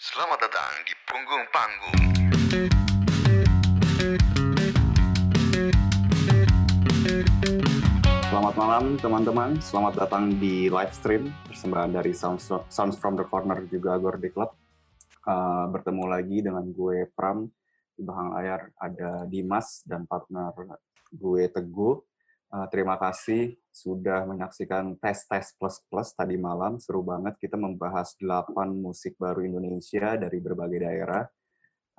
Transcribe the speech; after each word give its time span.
Selamat 0.00 0.40
datang 0.40 0.72
di 0.88 0.94
punggung 1.04 1.44
panggung. 1.52 2.00
Selamat 8.24 8.54
malam 8.56 8.96
teman-teman, 8.96 9.60
selamat 9.60 10.00
datang 10.00 10.40
di 10.40 10.72
live 10.72 10.96
stream 10.96 11.28
persembahan 11.44 12.00
dari 12.00 12.16
Sounds, 12.16 12.48
Sounds 12.72 12.96
from 12.96 13.20
the 13.20 13.28
Corner 13.28 13.60
juga 13.68 14.00
Gordi 14.00 14.32
Club. 14.32 14.48
Uh, 15.28 15.68
bertemu 15.68 16.04
lagi 16.08 16.40
dengan 16.40 16.64
gue 16.72 17.04
Pram, 17.12 17.44
di 17.92 18.00
belakang 18.00 18.32
layar 18.40 18.72
ada 18.80 19.28
Dimas 19.28 19.84
dan 19.84 20.08
partner 20.08 20.80
gue 21.12 21.44
Teguh. 21.52 22.00
Uh, 22.50 22.66
terima 22.66 22.98
kasih 22.98 23.54
sudah 23.70 24.26
menyaksikan 24.26 24.98
tes 24.98 25.22
tes 25.30 25.54
plus 25.54 25.78
plus 25.86 26.10
tadi 26.10 26.34
malam 26.34 26.82
seru 26.82 26.98
banget 26.98 27.38
kita 27.38 27.54
membahas 27.54 28.18
8 28.18 28.50
musik 28.74 29.14
baru 29.22 29.46
Indonesia 29.46 30.18
dari 30.18 30.42
berbagai 30.42 30.82
daerah 30.82 31.22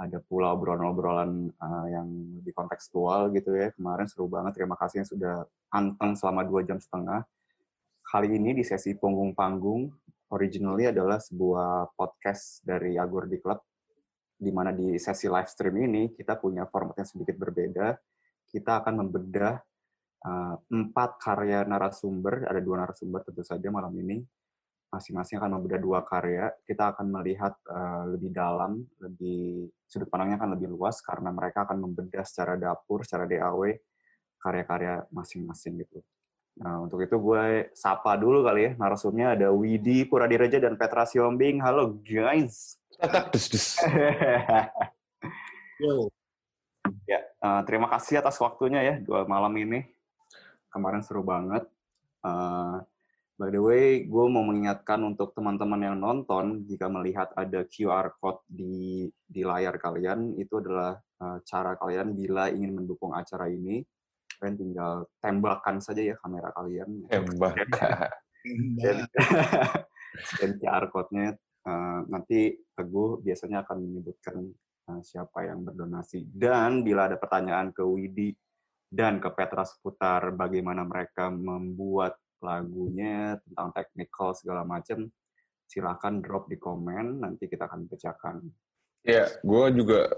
ada 0.02 0.18
pula 0.18 0.50
obrolan-obrolan 0.58 1.54
uh, 1.62 1.88
yang 1.88 2.10
lebih 2.41 2.58
kontekstual 2.58 3.30
gitu 3.38 3.54
ya. 3.54 3.70
Kemarin 3.77 4.10
seru 4.10 4.26
banget, 4.26 4.58
terima 4.58 4.74
kasih 4.74 5.05
yang 5.05 5.10
sudah 5.10 5.36
anteng 5.70 6.18
selama 6.18 6.41
dua 6.41 6.66
jam 6.66 6.82
setengah. 6.82 7.22
Kali 8.02 8.34
ini 8.34 8.58
di 8.58 8.66
sesi 8.66 8.98
punggung 8.98 9.38
panggung, 9.38 9.94
originally 10.34 10.90
adalah 10.90 11.22
sebuah 11.22 11.94
podcast 11.94 12.66
dari 12.66 12.98
Agordi 12.98 13.38
Club, 13.38 13.62
di 14.41 14.49
mana 14.49 14.74
di 14.74 14.98
sesi 14.98 15.30
live 15.30 15.48
stream 15.48 15.77
ini 15.86 16.04
kita 16.18 16.34
punya 16.41 16.66
format 16.66 16.98
yang 16.98 17.08
sedikit 17.08 17.38
berbeda. 17.38 17.94
Kita 18.49 18.82
akan 18.82 19.05
membedah 19.05 19.62
empat 20.70 21.18
karya 21.18 21.66
narasumber, 21.66 22.46
ada 22.46 22.62
dua 22.62 22.86
narasumber 22.86 23.26
tentu 23.26 23.42
saja 23.42 23.68
malam 23.74 23.90
ini, 23.98 24.22
masing-masing 24.92 25.40
akan 25.40 25.58
membedah 25.58 25.80
dua 25.82 26.00
karya. 26.06 26.52
Kita 26.68 26.94
akan 26.94 27.08
melihat 27.10 27.56
uh, 27.72 28.06
lebih 28.12 28.30
dalam, 28.30 28.84
lebih 29.00 29.72
sudut 29.88 30.12
pandangnya 30.12 30.38
akan 30.38 30.52
lebih 30.60 30.68
luas 30.76 31.00
karena 31.02 31.32
mereka 31.32 31.66
akan 31.66 31.90
membedah 31.90 32.28
secara 32.28 32.60
dapur, 32.60 33.08
secara 33.08 33.26
DAW 33.26 33.72
karya-karya 34.38 35.08
masing-masing 35.10 35.82
gitu. 35.86 36.04
Nah, 36.60 36.84
untuk 36.84 37.00
itu 37.00 37.16
gue 37.16 37.72
sapa 37.72 38.20
dulu 38.20 38.44
kali 38.44 38.62
ya 38.68 38.72
narasumnya 38.76 39.40
ada 39.40 39.48
Widi 39.56 40.04
Puradireja 40.04 40.60
dan 40.60 40.76
Petra 40.76 41.08
Siombing. 41.08 41.63
Halo 41.63 41.96
guys. 42.04 42.76
dus, 43.32 43.46
dus. 43.48 43.68
Yo. 45.82 46.12
Ya, 47.08 47.24
uh, 47.40 47.63
terima 47.63 47.88
kasih 47.88 48.20
atas 48.20 48.35
waktunya 48.44 48.84
ya 48.84 48.96
dua 49.00 49.24
malam 49.24 49.56
ini. 49.56 49.88
Kemarin 50.72 51.04
seru 51.04 51.22
banget. 51.22 51.68
Uh, 52.24 52.80
By 53.41 53.50
the 53.50 53.58
way, 53.58 54.05
gue 54.05 54.26
mau 54.30 54.46
mengingatkan 54.46 55.02
untuk 55.02 55.34
teman-teman 55.34 55.82
yang 55.82 55.98
nonton, 55.98 56.62
jika 56.70 56.86
melihat 56.86 57.34
ada 57.34 57.66
QR 57.66 58.13
code 58.22 58.46
di 58.46 59.10
di 59.26 59.41
layar 59.41 59.82
kalian, 59.82 60.38
itu 60.38 60.62
adalah 60.62 61.02
uh, 61.18 61.41
cara 61.41 61.74
kalian 61.74 62.13
bila 62.13 62.54
ingin 62.54 62.78
mendukung 62.78 63.18
acara 63.18 63.50
ini. 63.50 63.82
Kalian 64.38 64.58
tinggal 64.62 65.09
tembakan 65.18 65.81
saja 65.81 66.06
ya 66.06 66.16
kamera 66.22 66.53
kalian. 66.53 67.09
Tembakan. 67.09 68.13
dan, 68.78 69.09
dan 70.38 70.50
QR 70.62 70.85
code-nya 70.94 71.34
uh, 71.66 72.06
nanti 72.13 72.62
Teguh 72.78 73.25
biasanya 73.25 73.66
akan 73.66 73.78
menyebutkan 73.81 74.38
uh, 74.85 75.02
siapa 75.02 75.50
yang 75.50 75.66
berdonasi. 75.66 76.30
Dan 76.30 76.85
bila 76.85 77.09
ada 77.09 77.18
pertanyaan 77.18 77.74
ke 77.74 77.81
Widi 77.81 78.38
dan 78.92 79.24
ke 79.24 79.31
Petra 79.31 79.64
seputar 79.64 80.36
bagaimana 80.36 80.84
mereka 80.84 81.31
membuat 81.31 82.20
lagunya, 82.44 83.40
tentang 83.47 83.72
technical 83.72 84.36
segala 84.36 84.68
macam, 84.68 85.08
silahkan 85.64 86.20
drop 86.20 86.52
di 86.52 86.59
komen, 86.59 87.24
nanti 87.24 87.47
kita 87.47 87.72
akan 87.72 87.88
pecahkan. 87.88 88.44
Ya, 89.08 89.31
gue 89.40 89.66
juga 89.72 90.12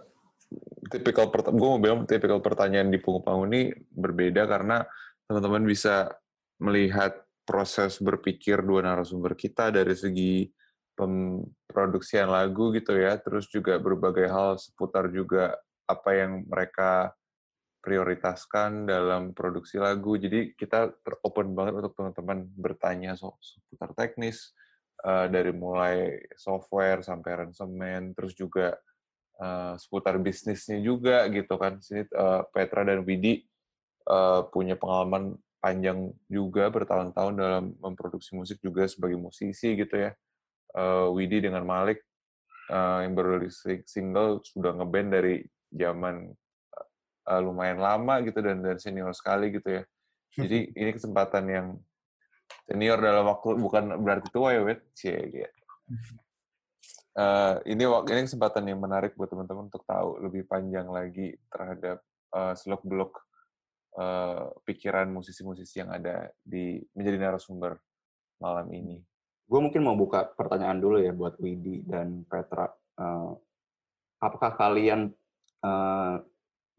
tipikal 0.89 1.29
gue 1.29 1.69
mau 1.69 1.79
bilang 1.79 2.09
tipikal 2.09 2.41
pertanyaan 2.41 2.89
di 2.89 2.99
punggung 2.99 3.23
panggung 3.25 3.49
ini 3.53 3.73
berbeda 3.93 4.45
karena 4.45 4.85
teman-teman 5.25 5.63
bisa 5.65 6.11
melihat 6.61 7.15
proses 7.47 7.97
berpikir 8.01 8.61
dua 8.61 8.83
narasumber 8.83 9.33
kita 9.37 9.69
dari 9.69 9.93
segi 9.93 10.49
pemproduksian 10.93 12.29
lagu 12.29 12.73
gitu 12.73 12.97
ya, 12.97 13.21
terus 13.21 13.45
juga 13.49 13.77
berbagai 13.77 14.25
hal 14.29 14.57
seputar 14.57 15.09
juga 15.13 15.57
apa 15.85 16.09
yang 16.15 16.47
mereka 16.47 17.13
prioritaskan 17.83 18.87
dalam 18.87 19.35
produksi 19.35 19.75
lagu. 19.75 20.15
Jadi 20.15 20.55
kita 20.55 20.87
open 21.19 21.51
banget 21.51 21.83
untuk 21.83 21.93
teman-teman 21.99 22.47
bertanya 22.55 23.19
so 23.19 23.35
seputar 23.43 23.91
teknis 23.91 24.55
uh, 25.03 25.27
dari 25.27 25.51
mulai 25.51 26.23
software 26.39 27.03
sampai 27.03 27.35
aransemen, 27.35 28.15
terus 28.15 28.31
juga 28.39 28.79
uh, 29.43 29.75
seputar 29.75 30.15
bisnisnya 30.23 30.79
juga 30.79 31.27
gitu 31.27 31.59
kan. 31.59 31.83
Sini 31.83 32.07
uh, 32.15 32.47
Petra 32.55 32.87
dan 32.87 33.03
Widi 33.03 33.43
uh, 34.07 34.47
punya 34.47 34.79
pengalaman 34.79 35.35
panjang 35.59 36.11
juga 36.31 36.71
bertahun-tahun 36.71 37.33
dalam 37.35 37.75
memproduksi 37.83 38.35
musik 38.35 38.63
juga 38.63 38.87
sebagai 38.87 39.19
musisi 39.19 39.75
gitu 39.75 40.07
ya. 40.07 40.15
Uh, 40.71 41.11
Widi 41.11 41.43
dengan 41.43 41.67
Malik 41.67 41.99
uh, 42.71 43.03
yang 43.03 43.13
baru 43.13 43.43
single 43.83 44.39
sudah 44.41 44.71
ngeband 44.71 45.09
dari 45.11 45.35
zaman 45.69 46.31
uh, 47.27 47.41
lumayan 47.41 47.79
lama 47.79 48.19
gitu 48.23 48.39
dan 48.43 48.59
dan 48.63 48.77
senior 48.79 49.11
sekali 49.15 49.53
gitu 49.53 49.81
ya. 49.81 49.83
Jadi 50.35 50.69
ini 50.81 50.91
kesempatan 50.95 51.43
yang 51.47 51.67
senior 52.67 52.99
dalam 52.99 53.27
waktu 53.27 53.59
bukan 53.59 53.83
berarti 54.01 54.27
tua 54.31 54.55
ya, 54.55 54.61
wet. 54.63 54.81
Cie, 54.95 55.17
gitu. 55.31 55.61
Uh, 57.13 57.61
ini 57.69 57.85
ini 57.85 58.21
kesempatan 58.25 58.65
yang 58.65 58.81
menarik 58.81 59.13
buat 59.13 59.29
teman-teman 59.29 59.69
untuk 59.69 59.85
tahu 59.85 60.17
lebih 60.25 60.49
panjang 60.49 60.89
lagi 60.89 61.37
terhadap 61.53 62.01
uh, 62.33 62.57
seluk-beluk 62.57 63.13
uh, 64.01 64.49
pikiran 64.65 65.13
musisi-musisi 65.13 65.85
yang 65.85 65.93
ada 65.93 66.33
di 66.41 66.81
menjadi 66.97 67.17
narasumber 67.21 67.77
malam 68.41 68.65
ini. 68.73 68.97
Gue 69.45 69.59
mungkin 69.61 69.85
mau 69.85 69.93
buka 69.93 70.25
pertanyaan 70.33 70.81
dulu 70.81 70.97
ya 70.97 71.13
buat 71.13 71.37
Widi 71.37 71.85
dan 71.85 72.25
Petra. 72.25 72.73
Uh, 72.97 73.37
apakah 74.17 74.57
kalian 74.57 75.13
uh, 75.61 76.17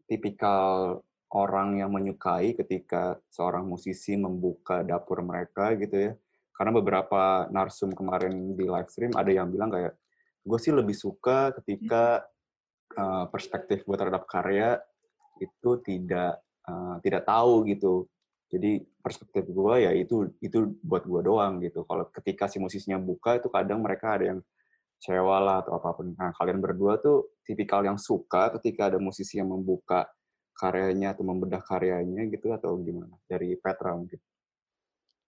tipikal 0.05 1.01
orang 1.35 1.81
yang 1.81 1.91
menyukai 1.91 2.55
ketika 2.55 3.19
seorang 3.27 3.67
musisi 3.67 4.15
membuka 4.15 4.85
dapur 4.85 5.19
mereka 5.25 5.75
gitu 5.75 6.11
ya. 6.11 6.13
Karena 6.55 6.71
beberapa 6.71 7.51
narsum 7.51 7.91
kemarin 7.91 8.55
di 8.55 8.63
live 8.63 8.87
stream 8.87 9.11
ada 9.11 9.27
yang 9.27 9.51
bilang 9.51 9.67
kayak, 9.67 9.99
gue 10.45 10.59
sih 10.61 10.71
lebih 10.71 10.95
suka 10.95 11.51
ketika 11.59 12.23
uh, 12.95 13.27
perspektif 13.27 13.83
gue 13.83 13.95
terhadap 13.99 14.23
karya 14.23 14.79
itu 15.43 15.83
tidak 15.83 16.39
uh, 16.63 16.95
tidak 17.03 17.27
tahu 17.27 17.67
gitu. 17.67 18.07
Jadi 18.47 18.87
perspektif 19.03 19.51
gue 19.51 19.75
ya 19.83 19.91
itu 19.91 20.31
itu 20.39 20.79
buat 20.79 21.03
gue 21.03 21.21
doang 21.25 21.59
gitu. 21.59 21.83
Kalau 21.83 22.07
ketika 22.13 22.47
si 22.47 22.61
musisinya 22.61 22.95
buka 22.95 23.35
itu 23.35 23.51
kadang 23.51 23.83
mereka 23.83 24.15
ada 24.15 24.31
yang 24.31 24.39
kecewa 24.95 25.37
lah 25.43 25.55
atau 25.61 25.77
apa 25.77 25.89
pun. 25.93 26.15
Nah, 26.15 26.31
kalian 26.33 26.59
berdua 26.63 26.97
tuh 27.03 27.37
tipikal 27.43 27.83
yang 27.83 27.99
suka 27.99 28.49
ketika 28.57 28.89
ada 28.89 28.97
musisi 28.97 29.37
yang 29.37 29.51
membuka 29.51 30.07
karyanya 30.55 31.13
atau 31.13 31.27
membedah 31.27 31.61
karyanya 31.61 32.25
gitu 32.31 32.55
atau 32.55 32.79
gimana? 32.79 33.13
Dari 33.27 33.53
Petra 33.59 33.93
mungkin. 33.93 34.17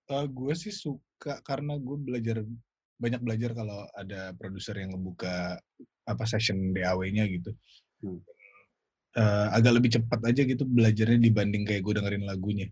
Uh, 0.07 0.23
gue 0.23 0.53
sih 0.55 0.71
suka 0.71 1.43
karena 1.43 1.75
gue 1.75 1.97
belajar 1.99 2.41
banyak 2.97 3.21
belajar 3.21 3.51
kalau 3.53 3.85
ada 3.93 4.31
produser 4.39 4.73
yang 4.79 4.95
ngebuka 4.95 5.59
apa 6.07 6.23
session 6.23 6.71
DAW-nya 6.71 7.27
gitu. 7.27 7.51
Hmm. 8.01 8.23
Uh, 9.17 9.49
agak 9.51 9.81
lebih 9.81 9.89
cepat 9.97 10.19
aja 10.29 10.41
gitu 10.45 10.63
belajarnya 10.63 11.19
dibanding 11.19 11.67
kayak 11.67 11.83
gue 11.83 11.93
dengerin 11.99 12.23
lagunya. 12.23 12.67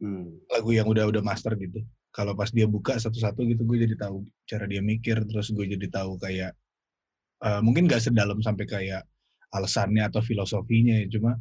Hmm. 0.00 0.38
Lagu 0.52 0.70
yang 0.76 0.86
udah 0.86 1.08
udah 1.08 1.22
master 1.24 1.56
gitu 1.56 1.80
kalau 2.10 2.34
pas 2.34 2.50
dia 2.50 2.66
buka 2.66 2.98
satu-satu 2.98 3.46
gitu 3.46 3.62
gue 3.62 3.86
jadi 3.86 3.94
tahu 3.98 4.26
cara 4.46 4.66
dia 4.66 4.82
mikir 4.82 5.22
terus 5.30 5.54
gue 5.54 5.66
jadi 5.66 5.86
tahu 5.90 6.18
kayak 6.18 6.52
uh, 7.46 7.62
mungkin 7.62 7.86
gak 7.86 8.02
sedalam 8.02 8.42
sampai 8.42 8.66
kayak 8.66 9.02
alasannya 9.54 10.06
atau 10.06 10.22
filosofinya 10.22 11.02
ya 11.02 11.06
cuma 11.10 11.38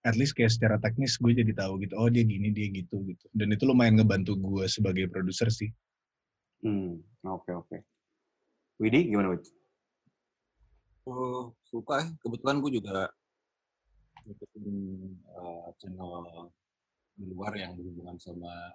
at 0.00 0.16
least 0.16 0.32
kayak 0.32 0.52
secara 0.52 0.80
teknis 0.80 1.20
gue 1.20 1.32
jadi 1.36 1.52
tahu 1.52 1.80
gitu 1.84 1.92
oh 1.96 2.08
dia 2.08 2.24
gini 2.24 2.48
dia 2.52 2.72
gitu 2.72 3.04
gitu 3.04 3.26
dan 3.36 3.52
itu 3.52 3.68
lumayan 3.68 4.00
ngebantu 4.00 4.36
gue 4.36 4.64
sebagai 4.68 5.08
produser 5.12 5.52
sih 5.52 5.68
hmm 6.64 7.00
oke 7.28 7.44
okay, 7.44 7.54
oke 7.56 7.68
okay. 7.68 7.80
Widi 8.80 9.12
gimana 9.12 9.36
Widi? 9.36 9.44
Oh 11.04 11.52
suka 11.68 12.08
kebetulan 12.24 12.64
gue 12.64 12.80
juga 12.80 13.12
ngikutin 14.24 14.68
uh, 15.36 15.68
channel 15.76 16.48
di 17.12 17.24
luar 17.28 17.52
yang 17.60 17.76
berhubungan 17.76 18.16
sama 18.16 18.72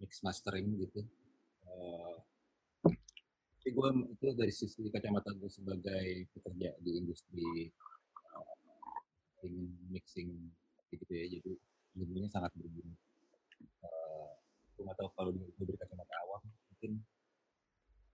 mix 0.00 0.24
mastering 0.24 0.66
gitu. 0.80 1.04
Uh, 1.68 2.16
tapi 3.60 3.70
gue 3.76 3.88
itu 4.16 4.26
dari 4.32 4.50
sisi 4.50 4.88
kacamata 4.88 5.30
gue 5.36 5.50
sebagai 5.52 6.26
pekerja 6.32 6.72
di 6.80 6.90
industri 6.96 7.68
uh, 8.32 8.56
mixing 9.92 10.32
gitu 10.90 11.12
ya, 11.12 11.38
jadi 11.38 11.52
ilmunya 12.00 12.32
sangat 12.32 12.50
berguna. 12.56 12.96
Uh, 13.84 14.32
gue 14.74 14.82
nggak 14.88 14.96
tahu 14.96 15.08
kalau 15.12 15.30
dari 15.36 15.76
kacamata 15.76 16.14
awam 16.24 16.42
mungkin 16.72 16.92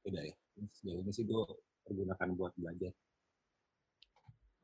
beda 0.02 0.20
ya. 0.26 0.34
Sejauh 0.76 1.00
ini 1.04 1.12
sih 1.14 1.24
gue 1.24 1.42
pergunakan 1.86 2.28
buat 2.34 2.52
belajar. 2.58 2.92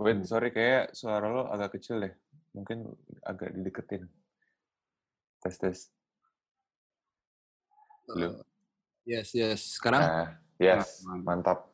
Wait, 0.03 0.19
sorry 0.27 0.51
kayak 0.51 0.99
suara 0.99 1.31
lo 1.31 1.47
agak 1.47 1.79
kecil 1.79 2.03
deh. 2.03 2.11
Mungkin 2.59 2.91
agak 3.23 3.55
dideketin. 3.55 4.11
Tes 5.39 5.57
tes. 5.63 5.79
Belum. 8.09 8.43
Yes, 9.03 9.35
yes. 9.35 9.79
Sekarang 9.79 10.03
Nah, 10.03 10.29
yes, 10.59 11.03
mantap. 11.07 11.71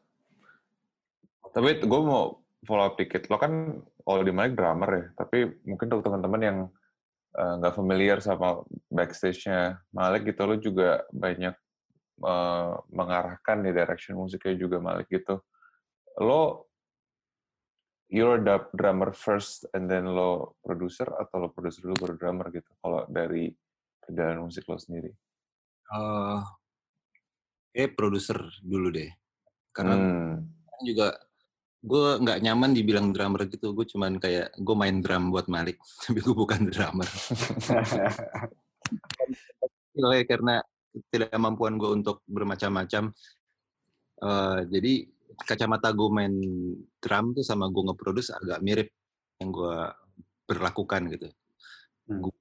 Tapi 1.52 1.80
gue 1.84 2.00
mau 2.00 2.40
follow 2.64 2.88
up 2.88 2.96
dikit. 2.96 3.28
Lo 3.28 3.36
kan 3.36 3.84
kalau 3.84 4.22
di 4.24 4.32
Malik 4.32 4.56
drummer 4.56 4.90
ya, 4.92 5.04
tapi 5.16 5.48
mungkin 5.68 5.86
untuk 5.92 6.04
teman-teman 6.08 6.40
yang 6.40 6.58
eh, 7.36 7.54
nggak 7.60 7.74
familiar 7.76 8.18
sama 8.24 8.64
backstage-nya 8.88 9.84
Malik 9.92 10.32
gitu, 10.32 10.40
lo 10.48 10.56
juga 10.56 11.04
banyak 11.12 11.54
eh, 12.24 12.72
mengarahkan 12.92 13.56
di 13.64 13.70
direction 13.72 14.16
musiknya 14.16 14.56
juga 14.56 14.80
Malik 14.80 15.12
gitu. 15.12 15.40
Lo 16.20 16.68
you're 18.08 18.40
the 18.40 18.56
drummer 18.72 19.12
first 19.12 19.68
and 19.76 19.84
then 19.84 20.08
lo 20.08 20.56
producer 20.64 21.04
atau 21.04 21.44
lo 21.44 21.48
producer 21.52 21.84
dulu 21.84 22.08
baru 22.08 22.14
drummer 22.16 22.48
gitu 22.48 22.72
kalau 22.80 23.04
dari 23.04 23.52
perjalanan 24.00 24.48
musik 24.48 24.64
lo 24.64 24.80
sendiri 24.80 25.12
eh 25.88 26.40
kayak 27.72 27.94
produser 27.94 28.38
dulu 28.60 28.90
deh. 28.90 29.10
Karena 29.70 29.94
hmm. 29.94 30.34
juga 30.82 31.14
gue 31.78 32.18
nggak 32.18 32.42
nyaman 32.42 32.74
dibilang 32.74 33.14
drummer 33.14 33.46
gitu. 33.46 33.70
Gue 33.70 33.86
cuman 33.86 34.18
kayak 34.18 34.58
gue 34.58 34.76
main 34.76 34.98
drum 34.98 35.30
buat 35.30 35.46
Malik, 35.46 35.78
tapi 36.02 36.18
gue 36.18 36.34
bukan 36.34 36.66
drummer. 36.68 37.08
Oke, 39.94 40.20
karena 40.30 40.58
tidak 41.14 41.30
kemampuan 41.30 41.78
gue 41.78 41.90
untuk 42.02 42.26
bermacam-macam. 42.26 43.14
Eh, 44.18 44.58
jadi 44.66 44.92
kacamata 45.38 45.94
gue 45.94 46.08
main 46.10 46.34
drum 46.98 47.30
tuh 47.30 47.46
sama 47.46 47.70
gue 47.70 47.82
nge-produce 47.86 48.34
agak 48.34 48.58
mirip 48.66 48.90
yang 49.38 49.54
gue 49.54 49.76
berlakukan 50.50 51.02
gitu. 51.14 51.28
Hmm. 52.10 52.26
Gue 52.26 52.32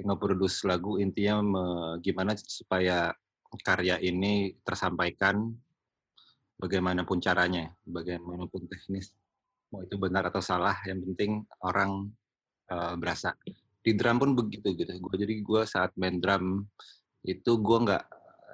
nge-produce 0.00 0.64
lagu 0.64 0.96
intinya 0.96 1.44
me- 1.44 1.96
gimana 2.00 2.32
supaya 2.40 3.12
karya 3.60 4.00
ini 4.00 4.56
tersampaikan 4.64 5.52
bagaimanapun 6.56 7.18
caranya, 7.18 7.74
bagaimanapun 7.84 8.64
teknis, 8.70 9.12
mau 9.68 9.82
itu 9.82 9.98
benar 9.98 10.30
atau 10.30 10.38
salah, 10.38 10.78
yang 10.86 11.02
penting 11.02 11.42
orang 11.60 12.08
eh, 12.70 12.94
berasa. 12.96 13.34
Di 13.82 13.92
drum 13.98 14.22
pun 14.22 14.30
begitu 14.38 14.72
gitu. 14.78 14.94
Gua 15.02 15.16
jadi 15.18 15.34
gue 15.42 15.62
saat 15.66 15.90
main 15.98 16.22
drum 16.22 16.62
itu 17.26 17.52
gue 17.58 17.78
nggak 17.82 18.04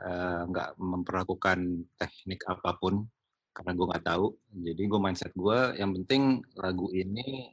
eh, 0.08 0.42
nggak 0.48 0.70
memperlakukan 0.80 1.58
teknik 2.00 2.40
apa 2.48 2.80
pun 2.80 3.04
karena 3.52 3.72
gue 3.76 3.86
nggak 3.92 4.06
tahu. 4.08 4.26
Jadi 4.64 4.82
gue 4.88 5.00
mindset 5.02 5.32
gue 5.36 5.58
yang 5.76 5.92
penting 5.92 6.40
lagu 6.56 6.88
ini 6.96 7.52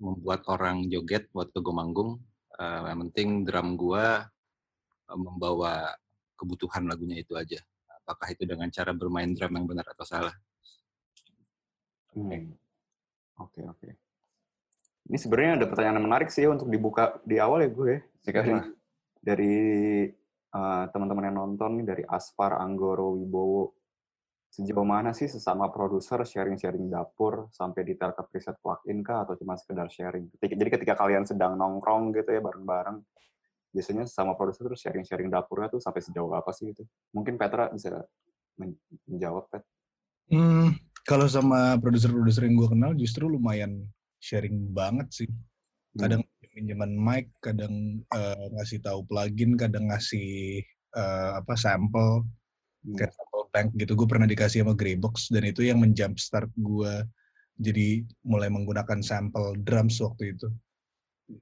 membuat 0.00 0.46
orang 0.48 0.86
joget 0.88 1.28
waktu 1.36 1.58
gue 1.60 1.74
manggung. 1.74 2.16
Eh, 2.58 2.80
yang 2.90 2.98
penting 3.06 3.46
drum 3.46 3.78
gue 3.78 4.06
eh, 5.06 5.18
membawa 5.18 5.94
kebutuhan 6.34 6.90
lagunya 6.90 7.22
itu 7.22 7.38
aja. 7.38 7.62
Apakah 8.02 8.34
itu 8.34 8.42
dengan 8.50 8.66
cara 8.74 8.90
bermain 8.90 9.30
drum 9.30 9.54
yang 9.54 9.66
benar 9.70 9.86
atau 9.94 10.02
salah? 10.02 10.34
Hmm. 12.18 12.50
Oke 13.38 13.62
oke. 13.62 13.88
Ini 15.06 15.16
sebenarnya 15.16 15.62
ada 15.62 15.66
pertanyaan 15.70 16.02
menarik 16.02 16.34
sih 16.34 16.50
untuk 16.50 16.66
dibuka 16.66 17.22
di 17.22 17.38
awal 17.38 17.62
ya 17.62 17.70
gue. 17.70 17.94
Sikat 18.26 18.42
Dari, 18.42 18.50
lah. 18.50 18.66
dari 19.22 19.56
eh, 20.50 20.84
teman-teman 20.90 21.30
yang 21.30 21.38
nonton 21.38 21.86
dari 21.86 22.02
Aspar, 22.10 22.58
Anggoro, 22.58 23.14
Wibowo. 23.14 23.77
Sejauh 24.58 24.82
mana 24.82 25.14
sih 25.14 25.30
sesama 25.30 25.70
produser 25.70 26.18
sharing-sharing 26.26 26.90
dapur 26.90 27.46
sampai 27.54 27.86
detail 27.86 28.10
ke 28.10 28.26
preset 28.26 28.58
plugin 28.58 29.06
kah 29.06 29.22
atau 29.22 29.38
cuma 29.38 29.54
sekedar 29.54 29.86
sharing? 29.86 30.26
Jadi 30.34 30.66
ketika 30.66 30.98
kalian 30.98 31.22
sedang 31.22 31.54
nongkrong 31.54 32.10
gitu 32.10 32.26
ya 32.34 32.42
bareng-bareng, 32.42 32.98
biasanya 33.70 34.10
sama 34.10 34.34
produser 34.34 34.66
terus 34.66 34.82
sharing-sharing 34.82 35.30
dapurnya 35.30 35.70
tuh 35.70 35.78
sampai 35.78 36.02
sejauh 36.02 36.34
apa 36.34 36.50
sih 36.50 36.74
gitu? 36.74 36.82
Mungkin 37.14 37.38
Petra 37.38 37.70
bisa 37.70 38.02
men- 38.58 38.82
menjawab, 39.06 39.46
Pet. 39.46 39.62
Hmm, 40.34 40.74
kalau 41.06 41.30
sama 41.30 41.78
produser-produser 41.78 42.50
yang 42.50 42.58
gue 42.58 42.68
kenal 42.74 42.92
justru 42.98 43.30
lumayan 43.30 43.86
sharing 44.18 44.74
banget 44.74 45.06
sih. 45.22 45.30
Kadang 45.94 46.26
pinjaman 46.50 46.98
mic, 46.98 47.30
kadang 47.38 48.02
eh, 48.10 48.46
ngasih 48.58 48.82
tahu 48.82 49.06
plugin, 49.06 49.54
kadang 49.54 49.86
ngasih 49.86 50.66
eh, 50.98 51.30
apa 51.38 51.54
sampel, 51.54 52.26
Hmm. 52.78 52.94
kayak 52.94 53.10
bank 53.58 53.74
gitu. 53.74 53.98
Gue 53.98 54.06
pernah 54.06 54.30
dikasih 54.30 54.62
sama 54.62 54.78
Greybox 54.78 55.34
dan 55.34 55.42
itu 55.42 55.66
yang 55.66 55.82
menjumpstart 55.82 56.54
gue 56.54 56.92
jadi 57.58 58.06
mulai 58.22 58.46
menggunakan 58.46 59.02
sampel 59.02 59.58
drums 59.66 59.98
waktu 59.98 60.38
itu. 60.38 60.46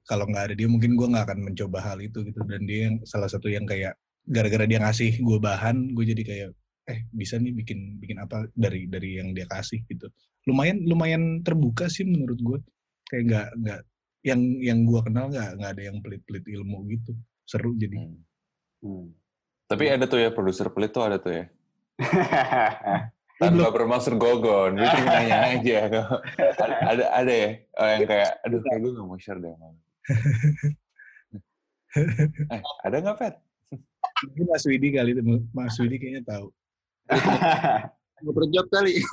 Kalau 0.08 0.24
nggak 0.26 0.50
ada 0.50 0.54
dia 0.56 0.66
mungkin 0.66 0.96
gue 0.96 1.06
nggak 1.12 1.28
akan 1.28 1.40
mencoba 1.52 1.78
hal 1.84 2.00
itu 2.00 2.24
gitu. 2.24 2.40
Dan 2.48 2.64
dia 2.64 2.88
yang 2.88 3.04
salah 3.04 3.28
satu 3.28 3.52
yang 3.52 3.68
kayak 3.68 3.94
gara-gara 4.26 4.64
dia 4.64 4.80
ngasih 4.80 5.20
gue 5.20 5.38
bahan, 5.38 5.92
gue 5.92 6.04
jadi 6.16 6.22
kayak 6.24 6.50
eh 6.86 7.02
bisa 7.10 7.36
nih 7.36 7.50
bikin 7.50 7.98
bikin 7.98 8.18
apa 8.22 8.46
dari 8.56 8.88
dari 8.88 9.20
yang 9.20 9.36
dia 9.36 9.44
kasih 9.46 9.84
gitu. 9.86 10.08
Lumayan 10.48 10.82
lumayan 10.88 11.44
terbuka 11.44 11.86
sih 11.92 12.08
menurut 12.08 12.40
gue. 12.40 12.58
Kayak 13.06 13.22
nggak 13.28 13.48
nggak 13.62 13.80
yang 14.26 14.40
yang 14.58 14.78
gue 14.88 15.00
kenal 15.04 15.30
nggak 15.30 15.50
nggak 15.62 15.70
ada 15.78 15.82
yang 15.84 15.96
pelit-pelit 16.02 16.44
ilmu 16.48 16.88
gitu. 16.90 17.12
Seru 17.46 17.76
jadi. 17.78 17.94
Hmm. 17.94 18.18
Hmm. 18.82 19.06
Tapi 19.66 19.84
ada 19.90 20.06
tuh 20.06 20.22
ya 20.22 20.30
produser 20.30 20.70
pelit 20.70 20.90
tuh 20.94 21.04
ada 21.06 21.18
tuh 21.18 21.34
ya. 21.34 21.44
Tanpa 23.36 23.68
bermaksud 23.68 24.16
gogon, 24.16 24.80
gue 24.80 24.88
cuma 24.96 25.12
nanya 25.12 25.52
aja. 25.52 26.08
ada, 26.56 26.74
ada 26.88 27.04
ada 27.20 27.32
ya 27.32 27.60
oh, 27.76 27.84
yang 27.84 28.08
kayak, 28.08 28.32
aduh 28.48 28.64
kayak 28.64 28.80
gue 28.80 28.96
gak 28.96 29.04
mau 29.04 29.20
share 29.20 29.40
deh. 29.44 29.52
sama 29.52 29.76
lu." 29.76 29.80
eh, 32.56 32.62
ada 32.84 32.96
nggak 33.04 33.16
Pet? 33.20 33.34
Mungkin 34.24 34.44
Mas 34.48 34.64
Widi 34.64 34.88
kali 34.96 35.12
itu, 35.12 35.20
Mas 35.52 35.76
Widi 35.76 36.00
kayaknya 36.00 36.24
tahu. 36.24 36.48
Ngobrol 38.24 38.48
job 38.48 38.64
kali. 38.72 39.04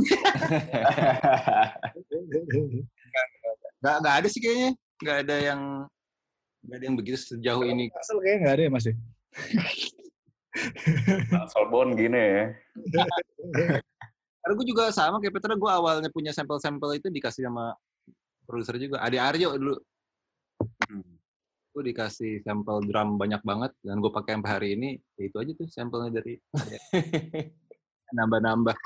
Nggak, 3.83 3.95
nggak 3.99 4.15
ada 4.23 4.27
sih 4.31 4.39
kayaknya. 4.39 4.71
Nggak 5.03 5.17
ada 5.27 5.35
yang 5.43 5.83
nggak 6.63 6.77
ada 6.79 6.85
yang 6.87 6.95
begitu 6.95 7.19
sejauh 7.19 7.67
ini. 7.67 7.91
Asal 7.91 8.23
kayaknya 8.23 8.39
nggak 8.39 8.55
ada 8.55 8.63
ya 8.63 8.71
Mas 8.71 8.87
ya? 8.87 8.95
Solbon 11.53 11.97
gini 11.97 12.17
ya. 12.17 12.45
Karena 14.43 14.53
gue 14.59 14.67
juga 14.67 14.91
sama 14.91 15.23
kayak 15.23 15.39
Petra, 15.39 15.55
gue 15.55 15.71
awalnya 15.71 16.11
punya 16.11 16.35
sampel-sampel 16.35 16.99
itu 16.99 17.07
dikasih 17.07 17.47
sama 17.47 17.73
produser 18.43 18.75
juga. 18.75 18.99
Adi 18.99 19.17
Aryo 19.17 19.55
dulu. 19.55 19.75
Hmm. 20.89 21.15
Gue 21.73 21.83
dikasih 21.89 22.43
sampel 22.45 22.85
drum 22.85 23.17
banyak 23.17 23.41
banget 23.41 23.71
dan 23.81 23.97
gue 24.03 24.11
pakai 24.11 24.37
sampai 24.37 24.51
hari 24.51 24.67
ini. 24.77 24.89
Ya 25.17 25.23
itu 25.31 25.37
aja 25.39 25.51
tuh 25.55 25.67
sampelnya 25.71 26.21
dari 26.21 26.37
nambah-nambah. 28.17 28.77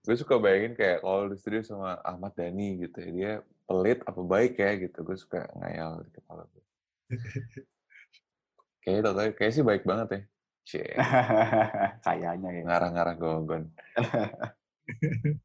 gue 0.00 0.16
suka 0.16 0.40
bayangin 0.40 0.72
kayak 0.74 1.04
kalau 1.04 1.28
di 1.28 1.36
studio 1.36 1.60
sama 1.60 2.00
Ahmad 2.00 2.32
Dhani 2.32 2.80
gitu 2.88 2.98
ya, 3.04 3.10
dia 3.12 3.32
pelit 3.68 4.00
apa 4.08 4.20
baik 4.24 4.56
ya 4.56 4.70
gitu. 4.78 5.04
Gue 5.04 5.16
suka 5.18 5.44
ngayal 5.60 6.06
di 6.06 6.10
kepala 6.16 6.48
gue. 6.48 6.64
Kayaknya 8.80 9.02
tau 9.04 9.14
kayak 9.36 9.52
sih 9.52 9.60
baik 9.60 9.84
banget 9.84 10.08
ya. 10.08 10.20
Kayaknya 12.06 12.50
ya. 12.50 12.62
ngarah-ngarah 12.66 13.16
gogon. 13.16 13.62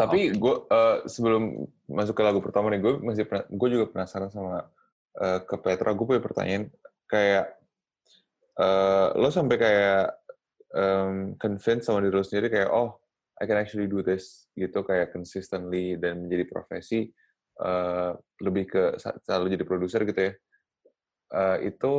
Tapi 0.00 0.34
gue 0.34 0.56
eh, 0.68 0.98
sebelum 1.06 1.70
masuk 1.86 2.14
ke 2.18 2.22
lagu 2.26 2.42
pertama 2.42 2.66
nih, 2.74 2.82
gue 2.82 2.94
masih 2.98 3.24
gue 3.30 3.68
juga 3.70 3.86
penasaran 3.94 4.30
sama 4.30 4.66
eh, 5.22 5.40
ke 5.46 5.56
Petra. 5.62 5.94
Gue 5.94 6.06
punya 6.10 6.22
pertanyaan 6.22 6.66
kayak 7.06 7.54
eh, 8.58 9.08
lo 9.14 9.30
sampai 9.30 9.56
kayak 9.56 10.18
em, 10.74 11.38
convince 11.38 11.86
sama 11.86 12.02
diri 12.02 12.14
lo 12.14 12.26
sendiri 12.26 12.50
kayak 12.50 12.70
oh 12.74 12.98
I 13.38 13.46
can 13.46 13.58
actually 13.58 13.90
do 13.90 14.02
this 14.02 14.46
gitu 14.54 14.86
kayak 14.86 15.10
consistently 15.10 15.98
dan 15.98 16.26
menjadi 16.26 16.50
profesi 16.50 17.10
eh, 17.62 18.12
lebih 18.42 18.64
ke 18.66 18.82
selalu 18.98 19.58
jadi 19.58 19.64
produser 19.66 20.00
gitu 20.06 20.20
ya. 20.30 20.32
Eh, 21.34 21.74
itu 21.74 21.94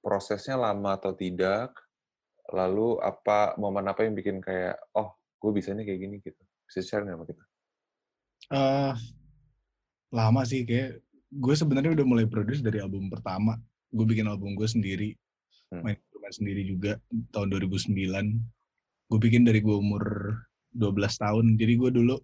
prosesnya 0.00 0.56
lama 0.56 0.96
atau 0.96 1.12
tidak? 1.14 1.72
Lalu 2.50 2.98
apa 2.98 3.54
momen 3.56 3.86
apa 3.86 4.02
yang 4.02 4.18
bikin 4.18 4.42
kayak 4.42 4.80
oh 4.98 5.14
gue 5.38 5.50
bisanya 5.54 5.86
kayak 5.86 6.00
gini 6.02 6.16
gitu? 6.20 6.42
Bisa 6.66 6.80
share 6.82 7.06
nggak 7.06 7.16
sama 7.16 7.26
kita? 7.28 7.44
Eh, 8.50 8.94
lama 10.10 10.42
sih 10.42 10.66
kayak 10.66 10.98
gue 11.30 11.54
sebenarnya 11.54 11.94
udah 11.94 12.06
mulai 12.06 12.26
produce 12.26 12.58
dari 12.64 12.82
album 12.82 13.06
pertama. 13.06 13.54
Gue 13.94 14.06
bikin 14.06 14.26
album 14.26 14.58
gue 14.58 14.66
sendiri, 14.66 15.14
Hmm. 15.70 15.86
main 15.86 15.94
instrumen 15.94 16.32
sendiri 16.34 16.62
juga 16.66 16.92
tahun 17.30 17.54
2009. 17.54 18.42
Gue 19.06 19.18
bikin 19.22 19.46
dari 19.46 19.62
gue 19.62 19.70
umur 19.70 20.02
12 20.74 21.14
tahun. 21.14 21.54
Jadi 21.54 21.72
gue 21.78 21.90
dulu 21.94 22.18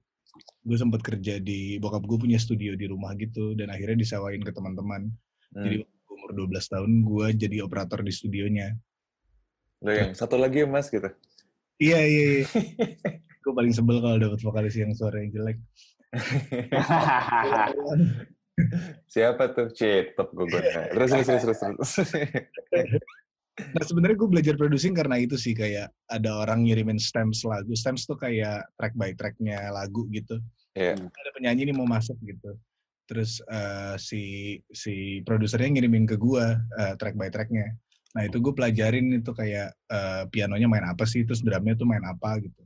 gue 0.67 0.77
sempat 0.77 1.01
kerja 1.01 1.39
di 1.39 1.79
bokap 1.79 2.05
gue 2.05 2.19
punya 2.21 2.37
studio 2.37 2.75
di 2.75 2.91
rumah 2.91 3.15
gitu 3.17 3.55
dan 3.55 3.71
akhirnya 3.71 4.03
disewain 4.03 4.43
ke 4.43 4.51
teman-teman. 4.51 5.15
Hmm. 5.55 5.63
Jadi 5.63 5.87
umur 6.27 6.51
12 6.51 6.73
tahun 6.75 6.91
gue 7.07 7.27
jadi 7.47 7.57
operator 7.63 8.03
di 8.03 8.11
studionya. 8.11 8.75
Lo 9.79 9.95
yang 9.95 10.11
satu 10.19 10.35
lagi 10.35 10.67
ya 10.67 10.67
mas 10.67 10.91
gitu. 10.91 11.07
Iya 11.79 12.01
iya. 12.03 12.25
iya. 12.43 12.45
gue 13.47 13.53
paling 13.55 13.71
sebel 13.71 14.03
kalau 14.03 14.19
dapet 14.19 14.43
vokalis 14.43 14.75
yang 14.75 14.91
suara 14.91 15.23
yang 15.23 15.31
jelek. 15.31 15.59
Siapa 19.13 19.53
tuh? 19.55 19.71
Cit, 19.71 20.19
top 20.19 20.35
gue 20.35 20.51
gue. 20.51 20.59
Terus, 20.59 21.11
terus, 21.15 21.27
terus, 21.31 21.43
terus. 21.45 21.61
terus. 21.63 21.95
Nah 23.57 23.89
sebenarnya 23.89 24.21
gue 24.21 24.29
belajar 24.29 24.53
producing 24.53 24.93
karena 24.93 25.17
itu 25.17 25.41
sih 25.41 25.57
kayak 25.57 25.89
ada 26.13 26.45
orang 26.45 26.69
ngirimin 26.69 27.01
stems 27.01 27.41
lagu. 27.41 27.73
Stems 27.73 28.05
tuh 28.05 28.13
kayak 28.21 28.69
track 28.77 28.93
by 28.93 29.17
tracknya 29.17 29.73
lagu 29.73 30.05
gitu. 30.13 30.37
Iya. 30.77 30.93
Ada 31.01 31.31
penyanyi 31.33 31.73
nih 31.73 31.77
mau 31.81 31.89
masuk 31.89 32.21
gitu. 32.21 32.53
Terus 33.07 33.39
eh, 33.47 33.95
si 33.99 34.23
si 34.71 35.23
produsernya 35.23 35.79
ngirimin 35.79 36.07
ke 36.11 36.19
gue 36.19 36.45
eh, 36.55 36.95
track 36.99 37.15
by 37.15 37.31
tracknya. 37.31 37.71
Nah 38.19 38.23
itu 38.27 38.43
gue 38.43 38.53
pelajarin 38.55 39.15
itu 39.15 39.31
kayak 39.31 39.71
eh, 39.71 40.23
pianonya 40.31 40.67
main 40.67 40.87
apa 40.87 41.07
sih, 41.07 41.23
terus 41.23 41.43
drumnya 41.47 41.79
tuh 41.79 41.87
main 41.87 42.03
apa 42.03 42.43
gitu. 42.43 42.63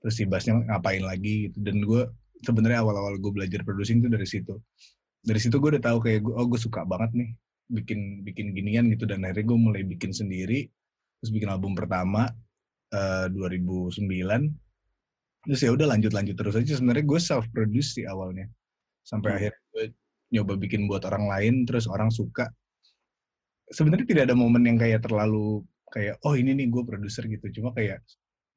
Terus 0.00 0.14
si 0.14 0.24
bassnya 0.24 0.62
ngapain 0.62 1.02
lagi 1.02 1.50
gitu. 1.50 1.58
Dan 1.60 1.82
gue 1.82 2.06
sebenarnya 2.46 2.80
awal-awal 2.86 3.18
gue 3.18 3.32
belajar 3.34 3.60
producing 3.66 4.00
tuh 4.00 4.10
dari 4.14 4.26
situ. 4.28 4.54
Dari 5.20 5.40
situ 5.42 5.60
gue 5.60 5.76
udah 5.76 5.84
tahu 5.84 5.98
kayak 6.00 6.24
gue, 6.24 6.34
oh 6.34 6.46
gue 6.48 6.60
suka 6.60 6.86
banget 6.88 7.12
nih 7.12 7.30
bikin 7.70 8.26
bikin 8.26 8.50
ginian 8.52 8.90
gitu 8.90 9.06
dan 9.06 9.22
akhirnya 9.22 9.46
gue 9.46 9.58
mulai 9.58 9.82
bikin 9.86 10.10
sendiri 10.10 10.66
terus 11.22 11.30
bikin 11.30 11.48
album 11.48 11.78
pertama 11.78 12.26
eh, 12.90 13.26
2009 13.30 14.10
terus 15.46 15.60
ya 15.62 15.70
udah 15.72 15.86
lanjut 15.88 16.12
lanjut 16.12 16.36
terus 16.36 16.58
aja 16.58 16.76
sebenarnya 16.76 17.06
gue 17.06 17.20
self 17.22 17.46
produce 17.54 17.96
sih 17.96 18.04
awalnya 18.04 18.50
sampai 19.02 19.28
Hmm. 19.30 19.38
akhirnya 19.38 19.62
gue 19.72 19.84
nyoba 20.30 20.54
bikin 20.56 20.86
buat 20.86 21.02
orang 21.06 21.26
lain 21.26 21.54
terus 21.66 21.90
orang 21.90 22.08
suka. 22.10 22.46
Sebenarnya 23.70 24.06
tidak 24.06 24.22
ada 24.30 24.36
momen 24.38 24.66
yang 24.66 24.78
kayak 24.78 25.02
terlalu 25.06 25.62
kayak 25.90 26.18
oh 26.22 26.34
ini 26.34 26.54
nih 26.54 26.66
gue 26.70 26.82
produser 26.82 27.26
gitu. 27.26 27.46
Cuma 27.60 27.74
kayak 27.74 28.02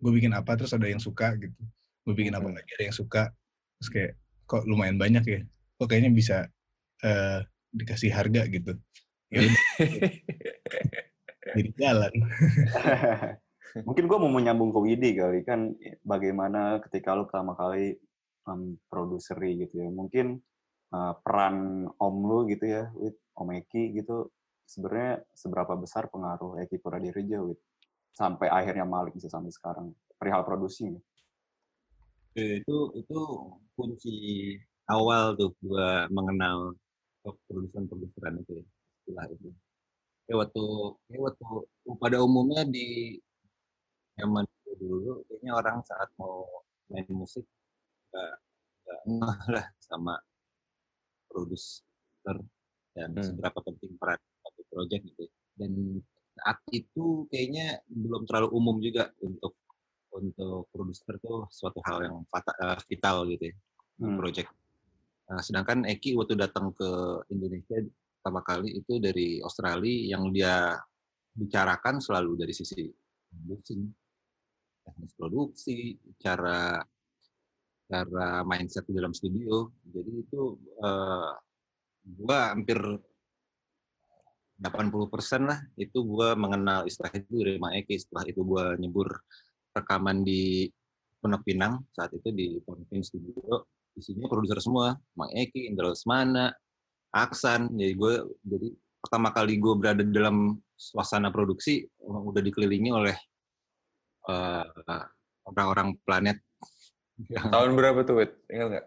gue 0.02 0.12
bikin 0.12 0.34
apa 0.34 0.54
terus 0.58 0.74
ada 0.74 0.86
yang 0.90 1.02
suka 1.02 1.34
gitu. 1.38 1.62
Gue 2.06 2.14
bikin 2.14 2.34
apa 2.34 2.46
Hmm. 2.50 2.58
lagi 2.58 2.70
ada 2.78 2.84
yang 2.90 2.98
suka. 2.98 3.24
Terus 3.80 3.90
kayak 3.90 4.12
kok 4.46 4.64
lumayan 4.70 4.98
banyak 5.02 5.24
ya? 5.26 5.42
Kok 5.78 5.88
kayaknya 5.90 6.12
bisa 6.14 6.38
eh, 7.04 7.40
dikasih 7.74 8.12
harga 8.14 8.46
gitu. 8.48 8.74
Ya 9.34 9.42
jadi 11.58 11.70
jalan. 11.76 12.14
Mungkin 13.88 14.06
gue 14.06 14.18
mau 14.22 14.30
menyambung 14.30 14.70
ke 14.70 14.80
Widi 14.80 15.18
kali 15.18 15.42
kan 15.42 15.74
bagaimana 16.06 16.78
ketika 16.86 17.18
lu 17.18 17.26
pertama 17.26 17.58
kali 17.58 17.98
um, 18.48 18.78
produseri 18.88 19.64
gitu 19.64 19.84
ya. 19.84 19.90
Mungkin 19.90 20.40
uh, 20.94 21.14
peran 21.20 21.88
om 22.00 22.16
lu 22.24 22.46
gitu 22.50 22.66
ya, 22.68 22.90
Wid, 22.96 23.16
Om 23.34 23.50
Eki 23.58 23.98
gitu 23.98 24.30
sebenarnya 24.64 25.22
seberapa 25.36 25.74
besar 25.76 26.08
pengaruh 26.08 26.62
Eki 26.64 26.80
Puradireja 26.80 27.44
Wid 27.44 27.60
sampai 28.14 28.48
akhirnya 28.48 28.86
Malik 28.86 29.18
bisa 29.18 29.28
sampai 29.28 29.52
sekarang 29.52 29.92
perihal 30.16 30.46
produksi. 30.46 30.94
Eh, 32.34 32.62
itu 32.62 32.78
itu 32.98 33.20
kunci 33.78 34.16
awal 34.90 35.38
tuh 35.38 35.54
gua 35.62 36.10
mengenal 36.10 36.74
produsen 37.22 37.86
produseran 37.86 38.42
itu 38.42 38.58
ya, 38.58 38.66
istilah 39.02 39.26
itu. 39.30 39.50
Ya 40.30 40.34
waktu 40.40 40.66
ya 41.14 41.20
waktu 41.22 41.46
pada 42.00 42.18
umumnya 42.24 42.66
di 42.66 43.20
zaman 44.18 44.46
dulu 44.78 45.22
kayaknya 45.30 45.52
orang 45.54 45.78
saat 45.86 46.10
mau 46.18 46.46
main 46.90 47.06
musik 47.14 47.46
nggak 48.14 49.40
lah 49.50 49.66
sama 49.82 50.16
produser 51.28 52.38
dan 52.94 53.10
Hmm. 53.18 53.26
seberapa 53.26 53.60
penting 53.66 53.98
peran 53.98 54.22
satu 54.46 54.62
project 54.70 55.02
gitu. 55.10 55.26
Dan 55.58 56.02
saat 56.38 56.62
itu 56.70 57.26
kayaknya 57.30 57.82
belum 57.90 58.30
terlalu 58.30 58.50
umum 58.54 58.78
juga 58.82 59.10
untuk 59.22 59.58
untuk 60.14 60.70
produser 60.70 61.18
tuh 61.18 61.50
suatu 61.50 61.82
hal 61.90 62.06
yang 62.06 62.18
eh, 62.22 62.78
vital 62.86 63.26
gitu 63.34 63.50
ya, 63.50 63.56
Hmm. 63.98 64.18
project. 64.22 64.50
Nah, 65.26 65.42
sedangkan 65.42 65.90
Eki 65.90 66.14
waktu 66.14 66.38
datang 66.38 66.70
ke 66.70 66.90
Indonesia 67.34 67.82
pertama 68.22 68.46
kali 68.46 68.78
itu 68.78 69.02
dari 69.02 69.42
Australia 69.42 70.14
yang 70.14 70.30
dia 70.30 70.78
bicarakan 71.34 71.98
selalu 71.98 72.46
dari 72.46 72.54
sisi 72.54 72.86
teknis 74.84 75.14
produksi, 75.18 75.98
cara 76.22 76.78
cara 77.94 78.42
mindset 78.42 78.90
di 78.90 78.98
dalam 78.98 79.14
studio. 79.14 79.70
Jadi 79.86 80.12
itu 80.26 80.58
eh, 80.82 81.32
gua 82.18 82.40
hampir 82.58 82.80
80% 84.58 85.50
lah 85.50 85.60
itu 85.78 86.02
gua 86.02 86.34
mengenal 86.34 86.90
istilah 86.90 87.14
itu 87.14 87.34
dari 87.38 87.62
Mak 87.62 87.74
Eki. 87.86 87.96
Setelah 88.02 88.24
itu 88.26 88.42
gua 88.42 88.74
nyebur 88.82 89.14
rekaman 89.78 90.26
di 90.26 90.66
Pondok 91.22 91.46
Pinang 91.46 91.86
saat 91.94 92.12
itu 92.18 92.30
di 92.34 92.58
Pondok 92.66 92.90
Pinang 92.90 93.06
Studio. 93.06 93.70
Isinya 93.94 94.26
produser 94.26 94.58
semua, 94.58 94.98
Mak 95.14 95.32
Eki, 95.38 95.70
Indra 95.70 95.94
Lesmana, 95.94 96.50
Aksan. 97.14 97.70
Jadi 97.78 97.94
gue 97.94 98.14
jadi 98.42 98.68
pertama 98.98 99.30
kali 99.30 99.62
gue 99.62 99.74
berada 99.78 100.02
dalam 100.02 100.58
suasana 100.74 101.30
produksi 101.30 101.86
udah 102.02 102.42
dikelilingi 102.42 102.90
oleh 102.90 103.14
eh, 104.34 104.66
orang-orang 105.46 106.00
planet 106.02 106.42
yang 107.30 107.50
Tahun 107.54 107.72
berapa 107.78 108.00
tuh, 108.04 108.16
Wit? 108.22 108.32
Ingat 108.50 108.68
nggak? 108.70 108.86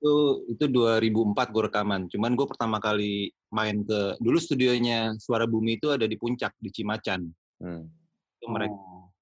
itu 0.00 0.16
itu 0.48 0.64
2004 0.64 1.52
gue 1.52 1.62
rekaman. 1.68 2.08
Cuman 2.08 2.32
gue 2.32 2.48
pertama 2.48 2.80
kali 2.80 3.28
main 3.52 3.84
ke 3.84 4.16
dulu 4.16 4.40
studionya 4.40 5.12
Suara 5.20 5.44
Bumi 5.44 5.76
itu 5.76 5.92
ada 5.92 6.08
di 6.08 6.16
puncak 6.16 6.56
di 6.56 6.72
Cimacan. 6.72 7.28
Hmm. 7.60 7.84
Itu 8.40 8.48
mereka 8.48 8.72
Oh. 8.72 9.12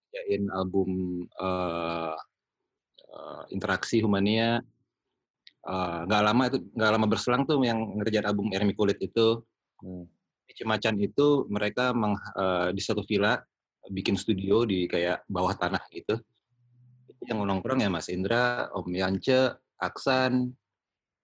album 0.54 0.90
eh, 1.26 2.14
eh, 3.11 3.42
interaksi 3.50 3.99
humania. 3.99 4.62
Eh, 5.66 5.99
nggak 6.07 6.23
lama 6.23 6.42
itu 6.47 6.59
nggak 6.71 6.92
lama 6.95 7.07
berselang 7.11 7.42
tuh 7.42 7.59
yang 7.66 7.99
ngerjain 7.99 8.30
album 8.30 8.54
Ermi 8.54 8.78
Kulit 8.78 9.02
itu 9.02 9.42
Hmm. 9.83 10.07
di 10.47 10.52
Cimacan 10.54 10.95
itu 11.02 11.42
mereka 11.50 11.90
meng- 11.90 12.23
eh, 12.38 12.71
di 12.71 12.83
satu 12.83 13.02
villa 13.02 13.35
bikin 13.90 14.14
studio 14.14 14.62
di 14.62 14.87
kayak 14.87 15.26
bawah 15.26 15.59
tanah 15.59 15.83
gitu. 15.90 16.23
Yang 17.26 17.38
nongkrong 17.42 17.80
ya 17.82 17.90
Mas 17.90 18.06
Indra, 18.12 18.70
Om 18.70 18.94
Yance, 18.94 19.58
Aksan, 19.78 20.54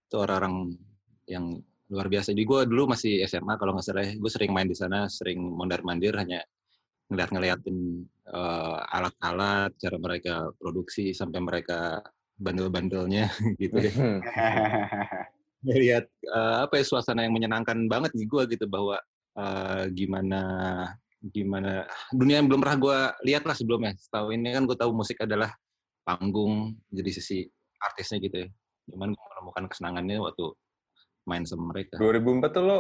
itu 0.09 0.17
orang-orang 0.19 0.75
yang 1.27 1.59
luar 1.91 2.07
biasa. 2.11 2.33
Jadi 2.33 2.45
gue 2.47 2.61
dulu 2.67 2.91
masih 2.95 3.23
SMA 3.29 3.55
kalau 3.61 3.77
nggak 3.77 3.87
salah, 3.87 4.07
gue 4.07 4.31
sering 4.31 4.51
main 4.51 4.67
di 4.67 4.77
sana, 4.77 5.07
sering 5.07 5.39
mondar 5.39 5.85
mandir 5.85 6.17
hanya 6.17 6.43
ngeliat-ngeliatin 7.13 7.79
eh, 8.31 8.79
alat-alat, 8.95 9.71
cara 9.77 9.97
mereka 10.01 10.35
produksi 10.57 11.13
sampai 11.13 11.41
mereka 11.45 12.01
bandel-bandelnya 12.41 13.31
gitu 13.63 13.79
ya. 13.79 13.93
Melihat 15.67 16.05
eh, 16.25 16.57
apa 16.65 16.75
ya 16.81 16.85
suasana 16.85 17.25
yang 17.25 17.35
menyenangkan 17.37 17.87
banget 17.87 18.13
di 18.17 18.25
gue 18.25 18.43
gitu 18.49 18.67
bahwa 18.67 18.99
eh, 19.37 19.83
gimana 19.93 20.43
gimana 21.25 21.89
dunia 22.13 22.37
yang 22.37 22.53
belum 22.53 22.61
pernah 22.61 22.79
gue 22.81 22.99
lihat 23.33 23.45
lah 23.49 23.57
sebelumnya. 23.57 23.93
Setahu 23.97 24.33
ini 24.33 24.53
kan 24.53 24.65
gue 24.69 24.77
tahu 24.77 24.93
musik 24.93 25.21
adalah 25.25 25.53
panggung 26.05 26.77
jadi 26.93 27.11
sisi 27.11 27.49
artisnya 27.81 28.21
gitu 28.21 28.37
ya. 28.45 28.49
Cuman 28.93 29.17
gue 29.17 29.27
menemukan 29.35 29.65
kesenangannya 29.73 30.21
waktu 30.21 30.47
main 31.25 31.45
sama 31.49 31.73
mereka. 31.73 31.97
2004 31.97 32.53
tuh 32.53 32.63
lo 32.63 32.79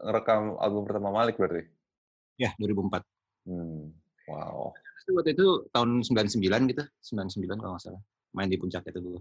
ngerekam 0.00 0.56
album 0.56 0.82
pertama 0.88 1.12
Malik 1.12 1.36
berarti? 1.36 1.68
Ya, 2.40 2.56
2004. 2.56 3.04
Hmm. 3.44 3.92
Wow. 4.26 4.72
Itu 5.04 5.10
waktu 5.18 5.30
itu 5.36 5.46
tahun 5.74 6.00
99 6.00 6.72
gitu, 6.72 6.82
99 7.12 7.60
kalau 7.60 7.76
nggak 7.76 7.84
salah. 7.84 8.02
Main 8.32 8.48
di 8.48 8.56
puncak 8.56 8.88
itu 8.88 9.00
gue. 9.02 9.20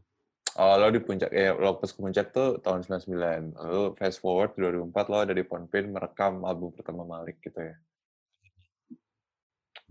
Oh, 0.59 0.75
lo 0.75 0.91
di 0.91 0.99
puncak, 0.99 1.31
ya 1.31 1.55
lo 1.55 1.79
pas 1.79 1.91
ke 1.91 1.99
puncak 1.99 2.35
tuh 2.35 2.59
tahun 2.59 2.83
99. 2.83 3.55
Lalu 3.55 3.83
fast 3.95 4.19
forward 4.19 4.51
2004 4.55 5.11
lo 5.11 5.17
ada 5.23 5.33
di 5.35 5.43
Ponpin 5.47 5.91
merekam 5.91 6.43
album 6.43 6.75
pertama 6.75 7.03
Malik 7.07 7.39
gitu 7.43 7.59
ya. 7.59 7.75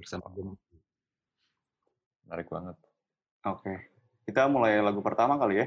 bersama 0.01 0.33
gue. 0.33 0.57
Menarik 2.25 2.49
banget. 2.49 2.77
Oke. 3.47 3.75
Kita 4.29 4.47
mulai 4.47 4.79
lagu 4.85 5.01
pertama 5.01 5.41
kali 5.41 5.65
ya. 5.65 5.67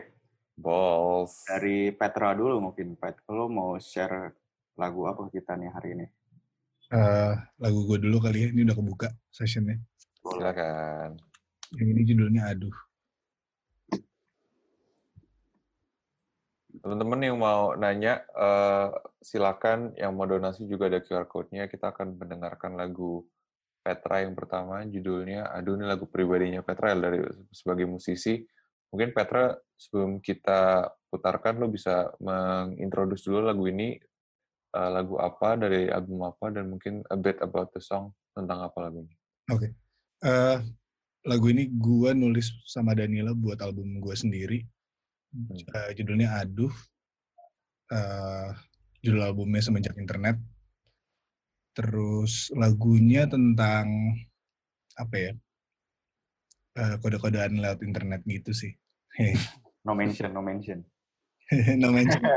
Balls. 0.53 1.41
Dari 1.49 1.89
Petra 1.89 2.37
dulu 2.37 2.69
mungkin. 2.69 2.93
Pet, 2.93 3.17
lo 3.33 3.49
mau 3.49 3.81
share 3.81 4.33
lagu 4.77 5.09
apa 5.09 5.25
kita 5.29 5.57
nih 5.57 5.69
hari 5.73 5.89
ini? 5.97 6.05
Eh, 6.93 7.33
lagu 7.57 7.89
gue 7.89 7.97
dulu 7.97 8.21
kali 8.21 8.37
ya 8.45 8.47
ini 8.53 8.61
udah 8.69 8.77
kebuka 8.77 9.09
sessionnya 9.33 9.81
Silakan. 10.21 11.17
yang 11.73 11.89
ini 11.89 12.01
judulnya 12.05 12.53
aduh 12.53 12.75
Teman-teman 16.83 17.23
yang 17.23 17.39
mau 17.39 17.73
nanya, 17.79 18.27
eh, 18.35 18.89
silakan. 19.23 19.95
Yang 19.95 20.11
mau 20.11 20.27
donasi 20.27 20.67
juga 20.67 20.91
ada 20.91 20.99
QR 20.99 21.23
code-nya. 21.31 21.71
Kita 21.71 21.95
akan 21.95 22.19
mendengarkan 22.19 22.75
lagu 22.75 23.23
Petra 23.83 24.23
yang 24.23 24.31
pertama, 24.31 24.79
judulnya, 24.87 25.51
aduh 25.51 25.75
ini 25.75 25.83
lagu 25.83 26.07
pribadinya 26.07 26.63
Petra 26.63 26.95
dari 26.95 27.19
sebagai 27.51 27.83
musisi. 27.83 28.39
Mungkin 28.95 29.11
Petra, 29.11 29.51
sebelum 29.75 30.23
kita 30.23 30.87
putarkan, 31.11 31.59
lo 31.59 31.67
bisa 31.67 32.07
mengintroduce 32.23 33.27
dulu 33.27 33.43
lagu 33.43 33.67
ini, 33.67 33.99
eh, 34.71 34.89
lagu 34.89 35.19
apa, 35.19 35.59
dari 35.59 35.91
album 35.91 36.23
apa, 36.23 36.47
dan 36.55 36.71
mungkin 36.71 37.03
a 37.11 37.17
bit 37.19 37.43
about 37.43 37.75
the 37.75 37.83
song, 37.83 38.15
tentang 38.31 38.63
apa 38.63 38.87
lagunya. 38.87 39.17
Eh, 40.23 40.57
lagu 41.27 41.45
ini 41.51 41.67
gue 41.67 42.15
nulis 42.15 42.55
sama 42.63 42.95
Danila 42.95 43.35
buat 43.35 43.59
album 43.59 43.99
gue 43.99 44.15
sendiri. 44.15 44.63
Hmm. 45.35 45.59
Eh, 45.59 45.91
judulnya 45.99 46.39
Aduh. 46.39 46.71
Eh, 47.91 48.49
judul 49.03 49.27
albumnya 49.27 49.59
Semenjak 49.59 49.99
Internet. 49.99 50.39
Terus 51.73 52.53
lagunya 52.53 53.25
tentang 53.25 53.89
apa 54.93 55.15
ya? 55.17 55.33
Eh, 56.73 56.95
kode-kodean 57.01 57.57
lewat 57.57 57.81
internet 57.85 58.21
gitu 58.25 58.53
sih. 58.53 58.73
No 59.83 59.91
mention, 59.91 60.31
no 60.31 60.39
mention. 60.39 60.79
no 61.83 61.91
mention. 61.91 62.23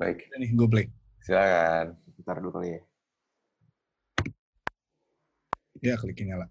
Baik, 0.00 0.24
nih 0.40 0.56
gue 0.56 0.68
play. 0.72 0.88
silakan. 1.20 2.00
Bentar 2.16 2.40
dulu 2.40 2.56
kali 2.56 2.80
ya. 2.80 2.80
Ya 5.84 6.00
kliknya 6.00 6.32
nyala. 6.32 6.48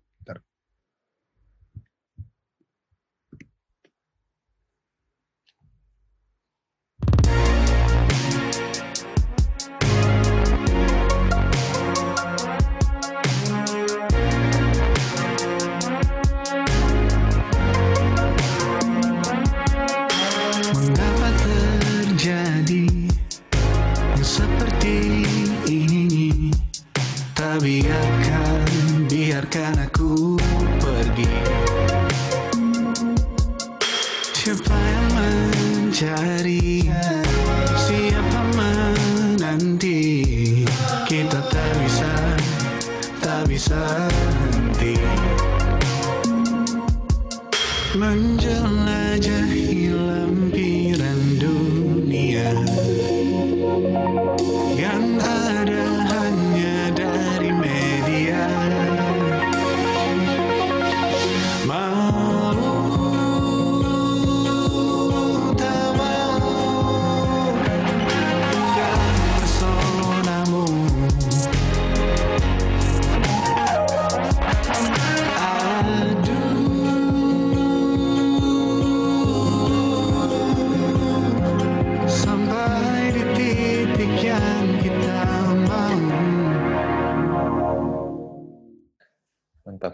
Biarkan 29.47 29.79
aku 29.79 30.35
pergi. 30.83 31.31
Siapa 34.35 34.75
yang 34.75 35.07
mencari? 35.15 37.06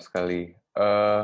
Sekali. 0.04 0.52
Eh, 0.54 1.24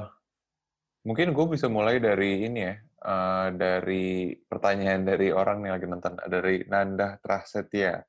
mungkin 1.03 1.35
gue 1.35 1.45
bisa 1.51 1.67
mulai 1.67 1.99
dari 1.99 2.47
ini 2.47 2.59
ya, 2.63 2.75
eh, 2.79 3.47
dari 3.59 4.31
pertanyaan 4.39 5.03
dari 5.03 5.27
orang 5.35 5.67
yang 5.67 5.73
lagi 5.75 5.87
nonton, 5.87 6.13
dari 6.31 6.63
Nanda 6.65 7.19
Prasetya. 7.19 7.99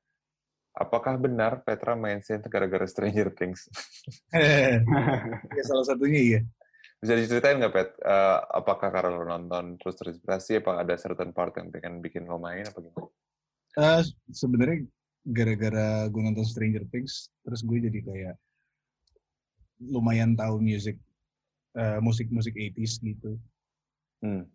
Apakah 0.71 1.19
benar 1.19 1.67
Petra 1.67 1.99
main 1.99 2.23
synth 2.23 2.47
gara-gara 2.47 2.87
Stranger 2.87 3.35
Things? 3.35 3.67
ya 5.57 5.63
salah 5.67 5.83
satunya 5.83 6.21
iya. 6.23 6.41
Bisa 7.01 7.17
diceritain 7.17 7.57
nggak, 7.59 7.73
Pet? 7.73 7.89
Eh, 7.97 8.39
apakah 8.55 8.87
karena 8.93 9.09
lo 9.11 9.25
nonton 9.27 9.75
terus 9.81 9.99
terinspirasi, 9.99 10.63
apa 10.63 10.85
ada 10.85 10.95
certain 10.95 11.35
part 11.35 11.51
yang 11.59 11.73
pengen 11.73 11.99
bikin 11.99 12.23
lo 12.29 12.39
main, 12.39 12.63
apa 12.63 12.79
gimana? 12.79 13.09
Eh, 13.71 14.01
sebenarnya 14.31 14.85
gara-gara 15.25 16.05
gue 16.07 16.21
nonton 16.21 16.45
Stranger 16.45 16.85
Things, 16.93 17.33
terus 17.41 17.65
gue 17.65 17.77
jadi 17.81 17.99
kayak 18.05 18.35
lumayan 19.89 20.37
tahu 20.37 20.61
musik 20.61 20.97
eh, 21.77 21.99
musik-musik 22.03 22.53
80s 22.53 23.01
gitu. 23.01 23.39
Hmm. 24.21 24.45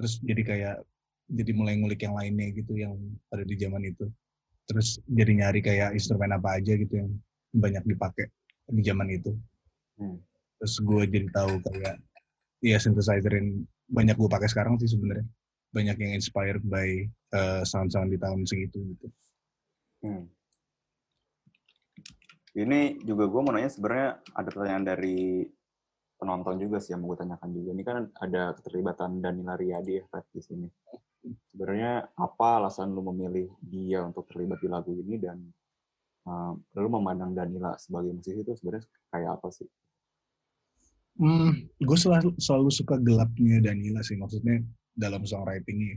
Terus 0.00 0.16
jadi 0.24 0.42
kayak 0.42 0.76
jadi 1.30 1.52
mulai 1.54 1.78
ngulik 1.78 2.02
yang 2.02 2.16
lainnya 2.16 2.50
gitu 2.56 2.72
yang 2.74 2.96
ada 3.30 3.44
di 3.44 3.54
zaman 3.60 3.84
itu. 3.86 4.08
Terus 4.66 4.98
jadi 5.06 5.32
nyari 5.44 5.60
kayak 5.60 5.94
instrumen 5.94 6.32
apa 6.34 6.58
aja 6.58 6.74
gitu 6.74 6.94
yang 6.94 7.10
banyak 7.52 7.84
dipakai 7.84 8.30
di 8.70 8.82
zaman 8.86 9.10
itu. 9.10 9.34
Hmm. 9.98 10.18
Terus 10.62 10.74
gue 10.80 11.02
jadi 11.10 11.28
tahu 11.34 11.60
kayak 11.66 11.94
ya 12.60 12.76
synthesizer 12.78 13.32
yang 13.32 13.64
banyak 13.90 14.14
gue 14.14 14.30
pakai 14.30 14.48
sekarang 14.48 14.78
sih 14.78 14.88
sebenarnya 14.88 15.26
banyak 15.70 15.96
yang 16.02 16.12
inspired 16.18 16.62
by 16.66 17.06
eh, 17.34 17.62
sound-sound 17.66 18.10
di 18.10 18.18
tahun 18.18 18.46
segitu 18.46 18.78
gitu. 18.94 19.06
Hmm. 20.00 20.24
Ini 22.50 23.06
juga 23.06 23.30
gue 23.30 23.40
mau 23.46 23.54
nanya 23.54 23.70
sebenarnya 23.70 24.18
ada 24.34 24.48
pertanyaan 24.50 24.84
dari 24.86 25.46
penonton 26.18 26.58
juga 26.58 26.82
sih 26.82 26.92
yang 26.92 27.00
mau 27.06 27.14
gue 27.14 27.22
tanyakan 27.22 27.50
juga. 27.54 27.68
Ini 27.72 27.82
kan 27.86 27.96
ada 28.18 28.42
keterlibatan 28.58 29.22
Danila 29.22 29.54
Riyadi 29.54 30.02
ya 30.02 30.04
Fred, 30.10 30.26
di 30.34 30.42
sini. 30.42 30.66
Sebenarnya 31.48 32.10
apa 32.16 32.60
alasan 32.60 32.90
lu 32.90 33.06
memilih 33.06 33.48
dia 33.62 34.02
untuk 34.02 34.26
terlibat 34.26 34.58
di 34.58 34.68
lagu 34.68 34.90
ini 34.92 35.16
dan 35.20 35.38
uh, 36.26 36.52
lu 36.76 36.88
memandang 36.90 37.32
Danila 37.32 37.78
sebagai 37.78 38.12
musisi 38.12 38.42
itu 38.42 38.52
sebenarnya 38.58 38.84
kayak 39.14 39.30
apa 39.38 39.48
sih? 39.54 39.68
Hmm, 41.20 41.68
gue 41.78 41.98
selalu, 42.00 42.34
selalu 42.40 42.70
suka 42.72 42.96
gelapnya 42.98 43.60
Danila 43.62 44.00
sih, 44.02 44.16
maksudnya 44.18 44.58
dalam 44.96 45.22
songwritingnya. 45.22 45.96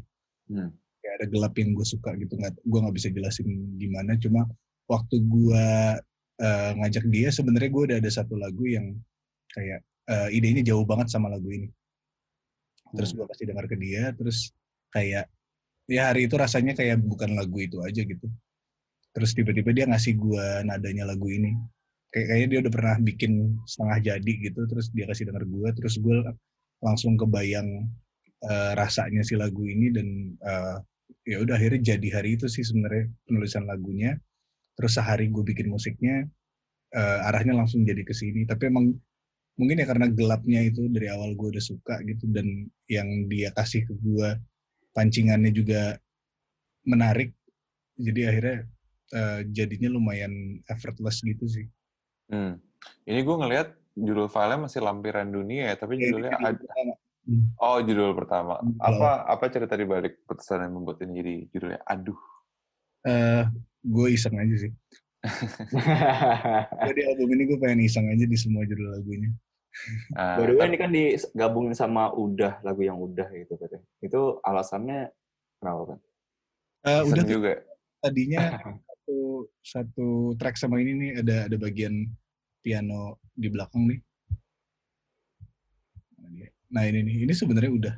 Hmm. 0.53 0.69
Kayak 1.01 1.13
ada 1.17 1.25
gelap 1.33 1.53
yang 1.57 1.75
gue 1.75 1.87
suka 1.87 2.13
gitu, 2.19 2.35
nggak, 2.37 2.61
gue 2.61 2.79
nggak 2.79 2.95
bisa 2.95 3.09
jelasin 3.09 3.47
gimana. 3.79 4.19
Cuma 4.19 4.47
waktu 4.91 5.23
gue 5.23 5.67
eh, 6.39 6.71
ngajak 6.79 7.05
dia, 7.09 7.29
sebenarnya 7.29 7.69
gue 7.69 7.83
udah 7.93 7.97
ada 8.01 8.11
satu 8.11 8.35
lagu 8.39 8.65
yang 8.65 8.95
kayak 9.53 9.81
eh, 10.09 10.29
idenya 10.35 10.63
jauh 10.65 10.85
banget 10.87 11.07
sama 11.13 11.29
lagu 11.31 11.47
ini. 11.51 11.69
Terus 12.93 13.09
Hmm. 13.13 13.17
gue 13.21 13.25
kasih 13.33 13.45
dengar 13.49 13.65
ke 13.69 13.75
dia, 13.77 14.13
terus 14.13 14.53
kayak 14.93 15.25
ya 15.89 16.01
hari 16.13 16.29
itu 16.29 16.35
rasanya 16.39 16.73
kayak 16.77 17.01
bukan 17.01 17.35
lagu 17.37 17.57
itu 17.59 17.81
aja 17.83 18.01
gitu. 18.05 18.27
Terus 19.13 19.31
tiba-tiba 19.37 19.69
dia 19.73 19.85
ngasih 19.89 20.13
gue 20.17 20.45
nadanya 20.65 21.05
lagu 21.09 21.29
ini. 21.29 21.53
Kayak 22.13 22.25
kayaknya 22.29 22.47
dia 22.49 22.59
udah 22.65 22.73
pernah 22.73 22.95
bikin 23.01 23.33
setengah 23.65 23.97
jadi 24.13 24.31
gitu, 24.49 24.61
terus 24.69 24.85
dia 24.93 25.05
kasih 25.09 25.29
denger 25.29 25.45
gue, 25.49 25.69
terus 25.77 25.95
gue 25.97 26.17
langsung 26.85 27.17
kebayang 27.17 27.89
eh, 28.45 28.71
rasanya 28.77 29.21
si 29.25 29.33
lagu 29.39 29.63
ini 29.65 29.89
dan 29.93 30.07
eh, 30.41 30.77
ya 31.25 31.37
udah 31.41 31.55
akhirnya 31.57 31.95
jadi 31.95 32.07
hari 32.21 32.35
itu 32.37 32.45
sih 32.51 32.61
sebenarnya 32.65 33.09
penulisan 33.25 33.65
lagunya. 33.65 34.17
Terus 34.73 34.97
sehari 34.97 35.29
gue 35.29 35.43
bikin 35.43 35.69
musiknya, 35.69 36.25
eh, 36.91 37.27
arahnya 37.29 37.53
langsung 37.53 37.85
jadi 37.85 38.01
ke 38.01 38.11
sini. 38.11 38.43
Tapi 38.43 38.69
emang 38.69 38.93
mungkin 39.53 39.77
ya 39.77 39.85
karena 39.85 40.09
gelapnya 40.09 40.65
itu 40.65 40.89
dari 40.89 41.13
awal 41.13 41.37
gue 41.37 41.53
udah 41.53 41.61
suka 41.63 42.01
gitu 42.03 42.25
dan 42.33 42.45
yang 42.89 43.29
dia 43.29 43.53
kasih 43.53 43.85
ke 43.85 43.93
gue 43.93 44.29
pancingannya 44.91 45.53
juga 45.53 45.97
menarik. 46.83 47.31
Jadi 47.95 48.21
akhirnya 48.25 48.57
eh, 49.13 49.39
jadinya 49.53 49.89
lumayan 49.93 50.33
effortless 50.65 51.21
gitu 51.21 51.45
sih. 51.45 51.65
Hmm. 52.33 52.57
Ini 53.05 53.21
gue 53.21 53.35
ngelihat 53.37 53.69
judul 53.93 54.25
filenya 54.25 54.65
masih 54.65 54.81
lampiran 54.81 55.29
dunia 55.29 55.69
ya, 55.69 55.75
tapi 55.77 56.01
Ya, 56.01 56.09
itu 56.09 56.17
judulnya 56.17 56.31
judul 56.33 56.49
ad- 56.49 56.61
pertama. 56.65 56.93
Hmm. 57.23 57.45
oh 57.55 57.77
judul 57.79 58.11
pertama. 58.17 58.53
Hmm, 58.59 58.75
Apa 58.81 59.09
apa 59.29 59.45
cerita 59.47 59.77
di 59.77 59.85
balik 59.85 60.25
putusan 60.25 60.65
yang 60.65 60.73
membuat 60.75 60.97
ini 61.05 61.11
jadi 61.21 61.35
judulnya 61.53 61.79
Aduh. 61.85 62.19
Eh, 63.03 63.43
gue 63.83 64.07
iseng 64.11 64.35
aja 64.39 64.55
sih. 64.55 64.71
Jadi 66.83 67.01
album 67.07 67.27
ini 67.35 67.43
gue 67.47 67.57
pengen 67.59 67.83
iseng 67.83 68.07
aja 68.07 68.23
di 68.23 68.37
semua 68.39 68.63
judul 68.63 68.95
lagunya. 68.95 69.31
Ah, 70.13 70.37
By 70.37 70.45
the 70.45 70.53
way, 70.53 70.59
tapi- 70.61 70.69
ini 70.69 70.77
kan 70.77 70.89
digabungin 70.93 71.73
sama 71.73 72.13
Udah, 72.13 72.61
lagu 72.61 72.79
yang 72.79 72.95
Udah 72.95 73.27
gitu 73.33 73.57
Pet. 73.57 73.81
Itu 73.99 74.39
alasannya 74.39 75.09
kenapa 75.57 75.95
kan? 75.95 75.99
Eh, 76.83 77.01
iseng 77.03 77.09
udah 77.11 77.25
juga. 77.25 77.51
tadinya 78.03 78.39
satu 78.87 79.17
satu 79.63 80.07
track 80.35 80.59
sama 80.59 80.83
ini 80.83 80.91
nih 80.93 81.11
ada 81.23 81.35
ada 81.47 81.55
bagian 81.55 82.07
piano 82.59 83.15
di 83.31 83.47
belakang 83.47 83.87
nih. 83.87 83.99
Nah 86.67 86.83
ini 86.83 86.99
nih, 87.05 87.15
ini 87.23 87.33
sebenarnya 87.33 87.71
udah. 87.71 87.95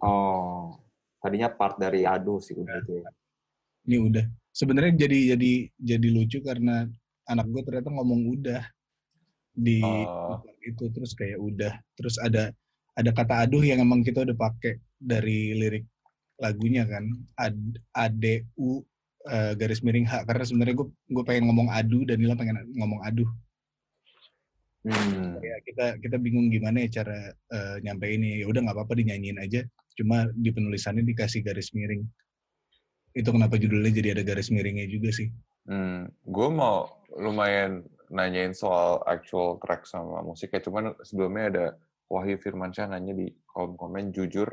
Oh, 0.00 0.78
tadinya 1.18 1.50
part 1.50 1.76
dari 1.76 2.02
Aduh 2.02 2.38
sih 2.38 2.56
Udah 2.56 2.78
itu 2.78 3.00
ya. 3.00 3.10
Ini 3.88 3.96
udah. 3.98 4.24
Sebenarnya 4.52 5.08
jadi 5.08 5.34
jadi 5.34 5.52
jadi 5.80 6.08
lucu 6.12 6.38
karena 6.44 6.86
anak 7.26 7.46
gue 7.48 7.62
ternyata 7.64 7.88
ngomong 7.90 8.20
udah 8.38 8.62
di 9.52 9.84
Oh. 9.84 10.40
itu 10.64 10.88
terus 10.92 11.12
kayak 11.18 11.38
udah. 11.40 11.74
Terus 11.98 12.16
ada 12.22 12.52
ada 12.92 13.10
kata 13.10 13.48
aduh 13.48 13.64
yang 13.64 13.80
emang 13.80 14.04
kita 14.04 14.22
udah 14.22 14.36
pakai 14.36 14.78
dari 15.00 15.56
lirik 15.56 15.84
lagunya 16.38 16.86
kan. 16.86 17.10
Ad 17.38 17.58
adu 17.96 18.84
eh, 19.28 19.52
garis 19.58 19.82
miring 19.82 20.06
h. 20.06 20.22
Karena 20.28 20.44
sebenarnya 20.46 20.74
gue 20.78 20.88
gue 20.88 21.24
pengen 21.26 21.50
ngomong 21.50 21.68
adu 21.72 22.04
dan 22.06 22.20
Nila 22.20 22.38
pengen 22.38 22.62
ngomong 22.76 23.00
aduh. 23.02 23.30
Hmm. 24.82 25.38
ya 25.38 25.62
kita 25.62 25.94
kita 26.02 26.18
bingung 26.18 26.50
gimana 26.50 26.82
ya 26.86 27.02
cara 27.02 27.34
eh, 27.34 27.76
nyampe 27.82 28.06
ini. 28.06 28.42
Ya 28.42 28.46
udah 28.50 28.60
nggak 28.66 28.76
apa-apa 28.78 28.94
dinyanyiin 28.98 29.38
aja. 29.42 29.62
Cuma 29.98 30.28
di 30.32 30.50
penulisannya 30.54 31.04
dikasih 31.04 31.44
garis 31.44 31.70
miring 31.76 32.02
itu 33.12 33.28
kenapa 33.28 33.60
judulnya 33.60 33.92
jadi 33.92 34.08
ada 34.18 34.22
garis 34.24 34.48
miringnya 34.48 34.88
juga 34.88 35.12
sih 35.12 35.28
Hmm, 35.62 36.10
gue 36.26 36.48
mau 36.50 36.90
lumayan 37.14 37.86
nanyain 38.10 38.50
soal 38.50 38.98
actual 39.06 39.62
track 39.62 39.86
sama 39.86 40.18
musiknya, 40.26 40.58
cuman 40.58 40.98
sebelumnya 41.06 41.44
ada 41.48 41.66
Wahyu 42.10 42.36
Firmansyah 42.42 42.90
nanya 42.92 43.14
di 43.14 43.30
kolom 43.46 43.78
komen 43.78 44.10
jujur 44.12 44.50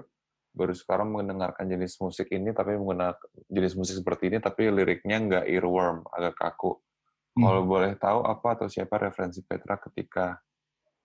baru 0.49 0.73
sekarang 0.73 1.13
mendengarkan 1.13 1.69
jenis 1.69 1.97
musik 2.01 2.29
ini 2.33 2.49
tapi 2.53 2.73
menggunakan 2.77 3.21
jenis 3.47 3.73
musik 3.77 4.01
seperti 4.01 4.33
ini 4.33 4.37
tapi 4.41 4.69
liriknya 4.69 5.17
nggak 5.17 5.45
earworm 5.49 6.05
agak 6.13 6.37
kaku. 6.37 6.77
Hmm. 7.35 7.43
Kalau 7.45 7.61
boleh 7.65 7.93
tahu 7.97 8.19
apa 8.25 8.47
atau 8.55 8.67
siapa 8.69 9.01
referensi 9.01 9.41
Petra 9.43 9.81
ketika 9.81 10.37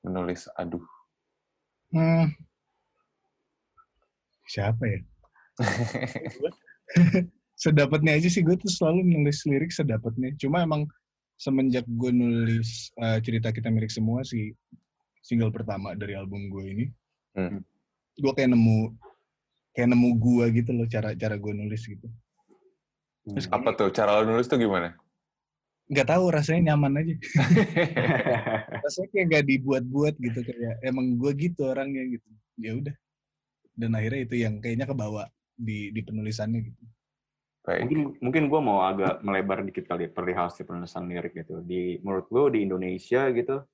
menulis 0.05 0.47
aduh. 0.53 0.85
Hmm. 1.91 2.29
Siapa 4.45 4.85
ya? 4.85 5.01
sedapatnya 7.55 8.19
aja 8.19 8.27
sih 8.27 8.43
gue 8.43 8.55
tuh 8.55 8.69
selalu 8.69 9.03
nulis 9.07 9.43
lirik 9.47 9.71
sedapatnya. 9.71 10.35
Cuma 10.37 10.63
emang 10.63 10.85
semenjak 11.35 11.83
gue 11.87 12.11
nulis 12.11 12.91
eh, 12.97 13.19
cerita 13.19 13.51
kita 13.51 13.71
milik 13.71 13.91
semua 13.91 14.23
sih 14.23 14.55
single 15.19 15.51
pertama 15.51 15.95
dari 15.95 16.15
album 16.15 16.47
gue 16.49 16.65
ini, 16.69 16.87
Hmm. 17.35 17.59
gue 18.15 18.33
kayak 18.33 18.55
nemu 18.55 18.95
kayak 19.75 19.91
nemu 19.91 20.09
gue 20.15 20.45
gitu 20.63 20.71
loh 20.71 20.87
cara 20.87 21.17
cara 21.19 21.35
gue 21.35 21.51
nulis 21.51 21.83
gitu. 21.83 22.07
Terus 23.27 23.49
Apa 23.51 23.75
tuh 23.75 23.91
cara 23.91 24.21
lo 24.21 24.29
nulis 24.29 24.47
tuh 24.47 24.61
gimana? 24.61 24.95
nggak 25.85 26.09
tahu 26.09 26.33
rasanya 26.33 26.73
nyaman 26.73 26.97
aja. 26.97 27.15
rasanya 28.85 29.09
kayak 29.13 29.27
gak 29.29 29.45
dibuat-buat 29.45 30.15
gitu 30.17 30.41
kayak 30.41 30.81
emang 30.81 31.21
gue 31.21 31.33
gitu 31.37 31.61
orangnya 31.69 32.05
gitu. 32.09 32.29
Ya 32.57 32.73
udah. 32.73 32.95
Dan 33.75 33.93
akhirnya 33.93 34.21
itu 34.25 34.35
yang 34.39 34.63
kayaknya 34.63 34.87
kebawa 34.87 35.29
di 35.59 35.91
di 35.93 36.01
penulisannya 36.01 36.61
gitu. 36.73 36.83
Baik. 37.65 37.81
Mungkin 37.89 38.01
mungkin 38.21 38.43
gue 38.53 38.61
mau 38.61 38.85
agak 38.85 39.25
melebar 39.25 39.65
dikit 39.65 39.89
kali 39.89 40.13
perihal 40.13 40.53
si 40.53 40.69
penulisan 40.69 41.09
lirik 41.09 41.33
gitu. 41.33 41.65
Di 41.65 41.97
menurut 42.05 42.29
lo 42.29 42.53
di 42.53 42.61
Indonesia 42.61 43.33
gitu, 43.33 43.65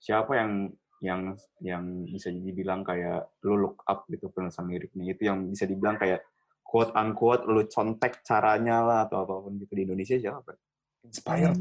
siapa 0.00 0.32
yang 0.40 0.72
yang 1.04 1.20
yang 1.60 1.84
bisa 2.08 2.32
dibilang 2.32 2.82
kayak 2.82 3.28
lo 3.44 3.54
look 3.54 3.78
up 3.84 4.08
gitu 4.08 4.32
penulisan 4.32 4.66
liriknya 4.66 5.14
itu 5.14 5.22
yang 5.28 5.46
bisa 5.46 5.68
dibilang 5.68 6.00
kayak 6.00 6.24
quote 6.64 6.90
unquote 6.96 7.44
lo 7.46 7.68
contek 7.68 8.24
caranya 8.24 8.80
lah 8.82 8.98
atau 9.06 9.22
apa 9.22 9.34
pun 9.44 9.60
gitu 9.60 9.72
di 9.76 9.84
Indonesia 9.84 10.16
siapa? 10.16 10.56
Inspired. 11.04 11.54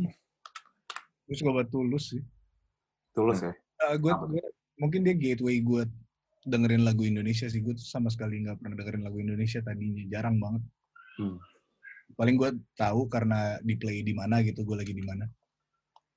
Gue 1.27 1.35
suka 1.35 1.51
banget 1.51 1.69
tulus 1.69 2.15
sih. 2.15 2.23
Tulus 3.11 3.43
ya. 3.43 3.51
Ah, 3.83 3.99
gue, 3.99 4.09
gue- 4.09 4.51
mungkin 4.79 5.03
dia 5.03 5.13
gateway 5.19 5.59
gue 5.59 5.83
dengerin 6.47 6.87
lagu 6.87 7.03
Indonesia 7.03 7.45
sih. 7.51 7.59
Gue 7.59 7.75
tuh 7.75 7.83
sama 7.83 8.07
sekali 8.07 8.39
nggak 8.47 8.63
pernah 8.63 8.79
dengerin 8.79 9.03
lagu 9.03 9.19
Indonesia 9.19 9.59
tadinya, 9.59 10.07
jarang 10.07 10.39
banget. 10.39 10.63
Hmm. 11.19 11.37
Paling 12.15 12.35
gue 12.39 12.49
tahu 12.77 13.09
karena 13.11 13.59
di 13.65 13.75
play 13.75 14.05
di 14.05 14.13
mana 14.15 14.39
gitu, 14.45 14.63
gue 14.63 14.77
lagi 14.79 14.93
di 14.95 15.03
mana. 15.03 15.27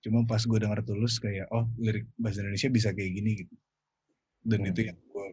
Cuma 0.01 0.25
pas 0.25 0.41
gue 0.41 0.59
denger 0.59 0.81
tulus 0.87 1.19
kayak, 1.21 1.51
oh 1.53 1.69
lirik 1.77 2.09
bahasa 2.17 2.41
Indonesia 2.41 2.71
bisa 2.73 2.89
kayak 2.95 3.13
gini 3.17 3.31
gitu. 3.45 3.55
Dan 4.41 4.65
Hmm. 4.65 4.71
itu 4.73 4.81
yang 4.89 4.97
gue 4.97 5.27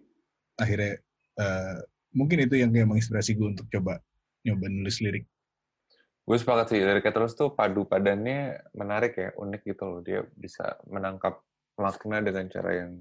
akhirnya 0.58 0.94
eh, 1.38 1.78
mungkin 2.18 2.50
itu 2.50 2.58
yang 2.58 2.74
kayak 2.74 2.90
menginspirasi 2.90 3.38
gue 3.38 3.48
untuk 3.54 3.70
coba 3.70 4.02
nyoba 4.42 4.66
nulis 4.74 4.98
lirik. 5.06 5.30
Gue 6.28 6.36
sepakat 6.36 6.76
sih, 6.76 6.82
dari 6.84 7.00
terus 7.00 7.40
tuh 7.40 7.56
padu 7.56 7.88
padannya 7.88 8.60
menarik 8.76 9.16
ya, 9.16 9.30
unik 9.40 9.62
gitu 9.64 9.84
loh. 9.88 10.00
Dia 10.04 10.28
bisa 10.36 10.76
menangkap 10.90 11.40
makna 11.80 12.20
dengan 12.20 12.52
cara 12.52 12.84
yang 12.84 13.00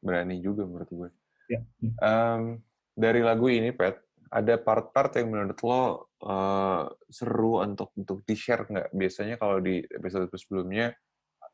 berani 0.00 0.40
juga 0.40 0.64
menurut 0.64 0.88
gue. 0.88 1.10
Ya. 1.52 1.60
Em, 2.00 2.64
dari 2.96 3.20
lagu 3.20 3.52
ini, 3.52 3.76
Pet, 3.76 4.00
ada 4.32 4.56
part-part 4.56 5.12
yang 5.20 5.28
menurut 5.28 5.60
lo 5.60 5.82
eh, 6.24 6.84
seru 7.12 7.60
untuk 7.60 7.92
untuk 8.00 8.24
di-share 8.24 8.64
nggak? 8.64 8.88
Biasanya 8.96 9.36
kalau 9.36 9.60
di 9.60 9.84
episode 9.84 10.32
sebelumnya, 10.32 10.96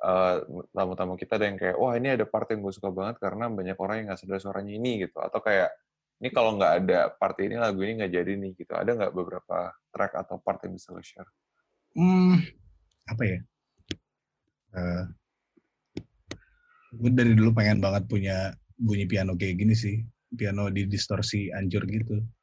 eh, 0.06 0.34
tamu-tamu 0.70 1.18
kita 1.18 1.42
ada 1.42 1.46
yang 1.50 1.58
kayak, 1.58 1.76
wah 1.76 1.98
ini 1.98 2.14
ada 2.14 2.24
part 2.24 2.46
yang 2.54 2.62
gue 2.62 2.70
suka 2.70 2.94
banget 2.94 3.18
karena 3.18 3.50
banyak 3.50 3.74
orang 3.82 3.96
yang 4.02 4.06
nggak 4.14 4.20
sadar 4.22 4.38
suaranya 4.38 4.72
ini 4.78 5.02
gitu. 5.02 5.18
Atau 5.18 5.42
kayak, 5.42 5.74
ini 6.22 6.28
kalau 6.30 6.54
nggak 6.54 6.72
ada 6.86 7.10
part 7.18 7.34
ini, 7.42 7.58
lagu 7.58 7.82
ini 7.82 7.98
nggak 7.98 8.12
jadi 8.14 8.32
nih 8.38 8.52
gitu. 8.54 8.72
Ada 8.78 8.90
nggak 8.94 9.12
beberapa 9.14 9.74
track 9.90 10.12
atau 10.14 10.38
part 10.38 10.62
yang 10.62 10.78
bisa 10.78 10.94
lo 10.94 11.02
share? 11.02 11.30
Hmm, 11.98 12.38
apa 13.10 13.22
ya? 13.26 13.38
Eh, 14.78 15.04
gue 16.94 17.10
dari 17.10 17.34
dulu 17.34 17.50
pengen 17.58 17.82
banget 17.82 18.06
punya 18.06 18.54
bunyi 18.78 19.10
piano 19.10 19.34
kayak 19.34 19.58
gini 19.58 19.74
sih. 19.74 19.98
Piano 20.28 20.70
di 20.70 20.86
distorsi 20.86 21.50
anjur 21.50 21.82
gitu. 21.88 22.37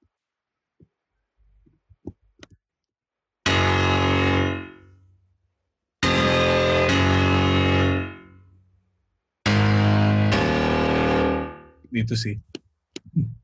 Itu 11.96 12.20
sih. 12.20 12.36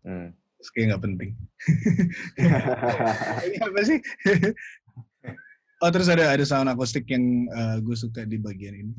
Hmm. 0.04 0.36
Terus 0.36 0.70
kayak 0.76 0.86
nggak 0.92 1.04
penting. 1.08 1.32
Ini 3.48 3.58
apa 3.64 3.80
sih? 3.88 3.98
oh 5.82 5.90
terus 5.90 6.12
ada 6.12 6.30
ada 6.30 6.44
sound 6.46 6.70
akustik 6.70 7.08
yang 7.08 7.48
gue 7.82 7.96
suka 7.96 8.28
di 8.28 8.38
bagian 8.38 8.76
ini. 8.76 8.94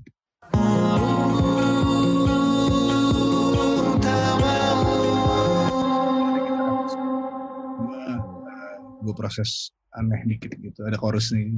Gue 9.02 9.14
proses 9.14 9.70
aneh 9.92 10.24
dikit 10.24 10.56
gitu. 10.58 10.80
Ada 10.88 10.96
chorus 10.96 11.30
nih. 11.36 11.52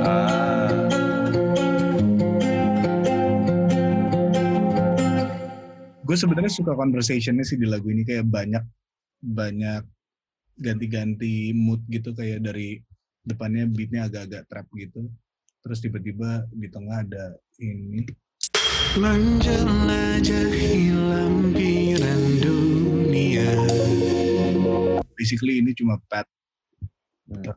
Ah, 0.00 0.88
Gue 6.12 6.20
sebenarnya 6.20 6.52
suka 6.52 6.76
conversationnya 6.76 7.40
sih 7.40 7.56
di 7.56 7.64
lagu 7.64 7.88
ini 7.88 8.04
kayak 8.04 8.28
banyak 8.28 8.60
banyak 9.24 9.80
ganti-ganti 10.60 11.56
mood 11.56 11.80
gitu 11.88 12.12
kayak 12.12 12.44
dari 12.44 12.84
depannya 13.24 13.64
beatnya 13.64 14.12
agak-agak 14.12 14.44
trap 14.44 14.68
gitu. 14.76 15.08
Terus 15.64 15.80
tiba-tiba 15.80 16.44
di 16.52 16.68
tengah 16.68 17.00
ada 17.00 17.32
ini. 17.64 18.04
Dunia 22.44 23.56
Basically 25.16 25.64
ini 25.64 25.72
cuma 25.72 25.96
pad 26.12 26.28
hmm. 27.32 27.56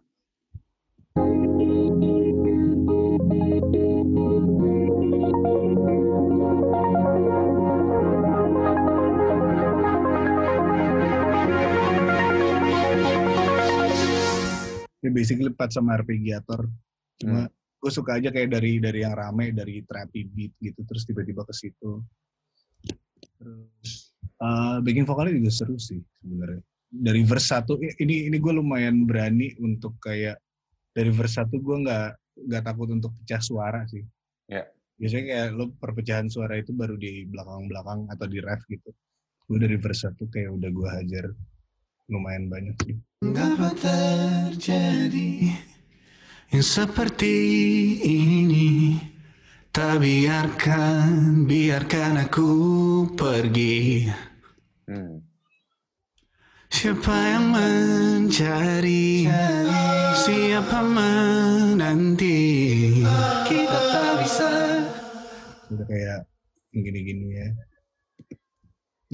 Ya 15.05 15.11
basically 15.13 15.53
pad 15.53 15.69
sama 15.69 15.95
arpeggiator 15.95 16.65
cuma 17.21 17.47
gue 17.85 17.91
suka 17.93 18.17
aja 18.17 18.33
kayak 18.33 18.49
dari 18.49 18.81
dari 18.81 19.05
yang 19.05 19.13
rame 19.13 19.53
dari 19.53 19.85
trappy 19.85 20.25
beat 20.33 20.57
gitu 20.57 20.81
terus 20.89 21.05
tiba-tiba 21.05 21.45
ke 21.45 21.53
situ. 21.53 22.01
Terus 23.37 24.09
eh, 24.41 24.77
backing 24.81 25.05
vokalnya 25.05 25.37
juga 25.37 25.53
seru 25.53 25.77
sih 25.77 26.01
sebenarnya. 26.17 26.65
Dari 26.89 27.21
verse 27.21 27.45
satu 27.53 27.77
ini 27.77 28.25
ini 28.25 28.37
gue 28.41 28.53
lumayan 28.57 29.05
berani 29.05 29.53
untuk 29.61 30.01
kayak 30.01 30.41
dari 30.97 31.13
verse 31.13 31.37
satu 31.37 31.61
gue 31.61 31.77
nggak 31.85 32.09
nggak 32.49 32.63
takut 32.65 32.89
untuk 32.89 33.13
pecah 33.21 33.41
suara 33.45 33.85
sih. 33.85 34.01
Ya. 34.49 34.65
biasanya 34.95 35.25
kayak 35.27 35.47
lo 35.59 35.65
perpecahan 35.75 36.31
suara 36.31 36.55
itu 36.55 36.71
baru 36.71 36.95
di 36.95 37.27
belakang-belakang 37.27 38.09
atau 38.09 38.25
di 38.25 38.39
ref 38.41 38.65
gitu. 38.65 38.89
Gue 39.45 39.61
dari 39.61 39.77
verse 39.77 40.09
satu 40.09 40.25
kayak 40.25 40.57
udah 40.57 40.69
gue 40.73 40.89
hajar 40.89 41.25
lumayan 42.09 42.45
banyak 42.49 42.75
sih. 42.85 42.95
Dapat 43.25 43.73
terjadi 43.81 45.29
yang 46.53 46.65
seperti 46.65 47.35
ini? 48.05 49.01
Tak 49.75 49.99
biarkan, 49.99 51.43
biarkan 51.43 52.23
aku 52.23 52.49
pergi. 53.11 54.07
Hmm. 54.87 55.19
Siapa 56.71 57.11
yang 57.11 57.45
mencari? 57.51 59.27
Siapa 60.15 60.79
menanti? 60.79 62.39
Kita 63.43 63.79
tak 63.91 64.11
bisa. 64.23 64.51
Udah 65.75 65.85
kayak 65.91 66.19
gini-gini 66.71 67.35
ya 67.35 67.47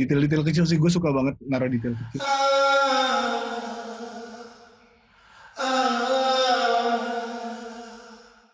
detail-detail 0.02 0.42
kecil 0.42 0.66
sih 0.66 0.82
gue 0.82 0.90
suka 0.90 1.14
banget 1.14 1.38
naruh 1.46 1.70
detail 1.70 1.94
kecil. 1.94 2.26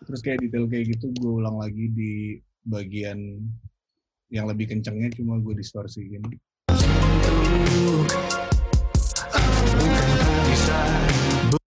Terus 0.04 0.20
kayak 0.20 0.44
detail 0.44 0.68
kayak 0.68 0.92
gitu 0.92 1.08
gue 1.16 1.32
ulang 1.40 1.56
lagi 1.56 1.88
di 1.88 2.36
bagian 2.68 3.40
yang 4.28 4.44
lebih 4.44 4.68
kencengnya 4.68 5.08
cuma 5.16 5.40
gue 5.40 5.56
distorsiin. 5.56 6.20
Gue 6.20 6.36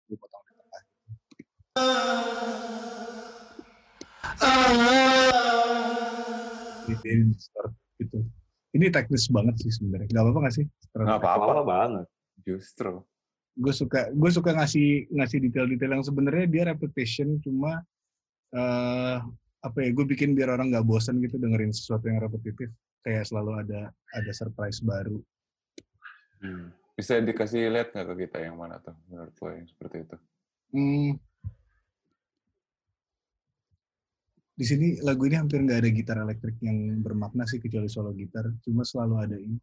di 0.07 0.15
tengah. 0.15 0.43
Gitu 7.99 8.19
ini 8.75 8.91
teknis 8.91 9.31
banget 9.31 9.55
sih 9.63 9.71
sebenarnya 9.71 10.11
nggak 10.11 10.25
apa-apa 10.27 10.41
nggak 10.45 10.57
sih 10.59 10.67
Nggak 10.95 11.19
apa-apa. 11.23 11.45
Apa 11.51 11.65
banget. 11.65 12.07
Justru. 12.45 13.03
gue 13.55 13.71
suka 13.71 14.11
gue 14.11 14.31
suka 14.35 14.51
ngasih 14.51 15.07
ngasih 15.15 15.39
detail-detail 15.47 15.95
yang 15.95 16.03
sebenarnya 16.03 16.47
dia 16.51 16.63
repetition 16.75 17.39
cuma 17.39 17.87
eh 18.51 19.19
apa 19.63 19.79
ya 19.79 19.95
gue 19.95 20.05
bikin 20.05 20.35
biar 20.35 20.59
orang 20.59 20.75
nggak 20.75 20.83
bosan 20.83 21.23
gitu 21.23 21.39
dengerin 21.39 21.71
sesuatu 21.71 22.11
yang 22.11 22.19
repetitif 22.19 22.69
kayak 23.01 23.23
selalu 23.25 23.63
ada 23.63 23.95
ada 24.13 24.31
surprise 24.35 24.83
baru 24.83 25.23
Hmm. 26.43 26.69
Bisa 26.93 27.17
dikasih 27.19 27.73
lihat 27.73 27.97
nggak 27.97 28.05
ke 28.05 28.15
kita 28.29 28.45
yang 28.45 28.61
mana 28.61 28.77
tuh 28.79 28.93
menurut 29.09 29.33
lo 29.41 29.49
yang 29.49 29.65
seperti 29.65 29.97
itu? 30.05 30.17
hmm. 30.77 31.11
Di 34.55 34.64
sini 34.64 34.87
lagu 35.03 35.27
ini 35.27 35.35
hampir 35.35 35.59
nggak 35.67 35.81
ada 35.83 35.90
gitar 35.90 36.17
elektrik 36.23 36.55
yang 36.62 36.79
bermakna 37.03 37.43
sih 37.43 37.59
kecuali 37.59 37.90
solo 37.90 38.11
gitar 38.14 38.47
cuma 38.62 38.87
selalu 38.87 39.14
ada 39.19 39.37
ini 39.37 39.59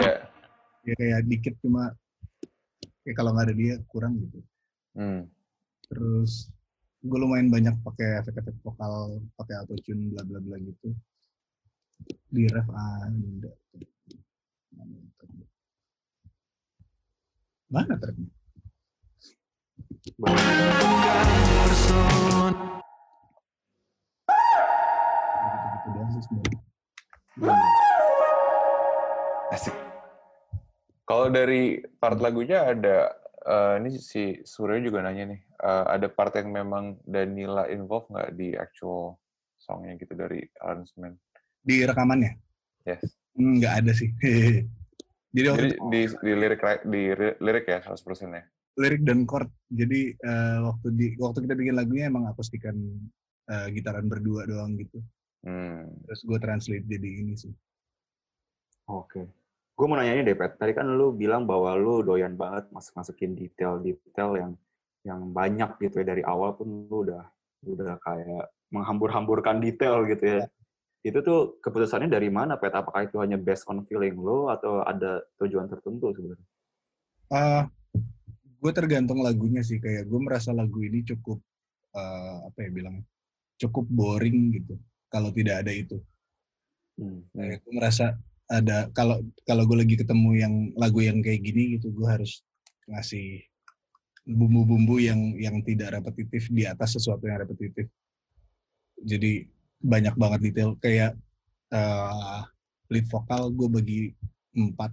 Ya. 0.00 0.12
ya 0.86 0.94
kayak 0.96 1.20
dikit 1.28 1.54
cuma 1.60 1.92
kayak 3.04 3.16
kalau 3.18 3.30
nggak 3.36 3.46
ada 3.50 3.56
dia 3.56 3.74
kurang 3.90 4.16
gitu 4.22 4.40
Hmm. 4.90 5.22
terus 5.86 6.50
gue 7.00 7.18
lumayan 7.18 7.48
banyak 7.48 7.74
pakai 7.80 8.20
efek-efek 8.20 8.60
vokal 8.60 9.24
pakai 9.40 9.56
autotune 9.60 10.12
bla 10.12 10.22
bla 10.24 10.38
bla 10.40 10.56
gitu. 10.60 10.92
Di 12.28 12.44
ref 12.48 12.68
ada 12.68 13.50
mana 17.70 17.94
tracknya 17.96 18.40
sebenarnya. 26.20 26.58
Asik. 29.50 29.74
Kalau 31.08 31.26
dari 31.32 31.82
part 31.98 32.22
lagunya 32.22 32.70
ada 32.70 33.10
eh, 33.42 33.74
ini 33.82 33.98
si 33.98 34.38
Surya 34.46 34.78
juga 34.78 35.02
nanya 35.02 35.34
nih, 35.34 35.40
eh, 35.60 35.84
ada 35.92 36.06
part 36.08 36.32
yang 36.34 36.50
memang 36.50 36.96
Danila 37.04 37.68
involve 37.68 38.08
nggak 38.08 38.30
di 38.34 38.52
actual 38.54 39.20
songnya 39.56 39.94
gitu 39.96 40.12
dari 40.12 40.40
arrangement? 40.58 41.16
di 41.60 41.84
rekamannya 41.84 42.32
Yes. 42.82 43.04
Hmm, 43.36 43.60
nggak 43.60 43.74
ada 43.84 43.92
sih 43.92 44.08
jadi 45.36 45.46
waktu 45.52 45.60
Jadi 45.60 45.70
di, 45.92 46.00
di 46.18 46.32
lirik 46.34 46.60
di 46.84 47.02
ri- 47.12 47.38
lirik 47.38 47.66
ya 47.68 47.78
100% 47.84 48.00
ya. 48.32 48.42
lirik 48.80 49.02
dan 49.04 49.28
chord 49.28 49.52
jadi 49.68 50.00
eh, 50.16 50.58
waktu 50.64 50.86
di 50.96 51.06
waktu 51.20 51.44
kita 51.44 51.54
bikin 51.54 51.76
lagunya 51.76 52.08
emang 52.08 52.24
akustikan 52.26 52.74
eh, 53.46 53.66
gitaran 53.70 54.08
berdua 54.08 54.44
doang 54.44 54.74
gitu 54.76 54.98
Hmm. 55.40 55.88
terus 56.04 56.20
gue 56.20 56.36
translate 56.36 56.84
jadi 56.84 57.24
ini 57.24 57.32
sih 57.32 57.52
Oke. 58.84 59.22
Gue 59.72 59.86
mau 59.86 59.96
nanya 59.96 60.18
ini 60.18 60.26
deh, 60.26 60.36
Pet. 60.36 60.58
Tadi 60.58 60.74
kan 60.74 60.84
lu 60.84 61.14
bilang 61.14 61.46
bahwa 61.46 61.72
lu 61.72 62.02
doyan 62.02 62.34
banget 62.34 62.68
masuk-masukin 62.68 63.32
detail-detail 63.32 64.30
yang 64.36 64.50
yang 65.06 65.32
banyak 65.32 65.80
gitu 65.80 66.04
ya 66.04 66.06
dari 66.12 66.22
awal 66.24 66.56
pun 66.56 66.88
lu 66.88 67.08
udah 67.08 67.24
udah 67.64 67.96
kayak 68.00 68.44
menghambur-hamburkan 68.72 69.58
detail 69.60 70.04
gitu 70.06 70.40
ya. 70.40 70.42
Itu 71.00 71.24
tuh 71.24 71.56
keputusannya 71.64 72.12
dari 72.12 72.28
mana, 72.28 72.60
Pet? 72.60 72.76
Apakah 72.76 73.08
itu 73.08 73.16
hanya 73.24 73.40
based 73.40 73.64
on 73.72 73.88
feeling 73.88 74.20
lu 74.20 74.52
atau 74.52 74.84
ada 74.84 75.24
tujuan 75.40 75.64
tertentu 75.64 76.12
sebenarnya? 76.12 76.48
Ah, 77.32 77.64
gue 78.60 78.72
tergantung 78.76 79.24
lagunya 79.24 79.64
sih 79.64 79.80
kayak 79.80 80.04
gue 80.04 80.20
merasa 80.20 80.52
lagu 80.52 80.84
ini 80.84 81.00
cukup 81.00 81.40
eh, 81.96 82.36
apa 82.44 82.58
ya 82.60 82.70
bilangnya 82.70 83.04
cukup 83.56 83.88
boring 83.88 84.38
gitu 84.60 84.74
kalau 85.08 85.32
tidak 85.32 85.64
ada 85.64 85.72
itu 85.72 85.98
Hmm. 87.00 87.24
kayak 87.32 87.64
gue 87.64 87.72
merasa 87.72 88.12
ada 88.44 88.92
kalau 88.92 89.24
kalau 89.48 89.64
gue 89.64 89.78
lagi 89.80 89.96
ketemu 89.96 90.30
yang 90.36 90.54
lagu 90.76 91.00
yang 91.00 91.24
kayak 91.24 91.40
gini 91.40 91.80
gitu 91.80 91.88
gue 91.96 92.04
harus 92.04 92.44
ngasih 92.84 93.40
bumbu-bumbu 94.28 95.00
yang 95.00 95.20
yang 95.40 95.56
tidak 95.64 95.96
repetitif 95.96 96.48
di 96.52 96.68
atas 96.68 96.96
sesuatu 96.96 97.24
yang 97.24 97.40
repetitif. 97.40 97.88
Jadi 99.00 99.48
banyak 99.80 100.14
banget 100.16 100.40
detail. 100.50 100.76
Kayak 100.78 101.16
eh, 101.72 102.40
lead 102.92 103.06
vokal 103.08 103.48
gue 103.52 103.68
bagi 103.68 104.00
empat. 104.56 104.92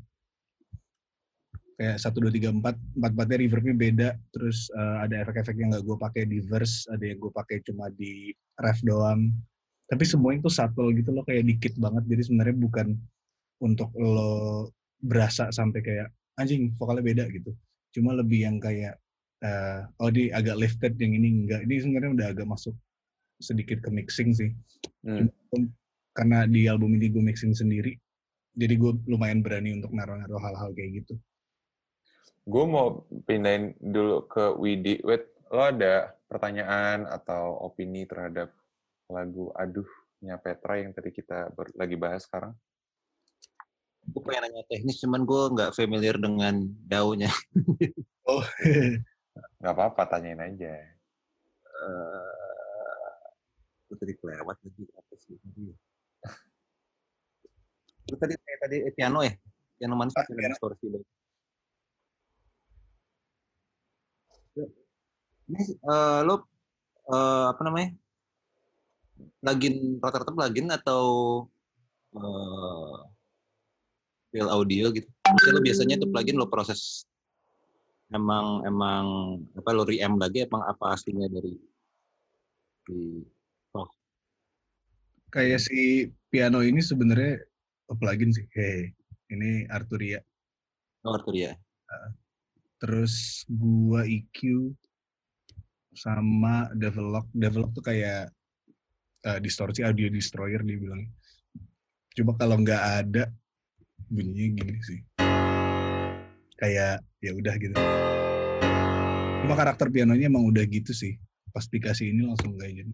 Kayak 1.78 1.98
satu 2.02 2.24
dua 2.24 2.32
tiga 2.34 2.50
empat. 2.50 2.76
Empat 2.96 3.12
empatnya 3.14 3.38
reverbnya 3.44 3.76
beda. 3.76 4.10
Terus 4.32 4.72
eh, 4.72 4.98
ada 5.04 5.16
efek-efek 5.28 5.56
yang 5.60 5.76
nggak 5.76 5.86
gue 5.86 5.98
pakai 6.00 6.24
di 6.26 6.40
verse 6.40 6.88
ada 6.88 7.04
yang 7.04 7.20
gue 7.20 7.32
pakai 7.36 7.58
cuma 7.68 7.92
di 7.94 8.32
ref 8.64 8.80
doang. 8.82 9.30
Tapi 9.88 10.04
semuanya 10.04 10.48
tuh 10.48 10.54
subtle 10.56 10.92
gitu 10.96 11.12
loh 11.16 11.24
kayak 11.28 11.48
dikit 11.48 11.74
banget. 11.80 12.04
Jadi 12.08 12.22
sebenarnya 12.32 12.58
bukan 12.58 12.88
untuk 13.64 13.92
lo 13.98 14.72
berasa 14.98 15.54
sampai 15.54 15.80
kayak 15.84 16.08
anjing 16.38 16.74
vokalnya 16.78 17.04
beda 17.06 17.24
gitu. 17.34 17.52
Cuma 17.94 18.14
lebih 18.14 18.46
yang 18.46 18.58
kayak 18.62 18.98
eh, 19.44 19.82
oh 20.02 20.10
di 20.10 20.30
agak 20.34 20.58
lifted 20.58 20.94
yang 20.98 21.14
ini 21.14 21.46
enggak 21.46 21.62
ini 21.66 21.76
sebenarnya 21.82 22.12
udah 22.14 22.28
agak 22.34 22.48
masuk 22.48 22.76
sedikit 23.38 23.82
ke 23.84 23.90
mixing 23.94 24.32
sih 24.34 24.52
Hmm. 25.08 25.30
Cuma 25.54 25.72
karena 26.12 26.44
di 26.50 26.68
album 26.68 26.98
ini 27.00 27.08
gue 27.08 27.24
mixing 27.24 27.56
sendiri 27.56 27.96
jadi 28.58 28.76
gue 28.76 28.92
lumayan 29.08 29.40
berani 29.40 29.78
untuk 29.80 29.94
naruh-naruh 29.96 30.42
hal-hal 30.42 30.70
kayak 30.76 31.04
gitu 31.04 31.16
Gue 32.48 32.64
mau 32.64 33.04
pindahin 33.28 33.76
dulu 33.76 34.24
ke 34.32 34.56
Widi. 34.56 35.04
Wait, 35.04 35.28
lo 35.52 35.68
ada 35.68 36.16
pertanyaan 36.32 37.04
atau 37.04 37.60
opini 37.68 38.08
terhadap 38.08 38.56
lagu 39.12 39.52
Aduhnya 39.52 40.40
Petra 40.40 40.80
yang 40.80 40.96
tadi 40.96 41.12
kita 41.12 41.52
ber- 41.52 41.76
lagi 41.76 42.00
bahas 42.00 42.24
sekarang? 42.24 42.56
Gue 44.08 44.24
pengen 44.24 44.48
nanya 44.48 44.64
teknis, 44.72 45.04
cuman 45.04 45.28
gue 45.28 45.44
nggak 45.60 45.76
familiar 45.76 46.16
dengan 46.16 46.64
daunnya. 46.88 47.28
oh 48.32 48.44
Nggak 49.58 49.74
apa-apa, 49.74 50.02
tanyain 50.06 50.38
aja. 50.38 50.74
Eh, 51.78 53.14
gue 53.90 53.98
tadi 53.98 54.14
kelewat 54.18 54.58
lagi 54.62 54.84
apa 54.94 55.14
sih 55.18 55.34
tadi? 55.42 55.62
ya? 55.70 55.76
Lu 58.08 58.16
tadi 58.22 58.34
kayak 58.38 58.60
tadi 58.62 58.78
eh, 58.86 58.94
piano 58.94 59.20
ya? 59.26 59.34
Piano 59.78 59.94
mana 59.98 60.10
sih? 60.14 60.22
Ah, 60.22 60.26
Piano 60.30 60.54
distorsi 60.54 60.86
dulu. 60.86 61.06
Ini 65.48 65.64
eh, 65.74 66.20
lo 66.22 66.36
eh, 67.10 67.46
apa 67.50 67.62
namanya? 67.66 67.90
Plugin 69.42 69.98
rata-rata 69.98 70.34
plugin 70.34 70.70
atau 70.70 71.06
eh 72.14 72.98
file 74.30 74.52
audio 74.54 74.94
gitu? 74.94 75.10
Maksudnya 75.26 75.54
lo 75.58 75.62
biasanya 75.66 75.96
tuh 75.98 76.10
plugin 76.14 76.38
lo 76.38 76.46
proses 76.46 77.10
emang 78.14 78.64
emang 78.64 79.06
apa 79.58 79.70
lo 79.76 79.84
re-amp 79.84 80.20
lagi 80.22 80.48
emang 80.48 80.64
apa 80.64 80.96
aslinya 80.96 81.28
dari 81.28 81.56
di 82.88 83.24
kayak 85.28 85.60
si 85.60 86.08
piano 86.32 86.64
ini 86.64 86.80
sebenarnya 86.80 87.44
plugin 88.00 88.32
sih 88.32 88.48
hey 88.56 88.96
ini 89.28 89.68
Arturia. 89.68 90.24
Oh, 91.04 91.16
Arturia? 91.16 91.52
terus 92.78 93.42
gua 93.50 94.06
EQ 94.06 94.70
sama 95.98 96.70
develop 96.78 97.26
develop 97.34 97.74
tuh 97.74 97.82
kayak 97.90 98.30
eh, 99.26 99.40
distorsi 99.42 99.82
audio 99.82 100.14
destroyer 100.14 100.62
dia 100.62 100.78
bilang 100.78 101.10
coba 102.14 102.32
kalau 102.38 102.62
nggak 102.62 102.84
ada 103.02 103.34
bunyinya 104.14 104.62
gini 104.62 104.78
sih 104.86 105.02
kayak 106.58 107.06
ya 107.22 107.32
udah 107.34 107.56
gitu. 107.62 107.76
Cuma 109.46 109.54
karakter 109.54 109.88
pianonya 109.94 110.28
emang 110.28 110.50
udah 110.50 110.66
gitu 110.66 110.92
sih. 110.92 111.16
Pas 111.54 111.66
dikasih 111.66 112.12
ini 112.14 112.28
langsung 112.28 112.54
kayak 112.60 112.86
gitu 112.86 112.92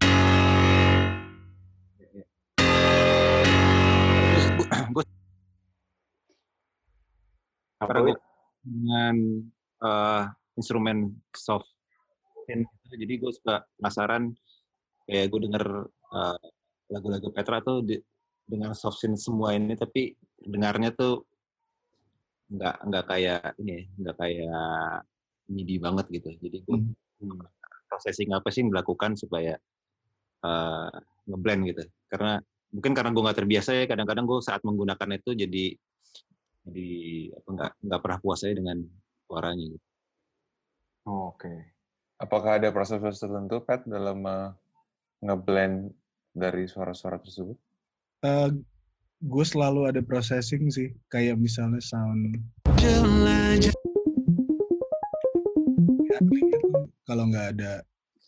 Terus 4.34 4.46
gue, 4.56 4.66
gue 4.94 5.04
dengan 8.64 9.16
eh, 9.84 10.22
instrumen 10.56 11.12
soft 11.36 11.68
synth 12.48 12.68
gitu, 12.88 12.94
jadi 13.04 13.14
gue 13.20 13.32
suka 13.36 13.54
penasaran 13.76 14.32
kayak 15.04 15.28
gue 15.28 15.40
denger 15.50 15.64
eh, 15.90 16.38
lagu-lagu 16.88 17.28
Petra 17.34 17.60
tuh 17.60 17.84
di- 17.84 18.00
dengan 18.48 18.72
soft 18.72 19.04
synth 19.04 19.20
semua 19.20 19.52
ini 19.52 19.76
tapi 19.76 20.16
dengarnya 20.40 20.96
tuh 20.96 21.28
nggak 22.54 22.76
nggak 22.86 23.04
kayak 23.10 23.40
ini 23.58 23.90
nggak 23.98 24.16
kayak 24.16 25.02
MIDI 25.50 25.76
banget 25.82 26.06
gitu 26.10 26.30
jadi 26.38 26.58
gue 26.62 26.78
Hmm. 27.14 27.46
processing 27.86 28.34
apa 28.34 28.50
sih 28.50 28.66
yang 28.66 28.74
dilakukan 28.74 29.14
supaya 29.14 29.54
eh, 30.44 30.90
ngeblend 31.30 31.62
gitu 31.72 31.82
karena 32.10 32.42
mungkin 32.74 32.92
karena 32.92 33.10
gue 33.14 33.22
nggak 33.22 33.38
terbiasa 33.38 33.70
ya 33.78 33.84
kadang-kadang 33.86 34.26
gue 34.26 34.38
saat 34.42 34.60
menggunakan 34.66 35.14
itu 35.14 35.30
jadi 35.38 35.64
jadi 36.66 36.90
apa 37.38 37.48
nggak 37.54 37.72
nggak 37.86 38.00
pernah 38.02 38.18
puas 38.18 38.42
aja 38.42 38.56
dengan 38.56 38.82
suaranya 39.24 39.66
gitu. 39.78 39.86
Oke. 41.04 41.52
Apakah 42.16 42.56
ada 42.56 42.72
proses-proses 42.72 43.20
tertentu, 43.20 43.60
Pat, 43.60 43.84
dalam 43.84 44.24
uh, 44.24 44.48
ngeblend 45.20 45.92
dari 46.32 46.64
suara-suara 46.64 47.20
tersebut? 47.20 47.58
Eh, 48.24 48.48
gue 49.22 49.44
selalu 49.46 49.94
ada 49.94 50.00
processing 50.02 50.72
sih 50.72 50.90
kayak 51.06 51.38
misalnya 51.38 51.78
sound 51.78 52.40
aslinya 56.14 56.58
tuh 56.58 56.88
kalau 57.06 57.24
nggak 57.30 57.46
ada 57.58 57.84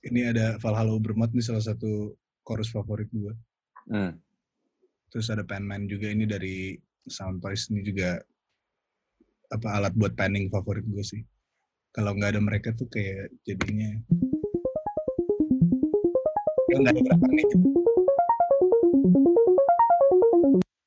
ini 0.07 0.31
ada 0.31 0.55
Valhalla 0.63 0.95
Ubermat 0.95 1.35
nih 1.35 1.43
salah 1.43 1.65
satu 1.65 2.15
chorus 2.47 2.71
favorit 2.71 3.09
gue 3.11 3.35
Hmm. 3.87 4.19
terus 5.15 5.31
ada 5.31 5.47
Penman 5.47 5.87
juga 5.87 6.11
ini 6.11 6.27
dari 6.27 6.75
Sound 7.07 7.39
Toys 7.39 7.71
ini 7.71 7.87
juga 7.87 8.19
apa 9.55 9.79
alat 9.79 9.95
buat 9.95 10.19
panning 10.19 10.51
favorit 10.51 10.83
gue 10.83 11.07
sih 11.07 11.23
kalau 11.95 12.11
nggak 12.19 12.35
ada 12.35 12.43
mereka 12.43 12.75
tuh 12.75 12.91
kayak 12.91 13.31
jadinya 13.47 13.95
ya 16.67 16.83
nggak 16.83 16.99
ada 16.99 17.03
gerakan 17.07 17.31
nih 17.31 17.47
gitu. 17.47 17.86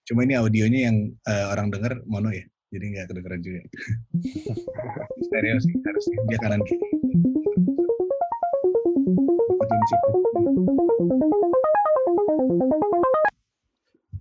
Cuma 0.09 0.25
ini 0.25 0.33
audionya 0.33 0.89
yang 0.89 0.97
eh, 1.29 1.45
orang 1.53 1.69
denger 1.69 2.01
mono 2.09 2.33
ya 2.33 2.41
jadi 2.73 2.85
nggak 2.89 3.05
kedengeran 3.13 3.41
juga 3.45 3.61
stereo 5.29 5.57
sih 5.61 5.73
harusnya 5.85 6.17
dia 6.25 6.39
kanan 6.41 6.61
kiri 6.65 6.89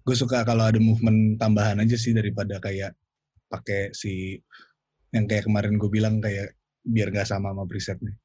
gue 0.09 0.17
suka 0.17 0.41
kalau 0.41 0.65
ada 0.65 0.81
movement 0.81 1.37
tambahan 1.37 1.85
aja 1.85 2.01
sih 2.01 2.17
daripada 2.17 2.57
kayak 2.65 2.97
pakai 3.53 3.93
si 3.93 4.41
yang 5.13 5.29
kayak 5.29 5.45
kemarin 5.45 5.77
gue 5.77 5.91
bilang 5.93 6.17
kayak 6.25 6.57
biar 6.81 7.13
nggak 7.13 7.29
sama 7.29 7.53
sama 7.53 7.69
presetnya. 7.69 8.17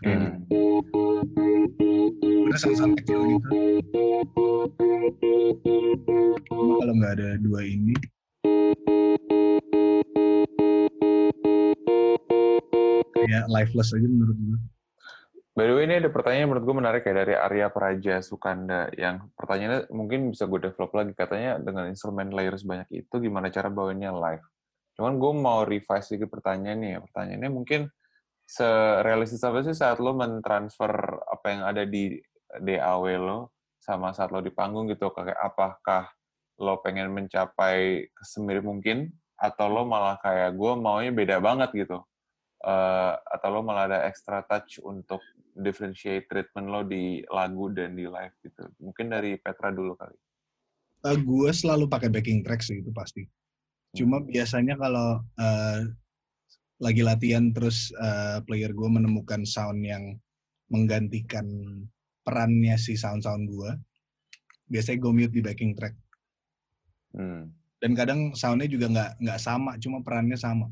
Kayak 0.00 0.40
Hmm. 0.48 1.87
Ada 2.48 2.56
sound-sound 2.56 2.96
kecil 3.04 3.20
gitu. 3.36 3.48
Cuma 6.48 6.74
kalau 6.80 6.94
nggak 6.96 7.12
ada 7.20 7.28
dua 7.44 7.60
ini, 7.60 7.92
kayak 13.12 13.46
lifeless 13.52 13.92
aja 13.92 14.08
menurut 14.08 14.36
gue. 14.40 14.58
By 15.58 15.66
the 15.66 15.74
way, 15.74 15.90
ini 15.90 15.98
ada 15.98 16.08
pertanyaan 16.08 16.54
menurut 16.54 16.64
gue 16.70 16.76
menarik 16.78 17.02
ya 17.02 17.14
dari 17.18 17.34
Arya 17.34 17.68
Praja 17.74 18.22
Sukanda 18.22 18.88
yang 18.94 19.26
pertanyaannya 19.34 19.90
mungkin 19.90 20.30
bisa 20.30 20.46
gue 20.46 20.70
develop 20.70 20.94
lagi. 20.94 21.12
Katanya 21.18 21.58
dengan 21.58 21.90
instrumen 21.90 22.30
layer 22.30 22.54
sebanyak 22.54 22.86
itu 22.94 23.14
gimana 23.18 23.50
cara 23.50 23.66
bawainnya 23.66 24.14
live? 24.14 24.46
Cuman 24.94 25.18
gue 25.18 25.32
mau 25.34 25.66
revise 25.66 26.06
sedikit 26.14 26.30
pertanyaannya 26.30 26.88
ya. 26.94 26.98
Pertanyaannya 27.02 27.50
mungkin 27.50 27.90
serealistis 28.48 29.44
apa 29.44 29.60
sih 29.60 29.76
saat 29.76 29.98
lo 30.00 30.14
mentransfer 30.16 30.88
apa 31.26 31.46
yang 31.50 31.62
ada 31.66 31.82
di 31.84 32.16
DAW 32.56 33.04
lo 33.20 33.52
sama 33.76 34.16
saat 34.16 34.32
lo 34.32 34.40
di 34.40 34.52
panggung 34.52 34.88
gitu? 34.88 35.12
Kayak 35.12 35.36
apakah 35.36 36.08
lo 36.58 36.80
pengen 36.80 37.12
mencapai 37.12 38.08
semirip 38.24 38.64
mungkin 38.64 39.12
atau 39.38 39.70
lo 39.70 39.86
malah 39.86 40.18
kayak 40.18 40.56
gue 40.56 40.72
maunya 40.74 41.12
beda 41.12 41.38
banget 41.38 41.70
gitu? 41.86 42.00
Eh, 42.58 43.14
atau 43.14 43.48
lo 43.54 43.60
malah 43.62 43.86
ada 43.86 43.98
extra 44.08 44.42
touch 44.42 44.82
untuk 44.82 45.22
differentiate 45.54 46.26
treatment 46.26 46.68
lo 46.70 46.80
di 46.82 47.22
lagu 47.30 47.70
dan 47.70 47.94
di 47.94 48.06
live 48.06 48.34
gitu. 48.42 48.66
Mungkin 48.82 49.10
dari 49.10 49.38
Petra 49.38 49.70
dulu 49.70 49.94
kali. 49.94 50.16
Eh, 51.06 51.18
gue 51.22 51.50
selalu 51.54 51.86
pakai 51.86 52.10
backing 52.10 52.42
track 52.42 52.62
sih 52.62 52.82
itu 52.82 52.90
pasti. 52.90 53.22
Cuma 53.94 54.18
biasanya 54.22 54.74
kalau 54.74 55.22
eh, 55.38 55.80
lagi 56.82 57.02
latihan 57.02 57.50
terus 57.54 57.94
eh, 57.94 58.42
player 58.46 58.74
gue 58.74 58.88
menemukan 58.90 59.46
sound 59.46 59.82
yang 59.86 60.18
menggantikan 60.68 61.46
perannya 62.28 62.76
si 62.76 62.92
sound-sound 62.92 63.48
gue, 63.48 63.70
biasanya 64.68 65.00
gue 65.00 65.12
mute 65.16 65.32
di 65.32 65.40
backing 65.40 65.72
track. 65.72 65.96
Hmm. 67.16 67.48
Dan 67.80 67.96
kadang 67.96 68.36
soundnya 68.36 68.68
juga 68.68 68.92
nggak 68.92 69.10
nggak 69.24 69.40
sama, 69.40 69.80
cuma 69.80 70.04
perannya 70.04 70.36
sama. 70.36 70.68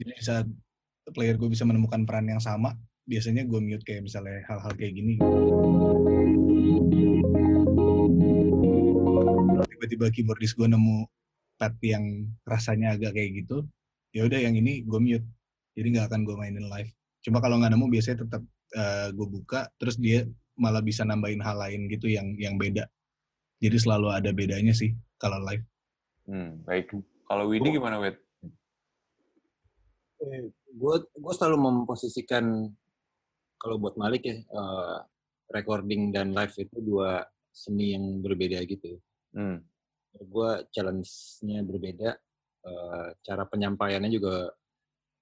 Jadi 0.00 0.16
saat 0.24 0.48
player 1.12 1.36
gue 1.36 1.52
bisa 1.52 1.68
menemukan 1.68 2.08
peran 2.08 2.32
yang 2.32 2.40
sama, 2.40 2.72
biasanya 3.04 3.44
gue 3.44 3.60
mute 3.60 3.84
kayak 3.84 4.08
misalnya 4.08 4.40
hal-hal 4.48 4.72
kayak 4.72 4.96
gini. 4.96 5.20
Tiba-tiba 9.68 10.08
keyboardis 10.08 10.56
gue 10.56 10.64
nemu 10.64 11.04
pad 11.60 11.76
yang 11.84 12.24
rasanya 12.48 12.96
agak 12.96 13.20
kayak 13.20 13.44
gitu, 13.44 13.68
ya 14.16 14.24
udah 14.24 14.40
yang 14.40 14.56
ini 14.56 14.80
gue 14.88 14.96
mute. 14.96 15.28
Jadi 15.76 15.92
nggak 15.92 16.08
akan 16.08 16.24
gue 16.24 16.34
mainin 16.40 16.72
live. 16.72 16.88
Cuma 17.20 17.44
kalau 17.44 17.60
nggak 17.60 17.76
nemu 17.76 17.86
biasanya 17.92 18.24
tetap 18.24 18.40
gue 19.14 19.26
buka, 19.28 19.68
terus 19.80 19.96
dia 19.96 20.28
malah 20.58 20.82
bisa 20.82 21.06
nambahin 21.06 21.40
hal 21.40 21.56
lain 21.56 21.86
gitu 21.88 22.10
yang 22.10 22.34
yang 22.36 22.58
beda. 22.58 22.84
Jadi 23.58 23.76
selalu 23.78 24.10
ada 24.14 24.30
bedanya 24.30 24.74
sih 24.74 24.94
kalau 25.18 25.38
live. 25.46 25.64
Hmm, 26.28 26.62
baik. 26.66 26.92
Kalau 27.26 27.44
Widi 27.50 27.74
gimana, 27.74 27.98
Wid? 28.02 28.16
Gue 30.78 30.96
gue 31.02 31.32
selalu 31.34 31.56
memposisikan 31.58 32.70
kalau 33.58 33.76
buat 33.82 33.98
Malik 33.98 34.26
ya 34.26 34.36
eh, 34.38 34.98
recording 35.50 36.14
dan 36.14 36.30
live 36.34 36.54
itu 36.54 36.78
dua 36.78 37.26
seni 37.50 37.94
yang 37.94 38.22
berbeda 38.22 38.62
gitu. 38.66 38.98
Hmm. 39.34 39.62
Gue 40.14 40.66
challenge-nya 40.70 41.62
berbeda, 41.66 42.10
eh, 42.66 43.06
cara 43.22 43.42
penyampaiannya 43.46 44.10
juga 44.10 44.50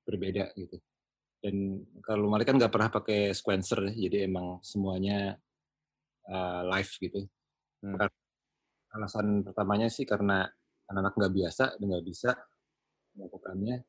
berbeda 0.04 0.52
gitu. 0.56 0.76
Dan 1.46 1.78
kalau 2.02 2.26
Malik 2.26 2.50
kan 2.50 2.58
nggak 2.58 2.74
pernah 2.74 2.90
pakai 2.90 3.30
sequencer, 3.30 3.94
jadi 3.94 4.26
emang 4.26 4.58
semuanya 4.66 5.38
eh, 6.26 6.60
live 6.66 6.92
gitu. 6.98 7.22
Hmm. 7.86 8.10
Alasan 8.98 9.46
pertamanya 9.46 9.86
sih 9.86 10.02
karena 10.02 10.42
anak-anak 10.90 11.14
nggak 11.14 11.34
biasa 11.38 11.64
dan 11.78 11.86
nggak 11.86 12.06
bisa 12.06 12.34
melakukannya. 13.14 13.86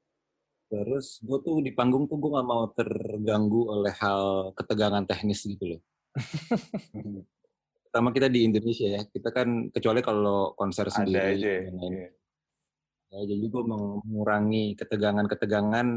Terus 0.69 1.23
gue 1.25 1.39
tuh 1.41 1.57
di 1.65 1.73
panggung 1.73 2.05
tuh 2.05 2.21
gue 2.21 2.29
nggak 2.29 2.45
mau 2.45 2.69
terganggu 2.77 3.73
oleh 3.73 3.93
hal 3.97 4.53
ketegangan 4.53 5.09
teknis 5.09 5.41
gitu 5.41 5.65
loh. 5.73 5.81
Pertama 7.87 8.13
kita 8.13 8.29
di 8.29 8.45
Indonesia 8.45 8.85
ya, 8.85 9.01
kita 9.09 9.33
kan 9.33 9.73
kecuali 9.73 10.05
kalau 10.05 10.53
konser 10.53 10.93
Ada 10.93 11.01
sendiri. 11.01 11.41
aja. 11.41 11.49
ya. 11.49 11.71
Iya. 11.73 12.09
Ya, 13.07 13.21
jadi 13.23 13.45
gue 13.47 13.63
mengurangi 13.63 14.75
ketegangan-ketegangan. 14.75 15.87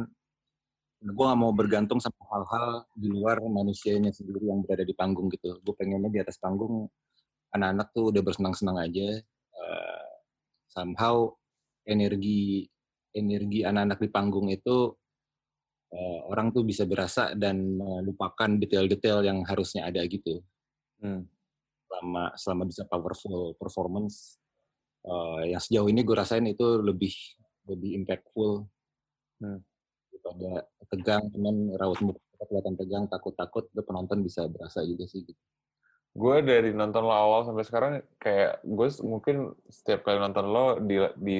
Gue 1.01 1.25
gak 1.25 1.41
mau 1.41 1.53
bergantung 1.57 1.97
sama 1.97 2.21
hal-hal 2.29 2.85
di 2.93 3.09
luar 3.09 3.41
manusianya 3.41 4.13
sendiri 4.13 4.53
yang 4.53 4.61
berada 4.61 4.85
di 4.85 4.93
panggung 4.93 5.33
gitu. 5.33 5.57
Gue 5.65 5.73
pengennya 5.73 6.13
di 6.13 6.21
atas 6.21 6.37
panggung 6.37 6.93
anak-anak 7.57 7.89
tuh 7.97 8.13
udah 8.13 8.23
bersenang-senang 8.23 8.77
aja. 8.79 9.19
Eh, 9.25 10.11
somehow 10.71 11.35
energi 11.89 12.69
energi 13.11 13.67
anak-anak 13.67 13.99
di 13.99 14.09
panggung 14.13 14.47
itu 14.53 14.95
eh, 15.91 16.21
orang 16.31 16.55
tuh 16.55 16.63
bisa 16.63 16.87
berasa 16.87 17.35
dan 17.35 17.81
melupakan 17.81 18.51
detail-detail 18.61 19.27
yang 19.27 19.43
harusnya 19.43 19.89
ada 19.91 20.05
gitu 20.07 20.39
Hmm. 21.01 21.25
selama 21.89 22.37
selama 22.37 22.63
bisa 22.69 22.85
powerful 22.85 23.57
performance 23.57 24.37
eh, 25.03 25.57
yang 25.57 25.63
sejauh 25.65 25.89
ini 25.89 26.05
gue 26.05 26.13
rasain 26.15 26.45
itu 26.47 26.79
lebih 26.79 27.11
lebih 27.67 28.05
impactful 28.05 28.69
Hmm. 29.41 29.65
daripada 30.13 30.70
tegang 30.91 31.31
cuman 31.31 31.79
raut 31.79 32.01
muka 32.03 32.19
kelihatan 32.51 32.75
tegang 32.75 33.05
takut-takut 33.07 33.71
itu 33.71 33.83
penonton 33.87 34.27
bisa 34.27 34.51
berasa 34.51 34.83
juga 34.83 35.07
sih 35.07 35.23
gitu. 35.23 35.43
Gue 36.11 36.43
dari 36.43 36.75
nonton 36.75 37.07
lo 37.07 37.15
awal 37.15 37.47
sampai 37.47 37.63
sekarang 37.63 37.93
kayak 38.19 38.67
gue 38.67 38.89
mungkin 39.07 39.55
setiap 39.71 40.03
kali 40.03 40.19
nonton 40.19 40.47
lo 40.51 40.83
di, 40.83 40.99
di 41.23 41.37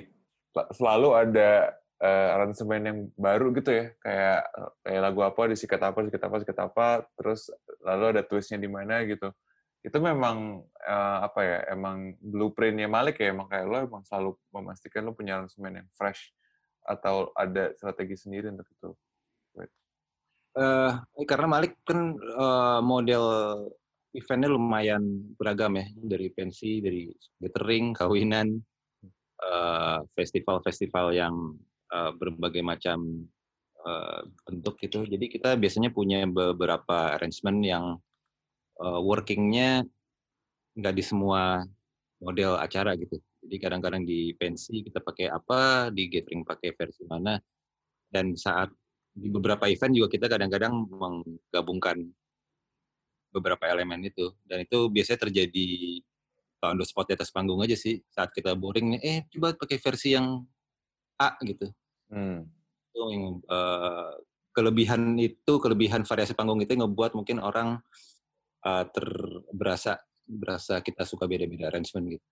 selalu 0.71 1.09
ada 1.19 1.75
eh, 1.99 2.29
aransemen 2.39 2.83
yang 2.87 2.99
baru 3.19 3.51
gitu 3.59 3.71
ya. 3.75 3.87
Kayak 3.99 4.41
kayak 4.87 5.01
lagu 5.03 5.21
apa 5.27 5.43
disikat 5.51 5.81
apa 5.83 5.99
disikat 6.07 6.23
apa 6.31 6.37
disikat 6.39 6.61
apa 6.63 6.87
terus 7.19 7.51
lalu 7.83 8.05
ada 8.15 8.23
twistnya 8.23 8.63
di 8.63 8.71
mana 8.71 9.03
gitu. 9.03 9.35
Itu 9.83 9.99
memang 9.99 10.63
eh, 10.87 11.19
apa 11.27 11.41
ya 11.43 11.59
emang 11.75 12.15
blueprintnya 12.23 12.87
Malik 12.87 13.19
ya 13.19 13.35
emang 13.35 13.51
kayak 13.51 13.67
lo 13.67 13.79
emang 13.83 14.03
selalu 14.07 14.39
memastikan 14.55 15.03
lo 15.03 15.19
punya 15.19 15.43
aransemen 15.43 15.83
yang 15.83 15.89
fresh 15.99 16.31
atau 16.87 17.35
ada 17.35 17.75
strategi 17.75 18.17
sendiri 18.17 18.55
untuk 18.55 18.71
itu 18.71 18.95
Eh, 20.51 20.93
karena 21.31 21.47
Malik 21.47 21.79
kan 21.87 22.19
eh, 22.19 22.81
model 22.83 23.25
eventnya 24.11 24.51
lumayan 24.51 25.31
beragam 25.39 25.79
ya 25.79 25.87
dari 25.95 26.27
pensi, 26.35 26.83
dari 26.83 27.07
gathering, 27.39 27.95
kawinan, 27.95 28.59
eh, 29.39 29.99
festival-festival 30.19 31.15
yang 31.15 31.55
eh, 31.95 32.13
berbagai 32.19 32.67
macam 32.67 33.27
eh, 33.87 34.21
bentuk 34.47 34.75
gitu. 34.83 35.07
Jadi 35.07 35.27
kita 35.31 35.55
biasanya 35.55 35.95
punya 35.95 36.27
beberapa 36.27 37.15
arrangement 37.15 37.59
yang 37.63 37.85
eh, 38.83 39.01
workingnya 39.07 39.87
nggak 40.75 40.95
di 40.99 41.05
semua 41.07 41.63
model 42.19 42.59
acara 42.59 42.99
gitu. 42.99 43.23
Jadi 43.47 43.57
kadang-kadang 43.57 44.03
di 44.05 44.35
pensi 44.37 44.83
kita 44.83 45.01
pakai 45.01 45.31
apa, 45.31 45.89
di 45.95 46.11
gathering 46.11 46.45
pakai 46.45 46.75
versi 46.77 47.07
mana, 47.09 47.39
dan 48.13 48.37
saat 48.37 48.69
di 49.11 49.29
beberapa 49.29 49.67
event 49.67 49.93
juga 49.93 50.09
kita 50.11 50.27
kadang-kadang 50.31 50.87
menggabungkan 50.87 51.97
beberapa 53.31 53.65
elemen 53.71 54.07
itu. 54.07 54.35
Dan 54.43 54.67
itu 54.67 54.91
biasanya 54.91 55.31
terjadi 55.31 55.67
on 56.67 56.77
the 56.77 56.85
spot 56.85 57.09
di 57.09 57.17
atas 57.17 57.33
panggung 57.33 57.61
aja 57.65 57.73
sih 57.73 58.05
saat 58.13 58.31
kita 58.37 58.53
boring 58.53 58.97
nih 58.97 59.01
eh 59.01 59.19
coba 59.33 59.57
pakai 59.57 59.81
versi 59.81 60.13
yang 60.13 60.45
A 61.21 61.37
gitu. 61.45 61.69
Hmm. 62.11 62.43
itu 62.91 62.99
yang 63.07 63.39
eh, 63.47 64.13
kelebihan 64.51 65.15
itu 65.15 65.53
kelebihan 65.63 66.03
variasi 66.03 66.35
panggung 66.35 66.59
itu 66.59 66.75
ngebuat 66.75 67.15
mungkin 67.15 67.39
orang 67.39 67.79
eh, 68.67 68.85
terberasa 68.91 70.03
berasa 70.27 70.83
kita 70.83 71.07
suka 71.07 71.27
beda-beda 71.27 71.71
arrangement 71.71 72.19
gitu. 72.19 72.27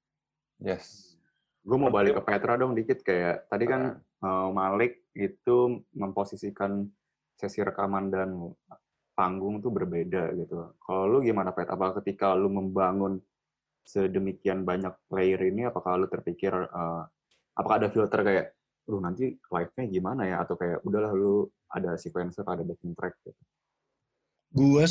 Yes. 0.62 1.14
Gue 1.62 1.78
mau 1.78 1.92
balik 1.92 2.18
ke 2.18 2.22
Petra 2.26 2.58
dong 2.58 2.74
dikit 2.74 3.02
kayak 3.02 3.46
tadi 3.50 3.64
kan 3.66 4.00
uh, 4.22 4.48
Malik 4.50 5.08
itu 5.14 5.82
memposisikan 5.94 6.86
sesi 7.38 7.62
rekaman 7.62 8.10
dan 8.10 8.34
panggung 9.18 9.58
tuh 9.58 9.74
berbeda 9.74 10.30
gitu. 10.38 10.78
Kalau 10.78 11.04
lu 11.10 11.18
gimana 11.22 11.50
Pet? 11.50 11.66
Apa 11.66 11.98
ketika 12.02 12.38
lu 12.38 12.50
membangun 12.50 13.18
sedemikian 13.82 14.62
banyak 14.62 14.94
player 15.10 15.42
ini, 15.42 15.66
apakah 15.66 15.98
lu 15.98 16.06
terpikir, 16.06 16.54
uh, 16.54 17.02
apakah 17.58 17.82
ada 17.82 17.90
filter 17.90 18.20
kayak, 18.22 18.46
lu 18.88 19.02
nanti 19.02 19.34
live-nya 19.50 19.84
gimana 19.90 20.22
ya? 20.26 20.36
Atau 20.46 20.54
kayak 20.54 20.86
udahlah 20.86 21.10
lu 21.14 21.50
ada 21.70 21.98
sequencer, 21.98 22.46
ada 22.46 22.62
backing 22.62 22.94
track 22.94 23.14
gitu. 23.26 23.42
Gue 24.54 24.86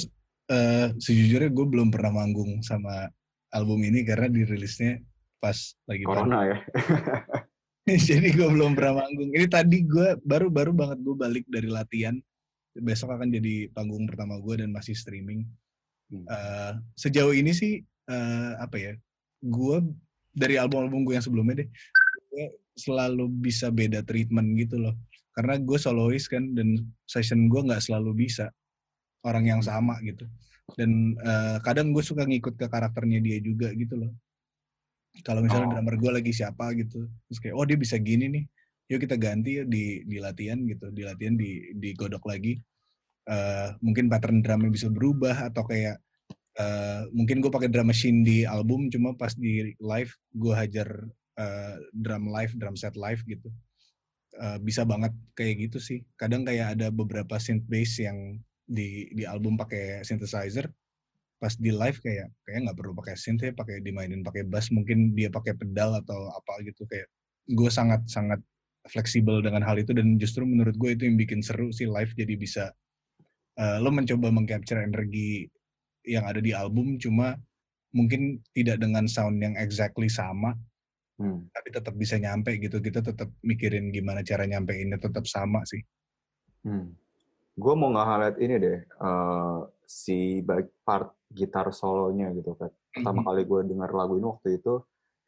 uh, 0.51 0.87
sejujurnya 0.99 1.49
gue 1.49 1.65
belum 1.67 1.89
pernah 1.89 2.23
manggung 2.23 2.59
sama 2.61 3.07
album 3.51 3.79
ini 3.87 4.03
karena 4.03 4.27
dirilisnya 4.27 4.99
pas 5.39 5.55
lagi 5.87 6.03
corona 6.03 6.51
ya. 6.51 6.57
Jadi 8.09 8.35
gue 8.35 8.47
belum 8.51 8.75
pernah 8.75 8.99
manggung. 9.03 9.31
Ini 9.31 9.47
tadi 9.47 9.79
gue 9.87 10.19
baru 10.27 10.51
baru 10.51 10.75
banget 10.75 10.99
gue 10.99 11.15
balik 11.15 11.45
dari 11.47 11.71
latihan. 11.71 12.19
Besok 12.77 13.15
akan 13.15 13.33
jadi 13.33 13.73
panggung 13.73 14.05
pertama 14.05 14.37
gue 14.37 14.59
dan 14.59 14.69
masih 14.75 14.93
streaming. 14.93 15.47
Hmm. 16.11 16.27
Uh, 16.27 16.71
sejauh 16.99 17.31
ini 17.31 17.55
sih 17.55 17.81
uh, 18.11 18.59
apa 18.59 18.75
ya? 18.75 18.93
Gue 19.39 19.81
dari 20.35 20.59
album-album 20.59 21.07
gue 21.07 21.17
yang 21.17 21.25
sebelumnya 21.25 21.65
deh, 21.65 21.69
gue 22.29 22.45
selalu 22.77 23.31
bisa 23.41 23.73
beda 23.73 24.03
treatment 24.03 24.53
gitu 24.59 24.77
loh. 24.77 24.93
Karena 25.33 25.57
gue 25.57 25.77
solois 25.79 26.27
kan 26.29 26.43
dan 26.53 26.85
session 27.07 27.47
gue 27.49 27.61
nggak 27.65 27.81
selalu 27.81 28.27
bisa 28.27 28.51
orang 29.25 29.47
yang 29.47 29.61
sama 29.63 29.97
gitu. 30.03 30.27
Dan 30.75 31.15
uh, 31.23 31.57
kadang 31.63 31.95
gue 31.95 32.03
suka 32.03 32.27
ngikut 32.27 32.59
ke 32.59 32.67
karakternya 32.67 33.23
dia 33.23 33.39
juga 33.39 33.71
gitu 33.73 33.95
loh 33.95 34.11
kalau 35.25 35.41
misalnya 35.45 35.67
Oh. 35.69 35.73
drummer 35.77 35.95
gue 35.97 36.11
lagi 36.21 36.31
siapa 36.35 36.73
gitu 36.77 37.07
terus 37.29 37.39
kayak 37.41 37.55
oh 37.57 37.65
dia 37.65 37.77
bisa 37.79 37.95
gini 38.01 38.27
nih 38.29 38.45
yuk 38.87 39.03
kita 39.03 39.19
ganti 39.19 39.67
di 39.67 40.01
di 40.07 40.17
latihan 40.19 40.63
gitu 40.63 40.87
di 40.95 41.03
latihan 41.03 41.35
di 41.35 41.75
digodok 41.75 42.23
lagi. 42.23 42.55
Eh 43.27 43.69
mungkin 43.83 44.07
pattern 44.07 44.39
drumnya 44.39 44.71
bisa 44.71 44.87
berubah 44.87 45.51
atau 45.51 45.67
kayak 45.67 45.99
eh 46.57 47.01
mungkin 47.11 47.43
gue 47.43 47.51
pakai 47.51 47.67
drum 47.69 47.91
machine 47.91 48.23
di 48.23 48.47
album 48.47 48.87
cuma 48.89 49.11
pas 49.13 49.35
di 49.35 49.75
live 49.77 50.11
gue 50.39 50.53
hajar 50.55 50.87
eh, 51.37 51.75
drum 51.91 52.31
live 52.31 52.55
drum 52.55 52.79
set 52.79 52.95
live 52.95 53.19
gitu. 53.27 53.51
Eh 54.39 54.57
bisa 54.63 54.87
banget 54.87 55.11
kayak 55.35 55.67
gitu 55.67 55.79
sih. 55.83 55.99
Kadang 56.15 56.47
kayak 56.47 56.79
ada 56.79 56.87
beberapa 56.87 57.35
synth 57.43 57.67
bass 57.67 57.99
yang 57.99 58.39
di 58.67 59.11
di 59.11 59.23
album 59.27 59.59
pakai 59.59 60.03
synthesizer 60.07 60.71
pas 61.37 61.53
di 61.53 61.69
live 61.69 62.01
kayak 62.01 62.27
kayak 62.45 62.59
nggak 62.65 62.77
perlu 62.77 62.93
pakai 62.97 63.13
synth 63.13 63.45
ya 63.45 63.53
pakai 63.53 63.81
dimainin 63.85 64.25
pakai 64.25 64.45
bass 64.49 64.73
mungkin 64.73 65.13
dia 65.13 65.29
pakai 65.29 65.53
pedal 65.53 65.93
atau 66.01 66.33
apa 66.33 66.65
gitu 66.65 66.83
kayak 66.89 67.05
gue 67.53 67.69
sangat 67.69 68.01
sangat 68.09 68.41
fleksibel 68.89 69.39
dengan 69.45 69.61
hal 69.61 69.77
itu 69.77 69.93
dan 69.93 70.17
justru 70.17 70.47
menurut 70.47 70.73
gue 70.75 70.97
itu 70.97 71.05
yang 71.05 71.17
bikin 71.19 71.45
seru 71.45 71.69
sih 71.69 71.85
live 71.85 72.09
jadi 72.17 72.33
bisa 72.33 72.63
eh, 73.61 73.77
lo 73.77 73.93
mencoba 73.93 74.33
mengcapture 74.33 74.81
energi 74.81 75.45
yang 76.07 76.25
ada 76.25 76.41
di 76.41 76.55
album 76.55 76.97
cuma 76.97 77.37
mungkin 77.93 78.41
tidak 78.57 78.81
dengan 78.81 79.05
sound 79.05 79.39
yang 79.41 79.55
exactly 79.55 80.09
sama 80.09 80.53
Hmm. 81.17 81.49
tapi 81.49 81.73
tetap 81.73 81.97
bisa 81.97 82.13
nyampe 82.21 82.61
gitu 82.61 82.77
kita 82.77 83.01
tetap 83.01 83.25
mikirin 83.41 83.89
gimana 83.89 84.21
cara 84.21 84.45
nyampeinnya 84.45 85.01
tetap 85.01 85.25
sama 85.25 85.65
sih 85.65 85.81
Hmm. 86.67 86.93
Gue 87.57 87.73
mau 87.73 87.89
nge-highlight 87.89 88.37
ini 88.43 88.55
deh, 88.61 88.79
eh, 88.83 89.59
si 89.87 90.43
part 90.85 91.16
gitar 91.31 91.69
solonya 91.75 92.31
gitu 92.35 92.55
kan. 92.55 92.71
Pertama 92.93 93.21
Mhm. 93.23 93.27
kali 93.27 93.41
gue 93.43 93.61
denger 93.73 93.91
lagu 93.93 94.13
ini 94.19 94.27
waktu 94.27 94.49
itu 94.59 94.73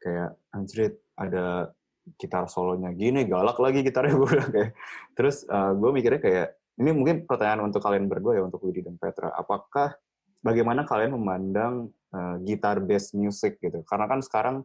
kayak 0.00 0.30
anjrit 0.56 0.94
ada 1.16 1.70
gitar 2.16 2.48
solonya 2.48 2.90
gini 2.96 3.28
galak 3.28 3.60
lagi 3.60 3.84
gitarnya 3.84 4.16
gue 4.22 4.32
kayak. 4.50 4.70
Terus 5.14 5.44
gue 5.50 5.90
mikirnya 5.92 6.20
kayak 6.20 6.48
ini 6.80 6.90
mungkin 6.96 7.28
pertanyaan 7.28 7.68
untuk 7.68 7.84
kalian 7.84 8.08
berdua 8.08 8.40
ya 8.40 8.42
untuk 8.48 8.64
Widi 8.64 8.80
dan 8.80 8.96
Petra. 8.96 9.28
Apakah 9.36 9.92
bagaimana 10.40 10.88
kalian 10.88 11.12
memandang 11.12 11.92
eh, 12.10 12.36
gitar 12.48 12.80
based 12.80 13.12
music 13.14 13.60
gitu? 13.60 13.84
Karena 13.84 14.08
kan 14.08 14.24
sekarang 14.24 14.56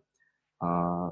eh, 0.64 1.08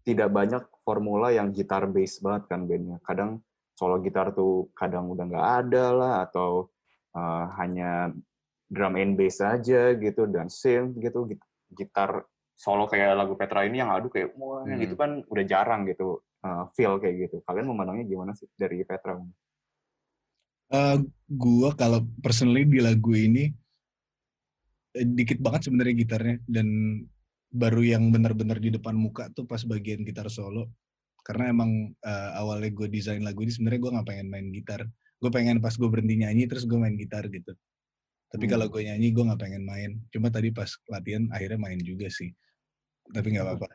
tidak 0.00 0.32
banyak 0.32 0.64
formula 0.82 1.28
yang 1.30 1.52
gitar 1.52 1.84
based 1.86 2.24
banget 2.24 2.48
kan 2.48 2.64
bandnya. 2.64 2.96
Kadang 3.04 3.44
solo 3.76 4.00
gitar 4.00 4.32
tuh 4.32 4.68
kadang 4.76 5.12
udah 5.12 5.24
nggak 5.28 5.48
ada 5.64 5.84
lah 5.96 6.12
atau 6.28 6.68
uh, 7.16 7.44
hanya 7.56 8.12
drum 8.70 8.94
and 8.94 9.18
bass 9.18 9.42
aja 9.42 9.98
gitu 9.98 10.30
dan 10.30 10.46
synth 10.46 10.94
gitu 11.02 11.26
Git- 11.26 11.50
gitar 11.74 12.22
solo 12.54 12.86
kayak 12.86 13.18
lagu 13.18 13.34
Petra 13.34 13.66
ini 13.66 13.82
yang 13.82 13.90
adu 13.90 14.06
kayak 14.12 14.36
wah 14.38 14.62
Hmm. 14.62 14.78
gitu 14.78 14.94
kan 14.94 15.26
udah 15.26 15.44
jarang 15.48 15.88
gitu 15.90 16.22
uh, 16.46 16.70
feel 16.78 17.00
kayak 17.02 17.28
gitu. 17.28 17.36
Kalian 17.42 17.66
memandangnya 17.66 18.06
gimana 18.06 18.32
sih 18.36 18.46
dari 18.54 18.84
Petra? 18.86 19.18
Eh, 20.70 20.96
gua 21.26 21.74
kalau 21.74 22.06
personally 22.22 22.62
di 22.62 22.78
lagu 22.78 23.10
ini 23.10 23.50
eh, 24.94 25.06
dikit 25.08 25.42
banget 25.42 25.66
sebenarnya 25.66 25.94
gitarnya 25.98 26.36
dan 26.46 26.68
baru 27.50 27.82
yang 27.82 28.14
benar-benar 28.14 28.62
di 28.62 28.70
depan 28.70 28.94
muka 28.94 29.26
tuh 29.34 29.48
pas 29.50 29.64
bagian 29.66 30.06
gitar 30.06 30.30
solo. 30.30 30.70
Karena 31.26 31.50
emang 31.50 31.90
eh, 31.90 32.30
awalnya 32.38 32.70
gue 32.70 32.86
desain 32.86 33.24
lagu 33.24 33.42
ini 33.42 33.50
sebenarnya 33.50 33.80
gue 33.82 33.90
nggak 33.98 34.06
pengen 34.06 34.28
main 34.30 34.46
gitar. 34.54 34.86
Gue 35.18 35.30
pengen 35.32 35.58
pas 35.58 35.74
gue 35.74 35.88
berhenti 35.90 36.22
nyanyi 36.22 36.44
terus 36.46 36.68
gue 36.68 36.78
main 36.78 36.94
gitar 36.94 37.26
gitu 37.26 37.56
tapi 38.30 38.46
Hmm. 38.46 38.52
kalau 38.56 38.66
gue 38.70 38.82
nyanyi 38.86 39.10
gue 39.10 39.26
nggak 39.26 39.42
pengen 39.42 39.64
main. 39.66 39.90
Cuma 40.14 40.30
tadi 40.30 40.54
pas 40.54 40.70
latihan 40.86 41.26
akhirnya 41.34 41.58
main 41.58 41.82
juga 41.82 42.06
sih. 42.06 42.30
Tapi 43.10 43.34
nggak 43.34 43.42
apa-apa. 43.46 43.68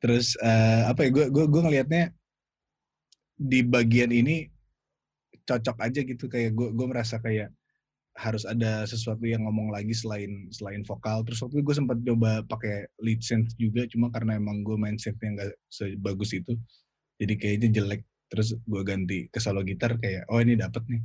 Terus 0.00 0.32
eh, 0.40 0.82
apa 0.88 1.04
ya 1.04 1.10
gue 1.12 1.26
gue 1.28 1.44
gue 1.44 1.60
ngelihatnya 1.60 2.04
di 3.36 3.60
bagian 3.60 4.08
ini 4.08 4.48
cocok 5.44 5.76
aja 5.84 6.00
gitu. 6.00 6.24
Kayak 6.32 6.56
gue 6.56 6.68
gue 6.72 6.86
merasa 6.88 7.20
kayak 7.20 7.52
harus 8.16 8.42
ada 8.48 8.84
sesuatu 8.88 9.22
yang 9.22 9.44
ngomong 9.44 9.68
lagi 9.68 9.92
selain 9.92 10.48
selain 10.48 10.80
vokal. 10.88 11.20
Terus 11.28 11.44
waktu 11.44 11.60
itu 11.60 11.64
gue 11.68 11.76
sempat 11.76 11.98
coba 12.00 12.40
pakai 12.48 12.88
lead 13.04 13.20
synth 13.20 13.52
juga 13.60 13.84
cuma 13.92 14.08
karena 14.08 14.40
emang 14.40 14.64
gue 14.64 14.80
main 14.80 14.96
synthnya 14.96 15.36
nggak 15.36 15.50
sebagus 15.68 16.32
itu 16.32 16.56
jadi 17.20 17.36
kayaknya 17.36 17.68
jelek. 17.76 18.02
Terus 18.32 18.56
gue 18.56 18.82
ganti 18.88 19.28
ke 19.28 19.36
solo 19.36 19.60
gitar 19.60 20.00
kayak 20.00 20.24
oh 20.32 20.40
ini 20.40 20.56
dapet 20.56 20.80
nih 20.88 21.04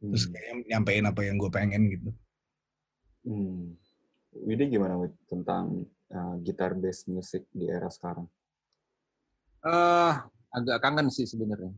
terus 0.00 0.24
Hmm. 0.26 0.32
kayaknya 0.32 0.54
nyampein 0.72 1.04
apa 1.04 1.20
yang 1.22 1.36
gue 1.36 1.50
pengen 1.52 1.82
gitu 1.92 2.10
Hmm. 3.20 3.76
Widi 4.32 4.72
gimana 4.72 4.96
Wid 4.96 5.12
tentang 5.28 5.84
uh, 6.08 6.34
gitar 6.40 6.72
based 6.72 7.04
music 7.12 7.44
di 7.52 7.68
era 7.68 7.92
sekarang? 7.92 8.24
eh 9.60 10.14
agak 10.56 10.80
kangen 10.80 11.12
sih 11.12 11.28
sebenarnya. 11.28 11.68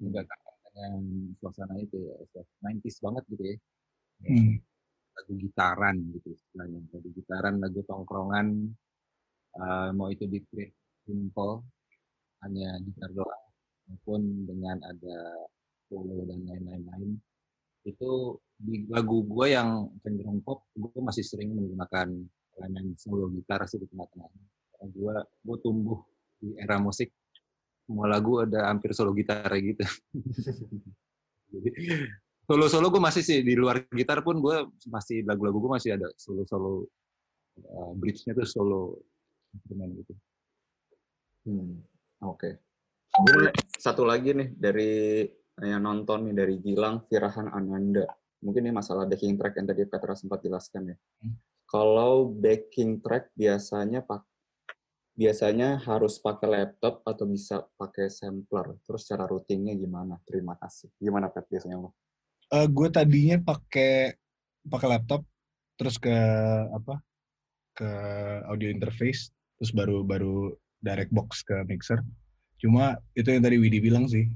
Agak 0.00 0.24
kangen 0.32 0.56
dengan 0.64 0.92
suasana 1.36 1.76
itu 1.76 2.00
ya, 2.00 2.16
90s 2.64 2.96
banget 3.04 3.24
gitu 3.36 3.44
ya. 3.52 3.56
Hmm. 4.24 4.54
Lagu 5.12 5.32
gitaran 5.36 5.96
gitu 6.16 6.32
istilahnya. 6.32 6.80
Lagu 6.88 7.08
gitaran, 7.12 7.54
lagu 7.60 7.80
tongkrongan, 7.84 8.48
eh, 9.60 9.90
mau 9.92 10.08
itu 10.08 10.24
di 10.24 10.40
create 10.48 10.72
simple 11.04 11.68
hanya 12.48 12.80
gitar 12.80 13.12
doang 13.12 13.44
maupun 13.92 14.48
dengan 14.48 14.80
ada 14.88 15.18
solo 15.84 16.24
dan 16.24 16.48
lain-lain 16.48 17.20
itu 17.82 18.38
di 18.54 18.86
lagu 18.86 19.26
gue 19.26 19.46
yang 19.50 19.90
cenderung 20.06 20.38
pop 20.46 20.70
gue 20.78 21.02
masih 21.02 21.26
sering 21.26 21.50
menggunakan 21.50 22.14
elemen 22.58 22.94
solo 22.94 23.26
gitar 23.34 23.66
sih 23.66 23.82
di 23.82 23.86
tengah-tengah. 23.90 24.30
Gue 24.92 25.14
gue 25.18 25.56
tumbuh 25.62 25.98
di 26.38 26.54
era 26.58 26.78
musik 26.78 27.10
semua 27.86 28.06
lagu 28.06 28.42
ada 28.42 28.70
hampir 28.70 28.94
solo 28.94 29.10
gitar 29.14 29.50
gitu. 29.58 29.82
Jadi 31.52 31.70
solo 32.46 32.66
solo 32.70 32.86
gue 32.90 33.02
masih 33.02 33.22
sih 33.26 33.38
di 33.42 33.54
luar 33.58 33.82
gitar 33.90 34.22
pun 34.22 34.38
gue 34.38 34.70
masih 34.86 35.26
lagu-lagu 35.26 35.58
gue 35.58 35.72
masih 35.74 35.90
ada 35.98 36.08
solo 36.14 36.46
solo 36.46 36.72
uh, 37.66 37.92
bridge-nya 37.98 38.38
tuh 38.38 38.46
solo 38.46 38.80
instrumen 39.52 39.90
gitu. 39.98 40.14
Hmm, 41.50 41.82
oke. 42.22 42.50
Gue 43.12 43.50
satu 43.76 44.06
lagi 44.06 44.32
nih 44.32 44.48
dari 44.56 45.26
yang 45.62 45.82
nonton 45.86 46.30
nih 46.30 46.34
dari 46.34 46.54
Gilang 46.58 47.06
Firahan 47.06 47.50
Ananda. 47.50 48.06
Mungkin 48.42 48.66
ini 48.66 48.74
masalah 48.74 49.06
backing 49.06 49.38
track 49.38 49.54
yang 49.58 49.66
tadi 49.70 49.82
Petra 49.86 50.14
sempat 50.18 50.42
jelaskan 50.42 50.94
ya. 50.94 50.96
Hmm. 51.22 51.38
Kalau 51.70 52.28
backing 52.28 53.00
track 53.00 53.30
biasanya 53.38 54.02
pak 54.02 54.26
biasanya 55.12 55.76
harus 55.84 56.16
pakai 56.18 56.48
laptop 56.48 57.04
atau 57.06 57.24
bisa 57.28 57.62
pakai 57.78 58.10
sampler. 58.10 58.76
Terus 58.82 59.06
cara 59.06 59.24
routingnya 59.28 59.76
gimana? 59.78 60.18
Terima 60.26 60.58
kasih. 60.58 60.90
Gimana 60.98 61.30
Pet 61.30 61.46
biasanya 61.46 61.78
lo? 61.78 61.94
Eh, 62.52 62.68
gue 62.68 62.88
tadinya 62.92 63.40
pakai 63.40 64.12
pakai 64.68 64.88
laptop 64.88 65.22
terus 65.80 65.96
ke 65.98 66.14
apa 66.70 67.00
ke 67.74 67.90
audio 68.46 68.68
interface 68.68 69.32
terus 69.58 69.72
baru 69.72 70.04
baru 70.04 70.54
direct 70.84 71.10
box 71.10 71.42
ke 71.42 71.56
mixer 71.66 71.98
cuma 72.60 73.00
itu 73.16 73.32
yang 73.32 73.42
tadi 73.42 73.56
Widi 73.58 73.82
bilang 73.82 74.06
sih 74.06 74.28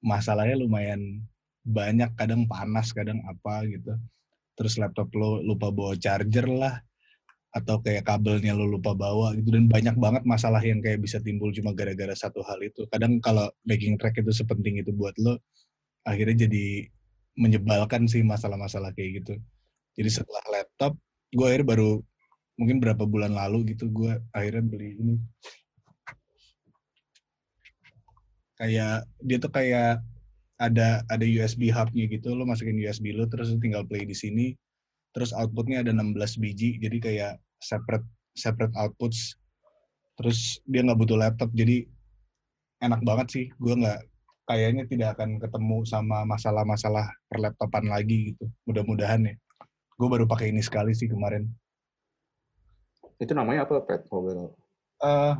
masalahnya 0.00 0.56
lumayan 0.60 1.20
banyak 1.64 2.10
kadang 2.16 2.48
panas 2.48 2.92
kadang 2.96 3.20
apa 3.28 3.68
gitu 3.68 3.96
terus 4.56 4.80
laptop 4.80 5.12
lo 5.16 5.40
lupa 5.44 5.68
bawa 5.68 5.96
charger 5.96 6.48
lah 6.48 6.80
atau 7.50 7.82
kayak 7.82 8.06
kabelnya 8.06 8.54
lo 8.56 8.64
lupa 8.64 8.96
bawa 8.96 9.34
gitu 9.36 9.52
dan 9.52 9.66
banyak 9.68 9.96
banget 9.98 10.22
masalah 10.24 10.62
yang 10.62 10.80
kayak 10.80 11.02
bisa 11.02 11.20
timbul 11.20 11.52
cuma 11.52 11.74
gara-gara 11.74 12.14
satu 12.14 12.40
hal 12.46 12.62
itu 12.62 12.86
kadang 12.88 13.18
kalau 13.20 13.50
backing 13.66 13.98
track 14.00 14.16
itu 14.16 14.30
sepenting 14.32 14.80
itu 14.80 14.94
buat 14.94 15.12
lo 15.20 15.36
akhirnya 16.06 16.48
jadi 16.48 16.88
menyebalkan 17.38 18.04
sih 18.04 18.20
masalah-masalah 18.20 18.92
kayak 18.92 19.24
gitu. 19.24 19.34
Jadi 19.96 20.10
setelah 20.10 20.44
laptop, 20.52 20.92
gue 21.32 21.46
akhirnya 21.46 21.68
baru 21.76 21.90
mungkin 22.60 22.76
berapa 22.82 23.04
bulan 23.08 23.32
lalu 23.32 23.72
gitu 23.74 23.88
gue 23.88 24.20
akhirnya 24.36 24.64
beli 24.64 25.00
ini. 25.00 25.16
Kayak 28.60 29.08
dia 29.24 29.38
tuh 29.40 29.48
kayak 29.48 30.04
ada 30.60 31.00
ada 31.08 31.24
USB 31.24 31.72
hub-nya 31.72 32.04
gitu, 32.12 32.36
lo 32.36 32.44
masukin 32.44 32.76
USB 32.76 33.16
lo 33.16 33.24
terus 33.32 33.48
tinggal 33.56 33.88
play 33.88 34.04
di 34.04 34.12
sini. 34.12 34.52
Terus 35.16 35.32
outputnya 35.32 35.80
ada 35.80 35.90
16 35.96 36.36
biji, 36.36 36.76
jadi 36.78 36.98
kayak 37.00 37.32
separate 37.64 38.04
separate 38.36 38.76
outputs. 38.76 39.34
Terus 40.20 40.60
dia 40.68 40.84
nggak 40.84 41.00
butuh 41.00 41.16
laptop, 41.16 41.48
jadi 41.56 41.88
enak 42.84 43.00
banget 43.02 43.26
sih. 43.32 43.46
Gue 43.56 43.74
nggak 43.80 44.04
kayaknya 44.44 44.84
tidak 44.84 45.16
akan 45.16 45.40
ketemu 45.40 45.78
sama 45.88 46.28
masalah-masalah 46.28 47.08
perlaptopan 47.32 47.88
lagi 47.88 48.36
gitu. 48.36 48.44
Mudah-mudahan 48.68 49.24
ya. 49.24 49.34
Gue 49.96 50.08
baru 50.12 50.28
pakai 50.28 50.52
ini 50.52 50.60
sekali 50.60 50.92
sih 50.92 51.08
kemarin. 51.08 51.48
Itu 53.20 53.32
namanya 53.32 53.64
apa 53.64 53.80
Pet? 53.84 54.08
Tahu? 54.08 54.52
Eh, 55.00 55.34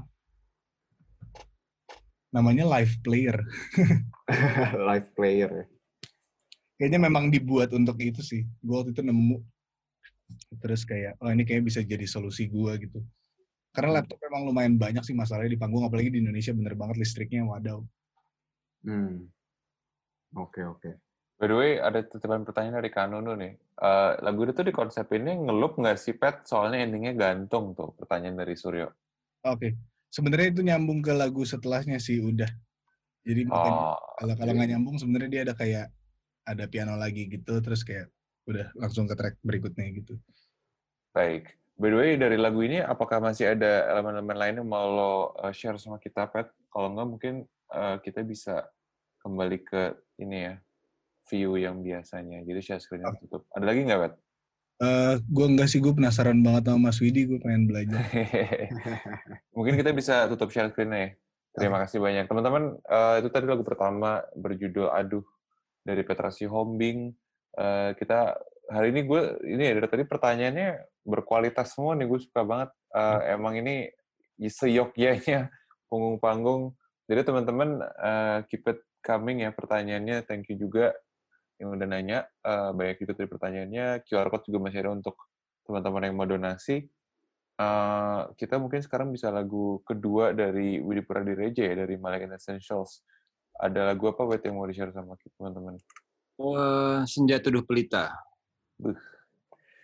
namanya 2.30 2.64
live 2.78 2.94
player. 3.02 3.36
Live 4.88 5.10
player 5.18 5.50
ya. 5.50 5.66
Kayaknya 6.78 7.00
memang 7.10 7.34
dibuat 7.34 7.74
untuk 7.74 7.98
itu 7.98 8.22
sih. 8.22 8.46
Gue 8.62 8.78
waktu 8.78 8.94
itu 8.94 9.02
nemu. 9.02 9.42
Terus 10.62 10.86
kayak, 10.86 11.18
oh 11.18 11.28
ini 11.28 11.42
kayaknya 11.42 11.66
bisa 11.66 11.80
jadi 11.82 12.06
solusi 12.06 12.46
gue 12.46 12.72
gitu. 12.86 13.02
Karena 13.74 14.00
laptop 14.00 14.22
memang 14.22 14.46
lumayan 14.46 14.74
banyak 14.78 15.02
sih 15.02 15.14
masalahnya 15.14 15.54
di 15.54 15.60
panggung, 15.60 15.82
apalagi 15.82 16.14
di 16.14 16.22
Indonesia 16.22 16.54
bener 16.54 16.78
banget 16.78 17.02
listriknya 17.02 17.42
wadaw. 17.42 17.82
Hmm. 18.86 19.26
Oke, 20.38 20.62
oke. 20.62 20.90
By 21.40 21.46
the 21.50 21.56
way, 21.58 21.70
ada 21.82 22.04
titipan 22.06 22.46
pertanyaan 22.46 22.78
dari 22.78 22.90
Kanunu 22.92 23.34
nih. 23.34 23.52
Eh, 23.58 24.12
lagu 24.22 24.46
itu 24.46 24.62
di 24.62 24.70
konsepinnya 24.70 25.34
ngelup 25.34 25.80
nggak 25.80 25.98
sih, 25.98 26.14
Pet? 26.14 26.46
Soalnya 26.46 26.86
endingnya 26.86 27.16
gantung 27.18 27.74
tuh, 27.74 27.96
pertanyaan 27.98 28.44
dari 28.46 28.54
Suryo. 28.54 28.88
Oke. 29.48 29.89
Sebenarnya 30.10 30.48
itu 30.50 30.62
nyambung 30.66 31.00
ke 31.00 31.14
lagu 31.14 31.46
setelahnya 31.46 32.02
sih 32.02 32.18
udah. 32.18 32.50
Jadi 33.22 33.46
Oh, 33.50 33.94
kalau 34.18 34.34
kalau 34.34 34.52
nggak 34.58 34.70
nyambung 34.74 34.96
sebenarnya 34.98 35.30
dia 35.30 35.42
ada 35.46 35.54
kayak 35.54 35.86
ada 36.44 36.64
piano 36.66 36.98
lagi 36.98 37.30
gitu 37.30 37.62
terus 37.62 37.86
kayak 37.86 38.10
udah 38.48 38.72
langsung 38.74 39.06
ke 39.06 39.14
track 39.14 39.38
berikutnya 39.46 39.86
gitu. 39.94 40.18
baik. 41.14 41.54
By 41.80 41.88
the 41.88 41.96
way, 41.96 42.12
dari 42.20 42.36
lagu 42.36 42.60
ini, 42.60 42.76
apakah 42.84 43.24
masih 43.24 43.56
ada 43.56 43.88
elemen-elemen 43.96 44.36
lain 44.36 44.54
yang 44.60 44.68
mau 44.68 44.84
lo 44.84 45.12
eh, 45.40 45.52
share 45.56 45.80
sama 45.80 45.96
kita, 45.96 46.28
Pet? 46.28 46.52
Kalau 46.68 46.92
nggak, 46.92 47.08
mungkin 47.08 47.34
eh, 47.72 47.96
kita 48.04 48.20
bisa 48.20 48.68
kembali 49.24 49.58
ke 49.64 49.96
ini 50.20 50.38
ya, 50.44 50.54
view 51.32 51.56
yang 51.56 51.80
biasanya. 51.80 52.44
Jadi 52.44 52.60
share 52.60 52.82
screen-nya 52.84 53.16
tutup. 53.16 53.48
Ada 53.56 53.64
lagi 53.64 53.80
nggak, 53.88 54.00
Pet? 54.06 54.14
Eh 54.80 55.14
gue 55.20 55.46
enggak 55.46 55.68
sih 55.68 55.76
gue 55.76 55.92
penasaran 55.92 56.40
banget 56.40 56.72
sama 56.72 56.88
Mas 56.88 56.96
Widi 57.04 57.28
gue 57.28 57.36
pengen 57.36 57.68
belajar. 57.68 58.00
Mungkin 59.56 59.76
kita 59.76 59.92
bisa 59.92 60.24
tutup 60.32 60.48
share 60.48 60.72
screen 60.72 60.96
ya. 60.96 61.12
Terima 61.52 61.76
kasih 61.84 62.00
banyak. 62.00 62.24
Teman-teman, 62.24 62.80
eh, 62.88 63.14
itu 63.20 63.28
tadi 63.28 63.44
lagu 63.44 63.60
pertama 63.60 64.24
berjudul 64.32 64.88
Aduh 64.88 65.26
dari 65.84 66.00
Petra 66.00 66.32
Sihombing. 66.32 67.12
Eh, 67.60 67.90
kita 68.00 68.40
hari 68.72 68.96
ini 68.96 69.04
gue 69.04 69.20
ini 69.44 69.62
ya 69.68 69.72
dari 69.76 69.88
tadi 69.90 70.04
pertanyaannya 70.08 70.68
berkualitas 71.04 71.76
semua 71.76 71.92
nih 72.00 72.08
gue 72.08 72.20
suka 72.24 72.40
banget. 72.40 72.72
Eh, 72.96 73.20
emang 73.36 73.60
ini 73.60 73.84
seyogyanya 74.48 75.52
punggung-panggung. 75.92 76.72
Jadi 77.04 77.20
teman-teman 77.20 77.84
eh, 77.84 78.38
keep 78.48 78.64
it 78.64 78.80
coming 79.04 79.44
ya 79.44 79.52
pertanyaannya. 79.52 80.24
Thank 80.24 80.48
you 80.48 80.56
juga 80.56 80.96
yang 81.60 81.76
udah 81.76 81.86
nanya. 81.86 82.18
Eh, 82.40 82.70
banyak 82.72 83.04
itu 83.04 83.12
tadi 83.12 83.28
pertanyaannya. 83.28 84.02
QR 84.08 84.32
code 84.32 84.48
juga 84.48 84.58
masih 84.64 84.80
ada 84.82 84.90
untuk 84.96 85.16
teman-teman 85.68 86.02
yang 86.08 86.16
mau 86.16 86.24
donasi. 86.26 86.88
Eh, 87.60 88.20
kita 88.40 88.56
mungkin 88.56 88.80
sekarang 88.80 89.12
bisa 89.12 89.28
lagu 89.28 89.84
kedua 89.84 90.32
dari 90.32 90.80
Widi 90.80 91.04
Pradireja 91.04 91.68
ya, 91.68 91.84
dari 91.84 92.00
Malaikat 92.00 92.32
Essentials. 92.32 93.04
Ada 93.60 93.92
lagu 93.92 94.08
apa 94.08 94.24
Wet 94.24 94.40
yang 94.48 94.56
mau 94.56 94.64
di-share 94.64 94.88
sama 94.96 95.20
teman-teman? 95.36 95.76
Wah, 96.40 97.04
Senja 97.04 97.36
Tuduh 97.36 97.60
Pelita. 97.68 98.16
Buh, 98.80 98.96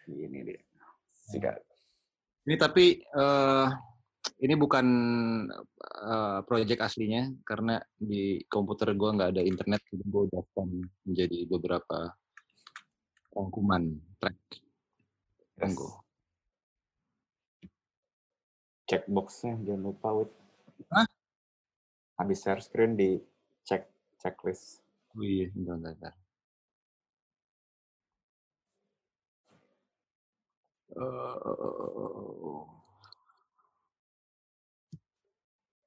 Ini 0.09 0.41
dia. 0.49 0.61
sikat. 1.29 1.61
Ini 2.49 2.57
tapi 2.57 3.05
eh, 3.05 3.66
ini 4.37 4.55
bukan 4.55 4.87
eh, 5.80 6.39
project 6.45 6.80
aslinya 6.84 7.32
karena 7.41 7.80
di 7.97 8.45
komputer 8.47 8.93
gua 8.93 9.16
nggak 9.16 9.30
ada 9.37 9.43
internet, 9.43 9.80
jadi 9.89 10.05
gue 10.05 10.22
daftar 10.28 10.66
menjadi 11.09 11.39
beberapa 11.49 11.99
rangkuman 13.32 13.97
track. 14.20 14.37
Yes. 15.57 15.61
Tunggu. 15.61 15.89
Cek 18.87 19.03
boxnya 19.11 19.59
jangan 19.66 19.82
lupa 19.82 20.09
Wit. 20.14 20.30
Hah? 20.93 21.07
Habis 22.20 22.39
share 22.45 22.62
screen 22.62 22.95
di 22.95 23.18
cek 23.66 23.82
checklist. 24.20 24.84
Oh 25.16 25.24
iya, 25.24 25.49
bentar, 25.53 25.80
bentar, 25.80 26.12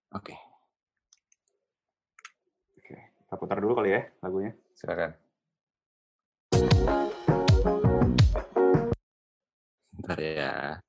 Oke. 0.10 0.34
Oke, 2.82 2.98
kita 2.98 3.36
putar 3.38 3.62
dulu 3.62 3.78
kali 3.78 3.94
ya 3.94 4.02
lagunya. 4.26 4.58
Silakan. 4.74 5.14
Bentar 9.94 10.18
ya. 10.18 10.82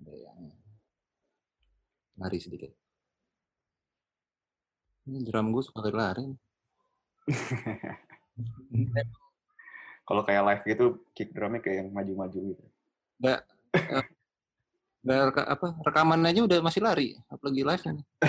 Ada 0.00 0.12
yang 0.16 0.40
lari 2.16 2.38
sedikit. 2.40 2.72
Ini 5.04 5.20
drum 5.20 5.52
gue 5.52 5.60
suka 5.60 5.84
lari. 5.92 6.32
Kalau 10.08 10.22
kayak 10.24 10.44
live 10.48 10.62
gitu, 10.64 10.86
kick 11.12 11.36
drumnya 11.36 11.60
kayak 11.60 11.84
yang 11.84 11.92
maju-maju 11.92 12.56
gitu. 12.56 12.64
Nggak, 13.20 13.40
eh, 13.76 14.15
nggak 15.06 15.22
reka- 15.30 15.46
apa 15.54 15.66
rekaman 15.86 16.26
aja 16.26 16.40
udah 16.42 16.58
masih 16.66 16.82
lari, 16.82 17.14
apalagi 17.30 17.62
live 17.62 17.82
kan. 17.86 17.96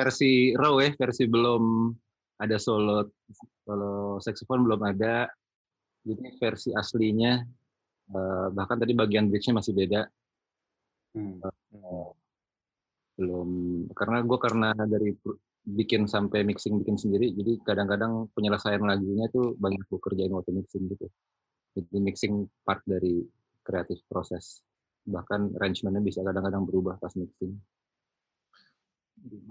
versi 0.01 0.57
raw 0.57 0.81
ya, 0.81 0.89
versi 0.97 1.29
belum 1.29 1.93
ada 2.41 2.57
solo 2.57 3.13
solo 3.61 4.17
saxophone 4.17 4.65
belum 4.65 4.81
ada. 4.81 5.29
Jadi 6.01 6.33
versi 6.41 6.69
aslinya 6.73 7.37
eh, 8.09 8.47
bahkan 8.49 8.81
tadi 8.81 8.97
bagian 8.97 9.29
bridge-nya 9.29 9.61
masih 9.61 9.77
beda. 9.77 10.01
Hmm. 11.11 11.43
belum 13.19 13.49
karena 13.91 14.23
gue 14.23 14.39
karena 14.39 14.69
dari 14.87 15.11
bikin 15.67 16.07
sampai 16.07 16.47
mixing 16.47 16.79
bikin 16.79 16.95
sendiri 16.95 17.35
jadi 17.35 17.59
kadang-kadang 17.67 18.31
penyelesaian 18.33 18.81
lagunya 18.81 19.27
tuh 19.27 19.53
banyak 19.59 19.83
gue 19.91 19.99
kerjain 19.99 20.31
waktu 20.31 20.55
mixing 20.55 20.87
gitu 20.87 21.05
jadi 21.75 21.97
mixing 21.99 22.47
part 22.63 22.79
dari 22.87 23.21
kreatif 23.61 24.01
proses 24.07 24.63
bahkan 25.05 25.53
arrangementnya 25.59 26.01
bisa 26.01 26.23
kadang-kadang 26.23 26.65
berubah 26.65 26.97
pas 26.97 27.13
mixing 27.13 27.59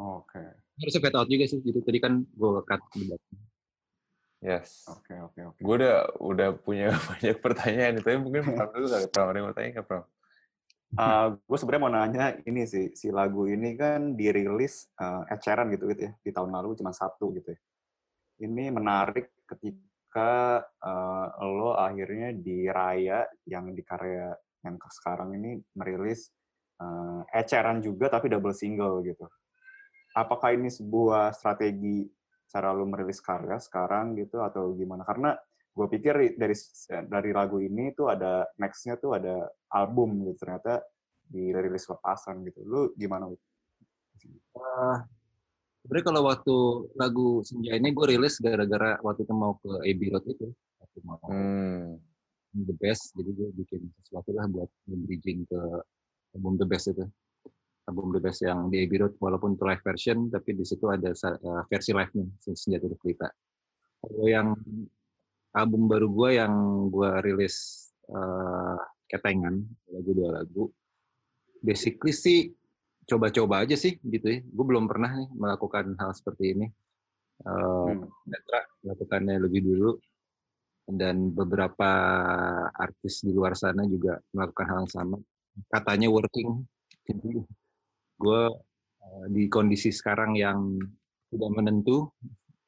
Oke, 0.01 0.43
harus 0.81 0.95
fade 0.97 1.17
out 1.17 1.29
juga 1.29 1.45
sih 1.45 1.61
gitu 1.61 1.81
tadi 1.85 1.99
kan 2.01 2.25
gue 2.25 2.51
cut 2.65 2.81
di 2.97 3.07
belakang. 3.07 3.41
Yes. 4.41 4.89
oke, 4.89 5.13
oke, 5.13 5.41
oke. 5.53 5.61
Gue 5.61 5.75
udah 5.85 5.97
udah 6.17 6.49
punya 6.57 6.89
banyak 7.13 7.37
pertanyaan, 7.45 8.01
tapi 8.01 8.17
mungkin 8.17 8.43
Pram 8.57 8.73
dulu 8.73 8.89
kali. 8.89 9.07
Pram, 9.13 9.29
ada 9.29 9.37
yang 9.37 9.47
mau 9.47 9.55
tanya 9.55 9.69
nggak, 9.77 9.87
Pram? 9.87 10.05
gue 11.39 11.59
sebenarnya 11.61 11.83
mau 11.87 11.93
nanya 11.93 12.25
ini 12.49 12.67
sih, 12.67 12.91
si 12.99 13.15
lagu 13.15 13.47
ini 13.47 13.79
kan 13.79 14.19
dirilis 14.19 14.91
uh, 14.99 15.23
Ed 15.31 15.39
Sheeran 15.39 15.71
gitu 15.71 15.87
gitu 15.95 16.11
ya 16.11 16.13
di 16.19 16.31
tahun 16.35 16.51
lalu 16.51 16.75
cuma 16.81 16.91
satu 16.91 17.31
gitu 17.37 17.55
ya. 17.55 17.61
Ini 18.43 18.75
menarik 18.75 19.31
ketika 19.47 20.65
uh, 20.83 21.27
lo 21.47 21.79
akhirnya 21.79 22.35
di 22.35 22.67
Raya 22.67 23.23
yang 23.47 23.71
di 23.71 23.87
karya 23.87 24.35
yang 24.67 24.81
ke- 24.81 24.91
sekarang 24.91 25.31
ini 25.39 25.63
merilis 25.79 26.33
uh, 26.83 27.23
Ed 27.31 27.47
Sheeran 27.47 27.79
juga 27.85 28.11
tapi 28.11 28.27
double 28.27 28.57
single 28.57 29.05
gitu. 29.07 29.31
Apakah 30.17 30.55
ini 30.55 30.69
sebuah 30.71 31.31
strategi 31.31 32.07
cara 32.51 32.75
lo 32.75 32.83
merilis 32.83 33.23
karya 33.23 33.63
sekarang 33.63 34.19
gitu 34.19 34.43
atau 34.43 34.75
gimana? 34.75 35.07
Karena 35.07 35.35
gue 35.71 35.87
pikir 35.87 36.35
dari 36.35 36.57
dari 37.07 37.31
lagu 37.31 37.63
ini 37.63 37.95
tuh 37.95 38.11
ada 38.11 38.43
next-nya 38.59 38.99
tuh 38.99 39.15
ada 39.15 39.47
album 39.71 40.27
gitu 40.27 40.43
ternyata 40.43 40.83
dirilis 41.31 41.87
lepasan 41.87 42.43
gitu 42.43 42.61
lu 42.67 42.83
gimana? 42.99 43.31
Eh, 43.31 44.99
sebenarnya 45.81 46.05
kalau 46.11 46.23
waktu 46.27 46.57
lagu 46.99 47.29
Senja 47.47 47.79
ini 47.79 47.95
gue 47.95 48.07
rilis 48.11 48.43
gara-gara 48.43 48.99
waktu 49.01 49.23
itu 49.23 49.35
mau 49.35 49.55
ke 49.63 49.71
Abbey 49.87 50.11
Road 50.11 50.27
itu 50.27 50.51
waktu 50.83 50.99
mau 51.07 51.19
Hmm. 51.31 52.03
The 52.51 52.75
Best 52.83 53.15
jadi 53.15 53.31
gue 53.31 53.49
bikin 53.63 53.87
sesuatu 54.03 54.35
lah 54.35 54.51
buat 54.51 54.67
bridging 54.91 55.47
ke 55.47 55.61
album 56.35 56.59
The 56.59 56.67
Best 56.67 56.91
itu 56.91 57.07
album 57.91 58.15
The 58.15 58.21
Best 58.23 58.47
yang 58.47 58.71
di 58.71 58.87
Abbey 58.87 59.03
Road 59.03 59.15
walaupun 59.19 59.59
itu 59.59 59.65
live 59.67 59.83
version 59.83 60.19
tapi 60.31 60.55
di 60.55 60.65
situ 60.65 60.87
ada 60.87 61.11
eh, 61.11 61.63
versi 61.67 61.91
live-nya 61.91 62.27
Senjata 62.39 62.87
Pelita 62.95 63.29
kalau 64.01 64.27
yang 64.31 64.55
album 65.51 65.91
baru 65.91 66.07
gue 66.09 66.31
yang 66.39 66.55
gue 66.89 67.11
rilis 67.27 67.91
eh, 68.07 68.79
ketengan 69.11 69.59
lagu 69.91 70.11
dua 70.15 70.31
lagu 70.41 70.71
basically 71.61 72.15
sih 72.15 72.55
coba-coba 73.11 73.67
aja 73.67 73.75
sih 73.75 73.99
gitu 74.01 74.27
ya. 74.31 74.39
Gue 74.47 74.65
belum 74.71 74.87
pernah 74.87 75.11
nih 75.11 75.29
melakukan 75.35 75.99
hal 75.99 76.15
seperti 76.15 76.55
ini. 76.55 76.67
Eh, 77.43 77.89
Hmm. 77.91 78.07
Melakukannya 78.85 79.41
lebih 79.41 79.61
dulu 79.65 79.91
dan 80.89 81.33
beberapa 81.33 81.91
artis 82.73 83.25
di 83.25 83.33
luar 83.33 83.57
sana 83.57 83.85
juga 83.89 84.21
melakukan 84.33 84.67
hal 84.69 84.79
yang 84.85 84.93
sama. 84.93 85.17
Katanya 85.69 86.09
working 86.13 86.65
gue 88.21 88.43
eh, 89.01 89.27
di 89.33 89.49
kondisi 89.49 89.89
sekarang 89.89 90.37
yang 90.37 90.77
tidak 91.33 91.51
menentu 91.57 92.13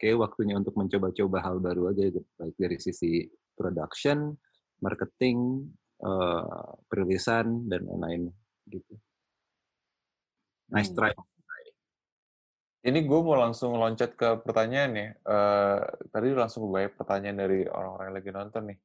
kayak 0.01 0.19
waktunya 0.19 0.57
untuk 0.57 0.75
mencoba-coba 0.75 1.39
hal 1.45 1.61
baru 1.61 1.93
aja 1.93 2.09
gitu. 2.09 2.25
baik 2.41 2.57
dari 2.57 2.79
sisi 2.81 3.29
production 3.53 4.33
marketing 4.81 5.69
eh, 6.01 6.69
perilisan 6.89 7.69
dan 7.69 7.85
lain-lain 7.85 8.33
gitu 8.73 8.95
nice 10.73 10.89
Hmm. 10.91 10.99
try 10.99 11.13
Ini 12.83 12.99
gue 13.07 13.21
mau 13.23 13.39
langsung 13.39 13.79
loncat 13.79 14.19
ke 14.19 14.43
pertanyaan 14.43 14.93
ya. 14.99 15.09
Eh, 15.15 15.81
tadi 16.11 16.35
langsung 16.35 16.67
banyak 16.67 16.99
pertanyaan 16.99 17.39
dari 17.39 17.63
orang-orang 17.71 18.07
yang 18.11 18.17
lagi 18.19 18.31
nonton 18.35 18.63
nih. 18.75 18.79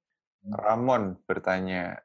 Ramon 0.53 1.03
bertanya, 1.26 1.97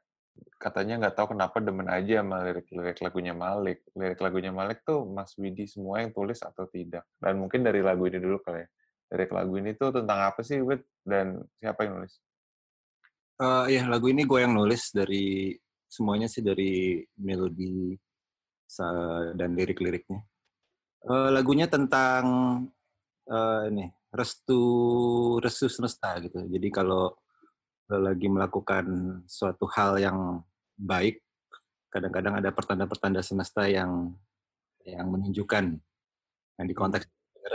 katanya 0.57 0.95
nggak 1.03 1.15
tahu 1.19 1.35
kenapa 1.35 1.59
demen 1.59 1.87
aja 1.91 2.23
sama 2.23 2.43
lirik-lirik 2.47 2.97
lagunya 3.03 3.33
Malik. 3.35 3.83
Lirik 3.93 4.19
lagunya 4.23 4.51
Malik 4.55 4.81
tuh 4.87 5.03
Mas 5.03 5.35
Widi 5.35 5.67
semua 5.67 5.99
yang 5.99 6.15
tulis 6.15 6.39
atau 6.39 6.65
tidak? 6.71 7.03
Dan 7.19 7.43
mungkin 7.43 7.67
dari 7.67 7.83
lagu 7.83 8.07
ini 8.07 8.17
dulu 8.17 8.39
kali 8.39 8.63
ya. 8.63 8.67
Lirik 9.13 9.31
lagu 9.35 9.53
ini 9.59 9.71
tuh 9.75 9.93
tentang 9.93 10.19
apa 10.25 10.41
sih, 10.41 10.63
Wid? 10.63 10.81
Dan 11.03 11.43
siapa 11.59 11.85
yang 11.85 12.01
nulis? 12.01 12.17
Eh, 13.43 13.65
ya 13.75 13.83
lagu 13.89 14.07
ini 14.07 14.23
gue 14.23 14.39
yang 14.39 14.53
nulis 14.55 14.93
dari 14.93 15.57
semuanya 15.89 16.25
sih 16.31 16.41
dari 16.41 17.01
melodi 17.19 17.93
dan 19.37 19.53
lirik-liriknya. 19.53 20.21
Eh, 21.03 21.29
lagunya 21.29 21.67
tentang 21.67 22.23
eh, 23.27 23.61
ini 23.69 23.85
restu 24.13 24.61
restu 25.41 25.65
semesta 25.67 26.17
gitu. 26.21 26.45
Jadi 26.45 26.67
kalau 26.69 27.13
lagi 27.89 28.27
melakukan 28.31 28.85
suatu 29.27 29.67
hal 29.75 29.99
yang 29.99 30.19
baik, 30.79 31.19
kadang-kadang 31.91 32.39
ada 32.39 32.49
pertanda-pertanda 32.55 33.19
semesta 33.19 33.67
yang 33.67 34.15
yang 34.83 35.07
menunjukkan 35.07 35.79
yang 36.59 36.67
di 36.67 36.75
konteks 36.75 37.05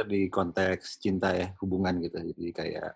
di 0.08 0.28
konteks 0.28 1.00
cinta 1.00 1.32
ya 1.32 1.52
hubungan 1.60 2.00
gitu. 2.04 2.20
Jadi 2.20 2.52
kayak 2.52 2.92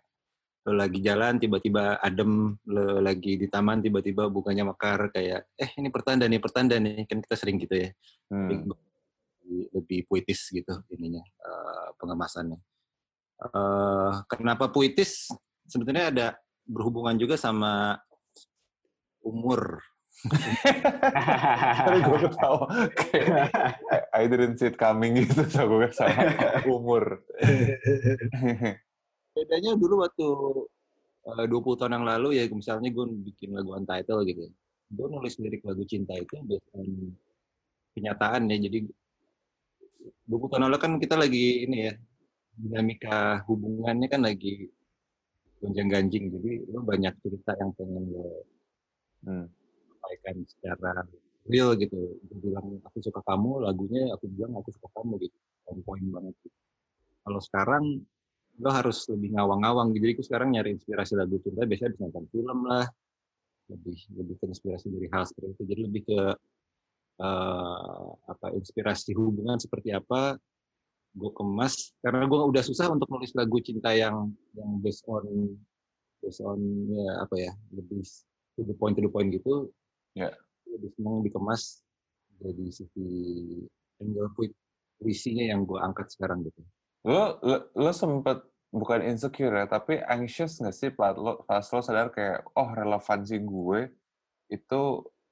lo 0.62 0.78
lagi 0.78 1.02
jalan 1.02 1.42
tiba-tiba 1.42 1.98
adem 1.98 2.54
lo 2.70 3.02
lagi 3.02 3.34
di 3.34 3.50
taman 3.50 3.82
tiba-tiba 3.82 4.30
bunganya 4.30 4.70
mekar 4.70 5.10
kayak 5.10 5.50
eh 5.58 5.70
ini 5.74 5.90
pertanda 5.90 6.30
nih 6.30 6.38
pertanda 6.38 6.78
nih 6.78 7.02
kan 7.10 7.18
kita 7.18 7.34
sering 7.34 7.58
gitu 7.58 7.76
ya 7.76 7.90
Hmm. 8.32 8.48
lebih, 8.48 9.68
lebih 9.76 10.00
puitis 10.08 10.48
gitu 10.48 10.72
ininya 10.88 11.20
eh, 11.20 11.88
pengemasannya 12.00 12.56
Eh, 13.42 14.12
kenapa 14.30 14.70
puitis 14.70 15.26
sebetulnya 15.66 16.14
ada 16.14 16.26
berhubungan 16.72 17.20
juga 17.20 17.36
sama 17.36 18.00
umur 19.20 19.84
Tadi 21.82 21.98
gue 21.98 22.18
ketawa. 22.30 22.70
I 24.14 24.30
didn't 24.30 24.62
see 24.62 24.70
it 24.70 24.78
coming 24.78 25.18
gitu. 25.18 25.42
So 25.50 25.66
gue 25.66 25.90
sama 25.90 26.30
umur. 26.62 27.26
bedanya 29.32 29.72
dulu 29.76 30.04
waktu 30.04 30.26
eh, 31.28 31.44
20 31.48 31.78
tahun 31.80 31.96
yang 32.00 32.06
lalu 32.06 32.28
ya 32.38 32.44
misalnya 32.52 32.92
gue 32.92 33.04
bikin 33.32 33.56
lagu 33.56 33.72
untitled 33.72 34.28
gitu 34.28 34.44
gue 34.92 35.06
nulis 35.08 35.34
lirik 35.40 35.64
lagu 35.64 35.82
cinta 35.88 36.12
itu 36.12 36.36
berdasarkan 36.44 37.16
kenyataan 37.96 38.42
ya 38.52 38.56
jadi 38.68 38.78
20 40.28 40.52
tahun 40.52 40.64
lalu 40.68 40.78
kan 40.78 40.92
kita 41.00 41.16
lagi 41.16 41.64
ini 41.64 41.76
ya 41.88 41.92
dinamika 42.52 43.40
hubungannya 43.48 44.08
kan 44.12 44.20
lagi 44.20 44.68
gonjang 45.62 45.88
ganjing 45.88 46.24
jadi 46.34 46.66
lo 46.68 46.82
banyak 46.82 47.14
cerita 47.22 47.54
yang 47.56 47.70
pengen 47.78 48.10
lo 48.10 48.42
Hmm. 49.22 49.46
sampaikan 50.02 50.42
secara 50.50 51.06
real 51.46 51.78
gitu 51.78 52.18
gue 52.26 52.38
bilang 52.42 52.82
aku 52.82 52.98
suka 52.98 53.22
kamu 53.22 53.62
lagunya 53.62 54.10
aku 54.10 54.26
bilang 54.34 54.58
aku 54.58 54.74
suka 54.74 54.90
kamu 54.98 55.14
gitu 55.22 55.38
on 55.70 55.78
point 55.86 56.02
banget 56.10 56.34
gitu. 56.42 56.58
kalau 57.22 57.38
sekarang 57.38 58.02
lo 58.60 58.68
harus 58.68 59.08
lebih 59.08 59.32
ngawang-ngawang 59.32 59.96
gitu. 59.96 60.04
Jadi 60.04 60.12
aku 60.18 60.24
sekarang 60.28 60.48
nyari 60.52 60.76
inspirasi 60.76 61.12
lagu 61.16 61.40
cinta 61.40 61.64
biasanya 61.64 61.90
bisa 61.96 62.02
nonton 62.04 62.24
film 62.28 62.58
lah, 62.68 62.86
lebih 63.72 63.96
lebih 64.12 64.34
ke 64.36 64.44
inspirasi 64.52 64.86
dari 64.92 65.08
hal 65.08 65.24
seperti 65.24 65.48
itu. 65.56 65.62
Jadi 65.72 65.80
lebih 65.88 66.02
ke 66.04 66.20
eh, 67.22 68.08
apa 68.28 68.46
inspirasi 68.52 69.16
hubungan 69.16 69.56
seperti 69.56 69.96
apa 69.96 70.36
gue 71.12 71.30
kemas 71.36 71.92
karena 72.00 72.24
gue 72.24 72.40
udah 72.40 72.62
susah 72.64 72.88
untuk 72.88 73.08
nulis 73.12 73.32
lagu 73.36 73.60
cinta 73.60 73.92
yang 73.92 74.32
yang 74.56 74.70
based 74.80 75.04
on 75.04 75.24
based 76.24 76.40
on 76.40 76.58
ya 76.88 77.24
apa 77.24 77.36
ya 77.36 77.52
lebih 77.76 78.00
to 78.56 78.64
the 78.64 78.74
point 78.76 78.96
to 78.96 79.02
the 79.04 79.12
point 79.12 79.28
gitu 79.32 79.68
Ya. 80.12 80.28
lebih 80.68 80.92
senang 80.92 81.24
dikemas 81.24 81.80
jadi 82.36 82.68
sisi 82.68 83.08
angle 83.96 84.28
puisinya 85.00 85.48
yang 85.48 85.64
gue 85.64 85.80
angkat 85.80 86.12
sekarang 86.12 86.44
gitu 86.44 86.60
Lo, 87.02 87.40
lo, 87.42 87.66
lo 87.74 87.90
sempet 87.90 88.46
bukan 88.72 89.02
insecure 89.04 89.52
ya, 89.52 89.66
tapi 89.66 89.98
anxious 90.00 90.62
nggak 90.62 90.76
sih 90.76 90.90
pas 90.94 91.12
lo, 91.18 91.42
pas 91.44 91.60
lo 91.66 91.80
sadar 91.82 92.08
kayak, 92.14 92.46
oh 92.54 92.70
relevansi 92.72 93.36
gue 93.42 93.90
itu 94.48 94.82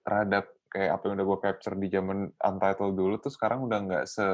terhadap 0.02 0.50
kayak 0.66 0.98
apa 0.98 1.02
yang 1.08 1.14
udah 1.18 1.26
gue 1.30 1.38
capture 1.40 1.76
di 1.78 1.88
zaman 1.88 2.26
Untitled 2.36 2.94
dulu 2.98 3.14
tuh 3.22 3.30
sekarang 3.30 3.64
udah 3.70 3.78
nggak 3.86 4.04
se, 4.10 4.26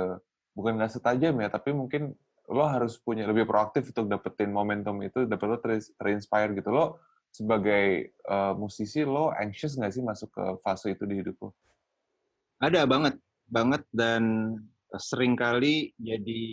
bukan 0.57 0.81
nggak 0.81 0.97
setajam 0.97 1.37
ya, 1.37 1.53
tapi 1.53 1.77
mungkin 1.77 2.17
lo 2.49 2.65
harus 2.65 2.97
punya 2.97 3.29
lebih 3.29 3.45
proaktif 3.45 3.93
untuk 3.93 4.09
dapetin 4.09 4.49
momentum 4.49 4.97
itu, 5.05 5.29
dapet 5.29 5.47
lo 5.47 5.59
ter- 5.61 5.93
terinspire 6.01 6.57
gitu. 6.57 6.73
Lo 6.73 7.05
sebagai 7.29 8.17
eh, 8.17 8.55
musisi, 8.57 9.05
lo 9.05 9.29
anxious 9.37 9.77
nggak 9.77 9.93
sih 9.93 10.01
masuk 10.01 10.33
ke 10.33 10.45
fase 10.65 10.97
itu 10.97 11.05
di 11.05 11.21
hidup 11.21 11.37
lo? 11.45 11.51
ada 12.61 12.89
banget 12.89 13.15
banget 13.47 13.83
dan 13.93 14.57
sering 14.97 15.37
kali 15.37 15.93
jadi 16.01 16.45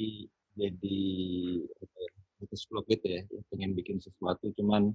jadi 0.53 0.99
ya, 1.63 2.09
putus 2.37 2.67
flow 2.67 2.83
gitu 2.91 3.07
ya 3.07 3.21
pengen 3.49 3.73
bikin 3.73 3.97
sesuatu 4.03 4.51
cuman 4.59 4.91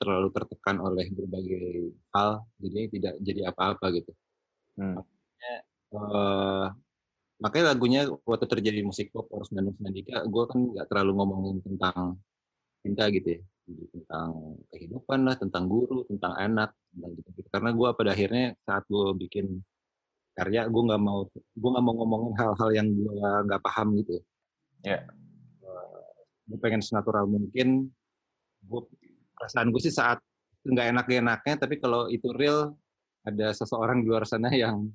terlalu 0.00 0.28
tertekan 0.34 0.80
oleh 0.82 1.06
berbagai 1.14 1.94
hal 2.12 2.42
jadi 2.58 2.90
tidak 2.90 3.14
jadi 3.22 3.40
apa-apa 3.52 3.86
gitu 3.94 4.12
Hmm. 4.78 5.02
eh 5.44 6.66
makanya 7.40 7.72
lagunya 7.72 8.00
waktu 8.28 8.46
terjadi 8.46 8.84
musik 8.84 9.08
pop 9.10 9.26
Orus 9.32 9.48
Bandung 9.48 9.76
Sandika 9.80 10.22
gue 10.28 10.44
kan 10.44 10.60
nggak 10.76 10.86
terlalu 10.92 11.12
ngomongin 11.16 11.56
tentang 11.64 12.20
cinta 12.84 13.08
gitu 13.08 13.36
ya 13.36 13.40
tentang 13.96 14.28
kehidupan 14.74 15.20
lah 15.24 15.36
tentang 15.38 15.64
guru 15.70 16.02
tentang 16.10 16.34
anak 16.36 16.74
tentang 16.92 17.10
gitu, 17.16 17.28
-gitu. 17.38 17.48
karena 17.54 17.70
gue 17.72 17.88
pada 17.96 18.10
akhirnya 18.12 18.46
saat 18.66 18.84
gue 18.90 19.06
bikin 19.26 19.46
karya 20.36 20.68
gue 20.68 20.82
nggak 20.84 21.02
mau 21.02 21.24
gue 21.32 21.70
nggak 21.70 21.84
mau 21.84 21.94
ngomongin 22.02 22.34
hal-hal 22.36 22.70
yang 22.72 22.88
gue 22.92 23.12
nggak 23.48 23.62
paham 23.64 23.96
gitu 24.00 24.20
Ya. 24.80 25.04
gue 26.48 26.56
pengen 26.56 26.80
senatural 26.80 27.28
mungkin 27.28 27.92
gue 28.64 28.80
perasaan 29.36 29.68
gue 29.68 29.82
sih 29.84 29.92
saat 29.92 30.16
nggak 30.64 30.96
enak-enaknya 30.96 31.54
tapi 31.60 31.76
kalau 31.76 32.08
itu 32.08 32.32
real 32.32 32.72
ada 33.28 33.52
seseorang 33.52 34.00
di 34.00 34.08
luar 34.08 34.24
sana 34.24 34.48
yang 34.48 34.88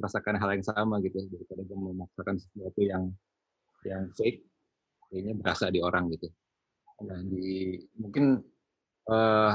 merasakan 0.00 0.40
hal 0.40 0.48
yang 0.56 0.64
sama 0.64 0.96
gitu 1.04 1.20
daripada 1.28 1.60
gue 1.60 1.78
memaksakan 1.78 2.36
sesuatu 2.40 2.80
yang 2.80 3.12
yang 3.84 4.08
fake 4.16 4.40
kayaknya 5.12 5.34
berasa 5.36 5.68
di 5.68 5.80
orang 5.84 6.08
gitu. 6.16 6.32
Nah 7.04 7.20
di 7.28 7.76
mungkin 8.00 8.40
eh 9.10 9.54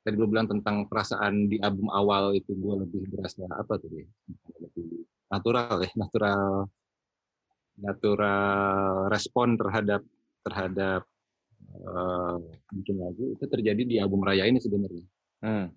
tadi 0.00 0.16
lu 0.16 0.26
bilang 0.26 0.48
tentang 0.48 0.88
perasaan 0.88 1.46
di 1.46 1.60
album 1.60 1.92
awal 1.92 2.32
itu 2.32 2.56
gue 2.56 2.74
lebih 2.82 3.02
berasa 3.12 3.44
apa 3.52 3.76
tuh 3.76 3.92
ya 3.92 4.06
lebih 4.64 5.04
natural 5.28 5.76
ya 5.84 5.90
natural 5.94 6.42
natural 7.80 9.08
respon 9.12 9.60
terhadap 9.60 10.00
terhadap 10.40 11.04
eh, 11.76 12.36
bikin 12.72 12.96
lagu 12.96 13.24
itu 13.36 13.44
terjadi 13.44 13.82
di 13.84 13.96
album 14.00 14.24
raya 14.24 14.48
ini 14.48 14.56
sebenarnya. 14.56 15.04
Hmm. 15.40 15.72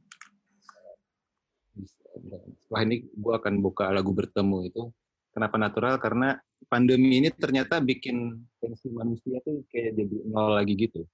Setelah 2.74 2.90
ini 2.90 3.06
gue 3.06 3.34
akan 3.38 3.62
buka 3.62 3.94
lagu 3.94 4.10
bertemu 4.18 4.58
itu. 4.66 4.90
Kenapa 5.30 5.62
natural? 5.62 6.02
Karena 6.02 6.34
pandemi 6.66 7.22
ini 7.22 7.30
ternyata 7.30 7.78
bikin 7.78 8.34
tensi 8.58 8.90
manusia 8.90 9.38
tuh 9.46 9.62
kayak 9.70 9.94
jadi 9.94 10.18
nol 10.26 10.58
lagi 10.58 10.74
gitu. 10.74 11.06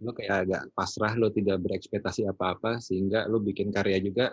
Lo 0.00 0.16
kayak 0.16 0.48
agak 0.48 0.62
pasrah 0.72 1.12
lo 1.20 1.28
tidak 1.28 1.60
berekspektasi 1.60 2.24
apa-apa 2.24 2.80
sehingga 2.80 3.28
lo 3.28 3.36
bikin 3.36 3.68
karya 3.68 4.00
juga 4.00 4.32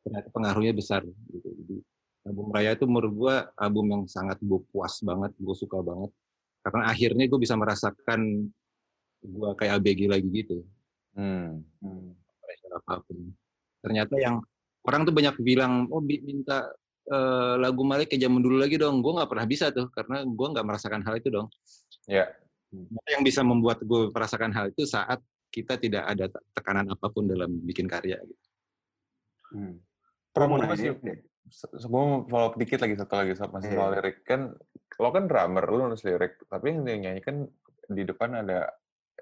ternyata 0.00 0.32
pengaruhnya 0.32 0.72
besar 0.72 1.04
gitu. 1.04 1.44
Jadi 1.44 1.76
album 2.24 2.56
raya 2.56 2.72
itu 2.72 2.88
menurut 2.88 3.12
gue 3.12 3.36
album 3.60 3.84
yang 3.92 4.02
sangat 4.08 4.40
gue 4.40 4.64
puas 4.72 5.04
banget 5.04 5.36
gue 5.36 5.56
suka 5.60 5.84
banget. 5.84 6.08
Karena 6.64 6.88
akhirnya 6.88 7.28
gue 7.28 7.36
bisa 7.36 7.52
merasakan 7.52 8.48
gue 9.28 9.50
kayak 9.60 9.76
ABG 9.76 10.08
lagi 10.08 10.28
gitu. 10.32 10.64
Hmm. 11.12 11.60
apa 12.72 13.04
pun. 13.04 13.28
Ternyata 13.84 14.16
yang 14.16 14.40
orang 14.88 15.04
tuh 15.04 15.12
banyak 15.12 15.36
bilang, 15.44 15.84
oh 15.92 16.00
minta 16.00 16.72
eh, 17.04 17.54
lagu 17.60 17.84
Malik 17.84 18.08
ke 18.08 18.16
zaman 18.16 18.40
dulu 18.40 18.56
lagi 18.56 18.80
dong. 18.80 19.04
Gue 19.04 19.12
nggak 19.20 19.28
pernah 19.28 19.44
bisa 19.44 19.68
tuh, 19.68 19.92
karena 19.92 20.24
gue 20.24 20.46
nggak 20.56 20.64
merasakan 20.64 21.04
hal 21.04 21.14
itu 21.20 21.28
dong. 21.28 21.52
Ya. 22.08 22.24
Yang 23.04 23.22
bisa 23.28 23.40
membuat 23.44 23.84
gue 23.84 24.08
merasakan 24.08 24.52
hal 24.56 24.72
itu 24.72 24.88
saat 24.88 25.20
kita 25.52 25.76
tidak 25.76 26.04
ada 26.08 26.28
te- 26.28 26.44
tekanan 26.56 26.88
apa 26.88 27.06
pun 27.12 27.28
dalam 27.28 27.52
bikin 27.64 27.84
karya. 27.84 28.16
Gitu. 28.20 28.44
Hmm. 29.52 29.74
Pram, 30.32 30.52
mau 30.52 30.60
gue 30.60 30.68
nanya 30.68 30.92
masih, 30.92 31.16
se- 31.48 31.72
gue 31.72 31.88
mau 31.88 32.28
follow 32.28 32.52
up 32.52 32.56
dikit 32.60 32.84
lagi 32.84 32.94
satu 33.00 33.14
lagi 33.16 33.32
soal 33.32 33.50
masih 33.52 33.72
Iya. 33.72 33.76
soal 33.80 33.90
lirik 33.96 34.16
kan 34.28 34.40
lo 35.00 35.08
kan 35.08 35.24
drummer 35.24 35.64
lo 35.64 35.88
nulis 35.88 36.04
lirik 36.04 36.36
tapi 36.44 36.76
yang 36.76 37.00
nyanyi 37.00 37.24
kan 37.24 37.48
di 37.88 38.02
depan 38.04 38.44
ada 38.44 38.68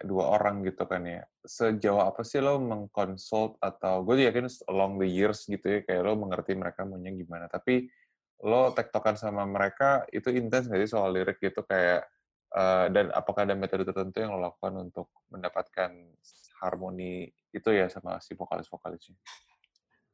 dua 0.05 0.37
orang 0.37 0.61
gitu 0.67 0.85
kan 0.85 1.05
ya. 1.09 1.25
Sejauh 1.41 2.05
apa 2.05 2.21
sih 2.21 2.45
lo 2.45 2.61
mengkonsult 2.61 3.57
atau 3.63 4.05
gue 4.05 4.29
yakin 4.29 4.49
along 4.69 5.01
the 5.01 5.09
years 5.09 5.49
gitu 5.49 5.65
ya 5.65 5.81
kayak 5.87 6.03
lo 6.05 6.19
mengerti 6.21 6.53
mereka 6.53 6.85
maunya 6.85 7.15
gimana. 7.17 7.49
Tapi 7.49 7.89
lo 8.45 8.77
tektokan 8.77 9.17
sama 9.17 9.49
mereka 9.49 10.05
itu 10.13 10.29
intens 10.37 10.69
nggak 10.69 10.85
sih 10.85 10.93
soal 10.93 11.17
lirik 11.17 11.41
gitu? 11.41 11.65
Kayak 11.65 12.05
eh, 12.53 12.87
dan 12.93 13.09
apakah 13.17 13.49
ada 13.49 13.57
metode 13.57 13.89
tertentu 13.89 14.21
yang 14.21 14.37
lo 14.37 14.53
lakukan 14.53 14.75
untuk 14.85 15.09
mendapatkan 15.33 15.91
harmoni 16.61 17.33
itu 17.53 17.69
ya 17.73 17.89
sama 17.89 18.21
si 18.21 18.37
vokalis-vokalisnya? 18.37 19.17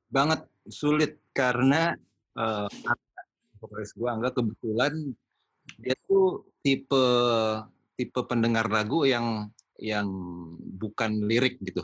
Banget 0.07 0.47
sulit. 0.71 1.19
Karena 1.35 1.91
eh, 2.39 2.69
vokalis 3.59 3.95
gue 3.99 4.09
Angga 4.11 4.31
kebetulan 4.31 4.95
dia 5.79 5.95
tuh 6.07 6.51
tipe 6.63 7.07
tipe 7.95 8.21
pendengar 8.27 8.67
lagu 8.67 9.07
yang 9.07 9.47
yang 9.83 10.07
bukan 10.79 11.27
lirik 11.27 11.59
gitu. 11.67 11.83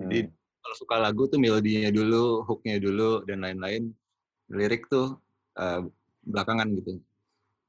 Jadi 0.00 0.32
kalau 0.32 0.76
suka 0.76 0.96
lagu 0.96 1.28
tuh 1.28 1.36
melodinya 1.36 1.92
dulu, 1.92 2.42
hooknya 2.48 2.80
dulu 2.80 3.22
dan 3.28 3.44
lain-lain. 3.44 3.92
Lirik 4.48 4.88
tuh 4.88 5.20
eh, 5.60 5.84
belakangan 6.24 6.68
gitu. 6.74 6.98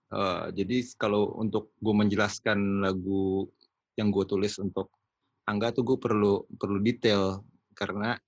Eh, 0.07 0.45
jadi 0.55 0.77
kalau 0.95 1.35
untuk 1.35 1.75
gue 1.83 1.91
menjelaskan 1.91 2.79
lagu 2.79 3.51
yang 3.99 4.07
gue 4.07 4.23
tulis 4.23 4.55
untuk 4.63 4.87
Angga 5.47 5.71
tuh 5.71 5.83
gue 5.83 5.97
perlu 5.99 6.43
perlu 6.59 6.79
detail 6.83 7.39
karena 7.71 8.19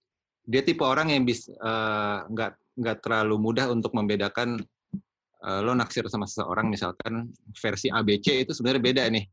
dia 0.48 0.64
tipe 0.64 0.84
orang 0.84 1.12
yang 1.12 1.24
bisa 1.24 1.52
eh, 1.56 2.18
nggak 2.28 2.52
nggak 2.80 2.98
terlalu 3.04 3.36
mudah 3.40 3.72
untuk 3.72 3.96
membedakan 3.96 4.60
eh, 5.44 5.60
lo 5.64 5.72
naksir 5.72 6.04
sama 6.12 6.28
seseorang 6.28 6.68
misalkan 6.68 7.32
versi 7.56 7.88
ABC 7.88 8.44
itu 8.44 8.52
sebenarnya 8.52 8.84
beda 8.84 9.04
nih. 9.08 9.26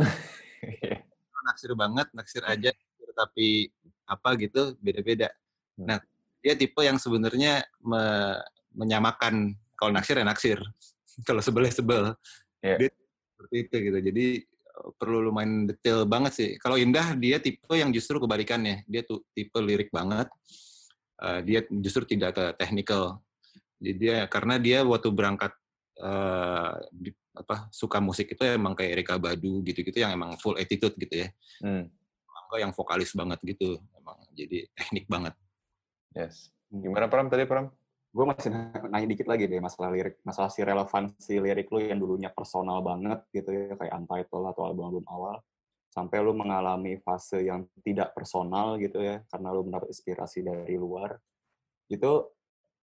naksir 1.60 1.76
banget, 1.76 2.08
naksir 2.16 2.42
aja, 2.48 2.72
tapi 3.12 3.68
apa 4.08 4.32
gitu 4.40 4.72
beda-beda. 4.80 5.28
Hmm. 5.76 5.92
Nah, 5.92 5.98
dia 6.40 6.56
tipe 6.56 6.80
yang 6.80 6.96
sebenarnya 6.96 7.68
me- 7.84 8.40
menyamakan 8.72 9.52
kalau 9.76 9.92
naksir 9.92 10.16
ya 10.16 10.24
naksir, 10.24 10.56
kalau 11.28 11.44
sebel 11.44 11.68
ya 11.68 11.74
sebel. 11.76 12.04
Iya. 12.64 12.76
Dia 12.80 12.88
seperti 13.36 13.56
itu 13.60 13.76
gitu. 13.76 13.98
Jadi 14.00 14.26
eh, 14.48 14.88
perlu 14.96 15.28
lumayan 15.28 15.68
detail 15.68 16.08
banget 16.08 16.32
sih. 16.32 16.50
Kalau 16.56 16.80
Indah 16.80 17.12
dia 17.12 17.36
tipe 17.36 17.76
yang 17.76 17.92
justru 17.92 18.16
kebalikannya. 18.16 18.88
Dia 18.88 19.04
tuh 19.04 19.20
tipe 19.36 19.60
lirik 19.60 19.92
banget. 19.92 20.32
Eh, 21.20 21.40
dia 21.44 21.60
justru 21.68 22.08
tidak 22.08 22.40
ke 22.40 22.44
technical. 22.56 23.20
Jadi 23.76 23.92
dia 24.00 24.24
karena 24.32 24.56
dia 24.56 24.80
waktu 24.80 25.12
berangkat 25.12 25.52
di- 26.96 27.19
apa 27.30 27.70
suka 27.70 28.02
musik 28.02 28.34
itu 28.34 28.42
emang 28.42 28.74
kayak 28.74 29.00
Erika 29.00 29.14
Badu 29.16 29.62
gitu-gitu 29.62 30.02
yang 30.02 30.12
emang 30.14 30.34
full 30.38 30.58
attitude 30.58 30.94
gitu 30.98 31.26
ya. 31.26 31.28
Hmm. 31.62 31.86
Angga 32.26 32.56
yang 32.58 32.72
vokalis 32.74 33.14
banget 33.14 33.38
gitu. 33.46 33.78
Emang 33.94 34.18
jadi 34.34 34.66
teknik 34.74 35.06
banget. 35.06 35.34
Yes. 36.14 36.50
Gimana 36.70 37.06
Pram 37.06 37.30
tadi 37.30 37.46
Pram? 37.46 37.70
gue 38.10 38.24
masih 38.26 38.50
nanya 38.90 39.06
dikit 39.06 39.30
lagi 39.30 39.46
deh 39.46 39.62
masalah 39.62 39.94
lirik, 39.94 40.18
masalah 40.26 40.50
si 40.50 40.66
relevansi 40.66 41.38
lirik 41.38 41.70
lu 41.70 41.78
yang 41.78 41.98
dulunya 42.02 42.30
personal 42.34 42.82
banget 42.82 43.22
gitu 43.30 43.54
ya, 43.54 43.78
kayak 43.78 43.94
Untitled 44.02 44.50
atau 44.50 44.62
album-album 44.66 45.06
awal, 45.06 45.38
sampai 45.94 46.18
lu 46.18 46.34
mengalami 46.34 46.98
fase 47.06 47.46
yang 47.46 47.70
tidak 47.86 48.10
personal 48.10 48.74
gitu 48.82 48.98
ya, 48.98 49.22
karena 49.30 49.54
lu 49.54 49.62
mendapat 49.62 49.94
inspirasi 49.94 50.42
dari 50.42 50.74
luar. 50.74 51.22
Itu 51.86 52.34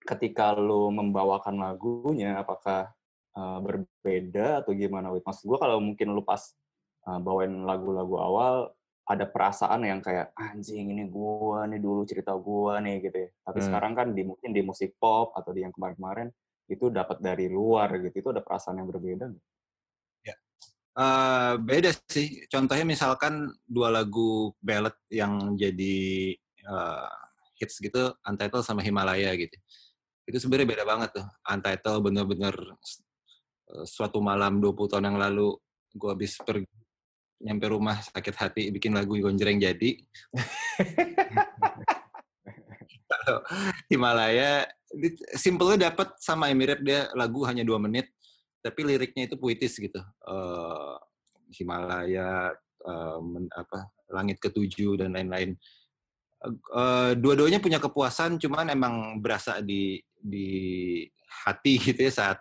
ketika 0.01 0.57
lu 0.57 0.89
membawakan 0.89 1.61
lagunya, 1.61 2.41
apakah 2.41 2.89
uh, 3.37 3.59
berbeda 3.61 4.65
atau 4.65 4.73
gimana? 4.73 5.13
Wid? 5.13 5.25
Maksud 5.25 5.45
gue 5.49 5.59
kalau 5.59 5.79
mungkin 5.79 6.13
lu 6.13 6.23
pas 6.25 6.41
uh, 7.09 7.21
bawain 7.21 7.53
lagu-lagu 7.65 8.17
awal 8.19 8.55
ada 9.03 9.27
perasaan 9.27 9.83
yang 9.83 9.99
kayak 9.99 10.31
anjing 10.39 10.95
ini 10.95 11.11
gua 11.11 11.67
nih 11.67 11.83
dulu 11.83 12.07
cerita 12.07 12.39
gua 12.39 12.79
nih 12.79 13.03
gitu 13.03 13.19
ya. 13.19 13.29
Tapi 13.43 13.59
Hmm. 13.59 13.67
sekarang 13.67 13.93
kan 13.99 14.07
di 14.15 14.23
mungkin 14.23 14.55
di 14.55 14.63
musik 14.63 14.95
pop 14.97 15.35
atau 15.35 15.51
di 15.51 15.67
yang 15.67 15.75
kemarin-kemarin 15.75 16.31
itu 16.71 16.87
dapat 16.87 17.19
dari 17.19 17.51
luar 17.51 17.91
gitu. 17.99 18.15
Itu 18.23 18.29
ada 18.31 18.41
perasaan 18.41 18.79
yang 18.79 18.87
berbeda 18.87 19.27
nggak? 19.27 19.45
Eh, 20.93 21.55
beda 21.57 21.89
sih. 22.13 22.45
Contohnya 22.53 22.85
misalkan 22.85 23.49
dua 23.65 23.89
lagu 23.89 24.53
ballad 24.61 24.93
yang 25.09 25.57
jadi 25.57 25.97
eh, 26.37 27.09
hits 27.57 27.81
gitu, 27.81 28.13
Untitled 28.29 28.61
sama 28.61 28.85
Himalaya 28.85 29.33
gitu. 29.41 29.57
Itu 30.29 30.37
sebenarnya 30.37 30.77
beda 30.77 30.85
banget 30.85 31.11
tuh. 31.17 31.27
Untitled 31.49 32.01
bener-bener 32.05 32.53
eh, 32.53 33.12
suatu 33.89 34.21
malam 34.21 34.61
20 34.61 34.91
tahun 34.93 35.05
yang 35.13 35.19
lalu 35.21 35.57
gue 35.93 36.09
habis 36.09 36.37
pergi 36.41 36.69
nyampe 37.43 37.67
rumah 37.67 37.99
sakit 37.99 38.35
hati 38.39 38.63
bikin 38.71 38.95
lagu 38.95 39.19
gonjreng 39.19 39.59
jadi. 39.59 39.91
Kalau 43.11 43.39
Himalaya 43.91 44.65
simpelnya 45.35 45.91
dapat 45.91 46.15
sama 46.23 46.49
Emirat 46.55 46.81
dia 46.81 47.11
lagu 47.19 47.43
hanya 47.45 47.67
dua 47.67 47.83
menit 47.83 48.09
tapi 48.63 48.87
liriknya 48.87 49.27
itu 49.27 49.35
puitis 49.35 49.75
gitu. 49.75 49.99
Eh, 50.23 50.97
Himalaya, 51.59 52.55
eh, 52.87 53.19
men- 53.21 53.51
apa 53.53 53.91
langit 54.09 54.39
ketujuh 54.39 55.03
dan 55.03 55.19
lain-lain. 55.19 55.59
Eh, 56.47 56.55
eh, 56.55 57.13
dua-duanya 57.19 57.59
punya 57.59 57.83
kepuasan, 57.83 58.39
cuman 58.39 58.71
emang 58.71 59.19
berasa 59.19 59.59
di 59.59 59.99
di 60.15 61.03
hati 61.43 61.83
gitu 61.83 62.07
ya 62.07 62.15
saat 62.15 62.39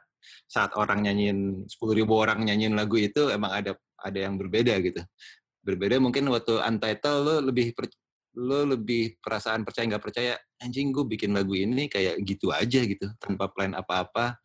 saat 0.49 0.73
orang 0.77 1.05
nyanyiin 1.05 1.65
10.000 1.67 1.97
ribu 1.97 2.13
orang 2.17 2.43
nyanyiin 2.45 2.75
lagu 2.77 2.97
itu 2.99 3.29
emang 3.31 3.51
ada 3.51 3.71
ada 4.01 4.19
yang 4.19 4.35
berbeda 4.37 4.77
gitu. 4.81 5.01
Berbeda 5.61 6.01
mungkin 6.01 6.25
waktu 6.33 6.57
Untitled 6.57 7.19
lo 7.21 7.35
lebih 7.51 7.73
per- 7.77 7.93
lo 8.37 8.63
lebih 8.63 9.19
perasaan 9.19 9.67
percaya 9.67 9.91
nggak 9.91 10.03
percaya 10.03 10.33
anjing 10.63 10.95
gue 10.95 11.03
bikin 11.03 11.35
lagu 11.35 11.51
ini 11.51 11.91
kayak 11.91 12.21
gitu 12.23 12.49
aja 12.55 12.81
gitu 12.87 13.11
tanpa 13.19 13.51
plan 13.51 13.75
apa-apa 13.75 14.39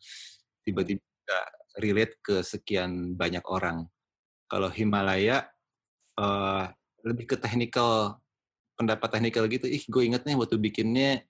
tiba-tiba 0.66 1.38
relate 1.78 2.18
ke 2.24 2.42
sekian 2.42 3.14
banyak 3.14 3.44
orang. 3.46 3.86
Kalau 4.50 4.70
Himalaya 4.70 5.46
eh, 6.18 6.64
lebih 7.06 7.24
ke 7.30 7.36
technical 7.38 8.18
pendapat 8.76 9.08
technical 9.18 9.44
gitu. 9.48 9.66
Ih, 9.66 9.82
gue 9.88 10.02
inget 10.04 10.22
nih 10.28 10.36
waktu 10.36 10.56
bikinnya 10.60 11.24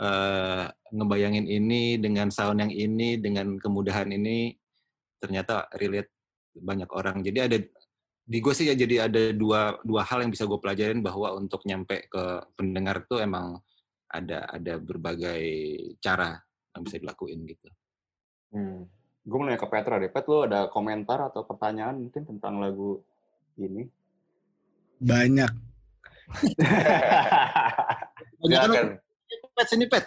eh, 0.00 0.64
ngebayangin 0.92 1.46
ini 1.48 1.98
dengan 2.00 2.30
sound 2.30 2.62
yang 2.62 2.72
ini 2.72 3.18
dengan 3.20 3.58
kemudahan 3.58 4.08
ini 4.12 4.54
ternyata 5.20 5.68
relate 5.76 6.12
banyak 6.56 6.88
orang. 6.92 7.20
Jadi 7.24 7.38
ada 7.40 7.58
di 8.26 8.38
gue 8.42 8.54
sih 8.54 8.66
ya 8.66 8.74
jadi 8.74 9.06
ada 9.06 9.30
dua 9.30 9.78
dua 9.86 10.02
hal 10.02 10.26
yang 10.26 10.34
bisa 10.34 10.50
gue 10.50 10.58
pelajarin 10.58 10.98
bahwa 10.98 11.30
untuk 11.38 11.62
nyampe 11.62 12.10
ke 12.10 12.24
pendengar 12.58 13.06
tuh 13.06 13.22
emang 13.22 13.62
ada 14.10 14.50
ada 14.50 14.82
berbagai 14.82 15.46
cara 16.02 16.34
yang 16.74 16.82
bisa 16.82 16.98
dilakuin 16.98 17.46
gitu. 17.46 17.68
Hmm. 18.50 18.90
Gue 19.26 19.42
mau 19.42 19.50
nanya 19.50 19.58
ke 19.58 19.66
Petra 19.66 19.98
deh. 19.98 20.06
Pet, 20.06 20.22
lu 20.30 20.46
ada 20.46 20.70
komentar 20.70 21.18
atau 21.18 21.42
pertanyaan 21.42 21.98
mungkin 21.98 22.22
tentang 22.22 22.62
lagu 22.62 23.02
ini? 23.58 23.90
Banyak. 25.02 25.50
Nggak 28.46 28.62
akan. 28.70 28.86
Pet 29.56 29.66
sini 29.66 29.88
pet. 29.88 30.04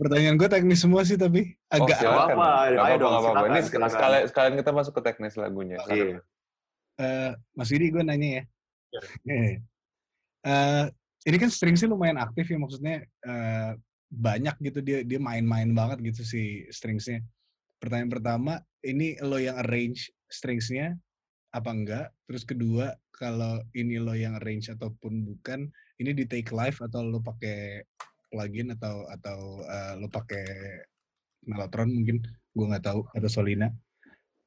Pertanyaan 0.00 0.34
gue 0.34 0.48
teknis 0.50 0.82
semua 0.82 1.06
sih 1.06 1.14
tapi 1.14 1.54
Oh, 1.70 1.78
agak 1.78 1.98
silakan. 2.00 2.34
apa-apa. 2.34 2.48
Nggak 2.66 2.84
Ayo 2.84 2.96
dong, 2.98 3.10
nggak 3.10 3.22
apa-apa. 3.22 3.38
Ini 3.38 3.46
silakan, 3.46 3.62
sek- 3.62 3.70
silakan. 3.70 3.90
sekalian, 3.94 4.22
sekalian 4.26 4.54
kita 4.58 4.70
masuk 4.72 4.92
ke 4.92 5.02
teknis 5.02 5.34
lagunya. 5.36 5.78
Iya. 5.86 6.18
Eh, 6.94 7.30
Mas 7.54 7.70
Widi 7.70 7.86
gue 7.90 8.02
nanya 8.02 8.28
ya. 8.28 8.42
Eh, 10.44 10.84
ini 11.24 11.40
kan 11.40 11.48
stringsnya 11.48 11.88
lumayan 11.88 12.20
aktif 12.20 12.44
ya 12.44 12.60
maksudnya 12.60 13.00
eh, 13.00 13.70
banyak 14.12 14.60
gitu 14.60 14.84
dia 14.84 15.00
dia 15.00 15.16
main-main 15.16 15.72
banget 15.72 16.04
gitu 16.04 16.20
si 16.20 16.42
stringsnya. 16.68 17.24
Pertanyaan 17.80 18.12
pertama, 18.12 18.52
ini 18.84 19.16
lo 19.24 19.40
yang 19.40 19.56
arrange 19.56 20.12
stringsnya 20.28 20.92
apa 21.48 21.70
enggak? 21.72 22.06
Terus 22.28 22.44
kedua, 22.44 22.92
kalau 23.08 23.56
ini 23.72 23.96
lo 23.96 24.12
yang 24.12 24.36
arrange 24.36 24.68
ataupun 24.68 25.24
bukan, 25.24 25.72
ini 26.00 26.10
di 26.16 26.24
take 26.26 26.50
live 26.50 26.78
atau 26.82 27.00
lo 27.06 27.20
pakai 27.22 27.82
plugin 28.30 28.74
atau 28.74 29.06
atau 29.10 29.38
eh, 29.62 29.94
lo 29.98 30.08
pakai 30.10 30.46
Mellotron 31.44 31.92
mungkin 31.92 32.24
gue 32.56 32.66
nggak 32.66 32.84
tahu 32.88 33.00
atau 33.12 33.28
Solina. 33.30 33.68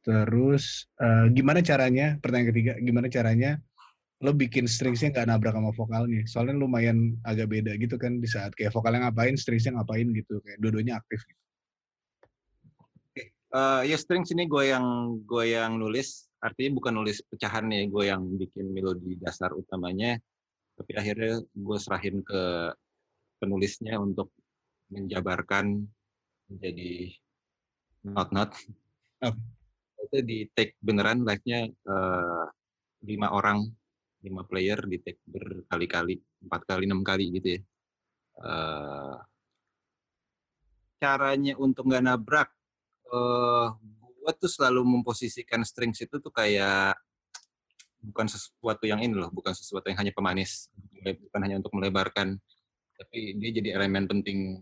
Terus 0.03 0.87
eh, 0.99 1.25
gimana 1.31 1.63
caranya? 1.63 2.17
Pertanyaan 2.19 2.49
ketiga, 2.51 2.73
gimana 2.81 3.07
caranya 3.07 3.61
lo 4.17 4.33
bikin 4.33 4.65
stringsnya 4.65 5.13
nggak 5.13 5.27
nabrak 5.29 5.53
sama 5.53 5.71
vokalnya? 5.71 6.25
Soalnya 6.25 6.57
lumayan 6.57 7.13
agak 7.21 7.53
beda 7.53 7.77
gitu 7.77 8.01
kan 8.01 8.17
di 8.17 8.25
saat 8.25 8.51
kayak 8.57 8.73
vokalnya 8.73 9.07
ngapain, 9.07 9.37
stringsnya 9.37 9.77
ngapain 9.77 10.09
gitu, 10.09 10.41
kayak 10.41 10.57
dua-duanya 10.57 10.97
aktif. 10.97 11.21
Gitu. 11.21 11.47
Eh, 13.47 13.81
ya 13.87 13.95
strings 13.95 14.27
ini 14.35 14.43
gue 14.43 14.75
yang 14.75 15.17
gue 15.23 15.55
yang 15.55 15.79
nulis, 15.79 16.27
artinya 16.43 16.83
bukan 16.83 16.93
nulis 16.99 17.23
pecahan 17.31 17.63
nih, 17.71 17.87
gue 17.87 18.03
yang 18.11 18.21
bikin 18.35 18.75
melodi 18.75 19.15
dasar 19.23 19.55
utamanya, 19.55 20.19
tapi 20.77 20.91
akhirnya 20.93 21.41
gue 21.41 21.77
serahin 21.81 22.21
ke 22.21 22.71
penulisnya 23.41 23.97
untuk 23.97 24.29
menjabarkan 24.93 25.83
menjadi 26.47 27.11
not-not. 28.05 28.53
Oke. 29.25 29.41
Itu 30.07 30.17
di 30.23 30.47
take 30.53 30.77
beneran 30.79 31.25
live-nya 31.25 31.67
eh, 31.67 32.45
lima 33.03 33.33
orang, 33.33 33.65
lima 34.23 34.45
player 34.45 34.79
di 34.85 35.01
take 35.01 35.19
berkali-kali, 35.25 36.15
empat 36.45 36.61
kali, 36.63 36.83
enam 36.85 37.01
kali 37.01 37.25
gitu 37.35 37.57
ya. 37.57 37.61
Eh, 38.37 39.17
caranya 40.97 41.53
untuk 41.61 41.89
nggak 41.89 42.05
nabrak 42.05 42.49
eh 43.07 43.67
gue 44.27 44.31
tuh 44.43 44.51
selalu 44.51 44.83
memposisikan 44.83 45.63
strings 45.63 46.03
itu 46.03 46.19
tuh 46.19 46.33
kayak 46.35 46.99
bukan 48.01 48.27
sesuatu 48.29 48.85
yang 48.85 49.01
ini 49.01 49.17
loh, 49.17 49.29
bukan 49.33 49.53
sesuatu 49.53 49.89
yang 49.89 49.97
hanya 49.99 50.13
pemanis, 50.13 50.69
bukan 51.01 51.39
hanya 51.43 51.57
untuk 51.59 51.73
melebarkan, 51.75 52.37
tapi 52.97 53.37
dia 53.37 53.49
jadi 53.61 53.77
elemen 53.77 54.09
penting, 54.09 54.61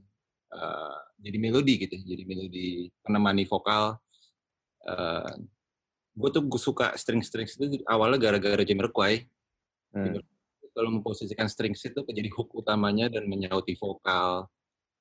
eh, 0.51 0.97
jadi 1.19 1.37
melodi 1.39 1.87
gitu, 1.87 1.95
jadi 1.95 2.23
melodi 2.27 2.91
penemani 3.03 3.43
vokal. 3.47 3.99
Eh, 4.85 5.35
gue 6.15 6.29
tuh 6.31 6.43
gue 6.47 6.61
suka 6.61 6.95
string-strings 6.95 7.59
itu 7.59 7.83
awalnya 7.87 8.19
gara-gara 8.31 8.63
Jamiroquai. 8.63 9.27
Hmm. 9.95 10.19
Kalau 10.75 10.91
memposisikan 10.91 11.47
strings 11.47 11.79
itu 11.87 12.03
jadi 12.03 12.27
hook 12.35 12.51
utamanya 12.51 13.07
dan 13.07 13.31
menyauti 13.31 13.79
vokal, 13.79 14.51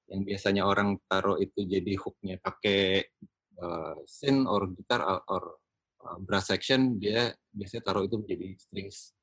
yang 0.07 0.23
biasanya 0.23 0.63
orang 0.63 1.01
taruh 1.11 1.41
itu 1.41 1.67
jadi 1.67 1.99
hooknya 1.99 2.39
pakai 2.39 3.03
uh, 3.59 3.99
synth 4.07 4.47
or 4.47 4.71
gitar 4.71 5.03
or, 5.03 5.19
uh, 5.27 5.55
brass 6.23 6.51
section 6.53 7.01
dia 7.01 7.33
biasanya 7.51 7.83
taruh 7.83 8.05
itu 8.05 8.17
menjadi 8.21 8.49
strings. 8.59 9.15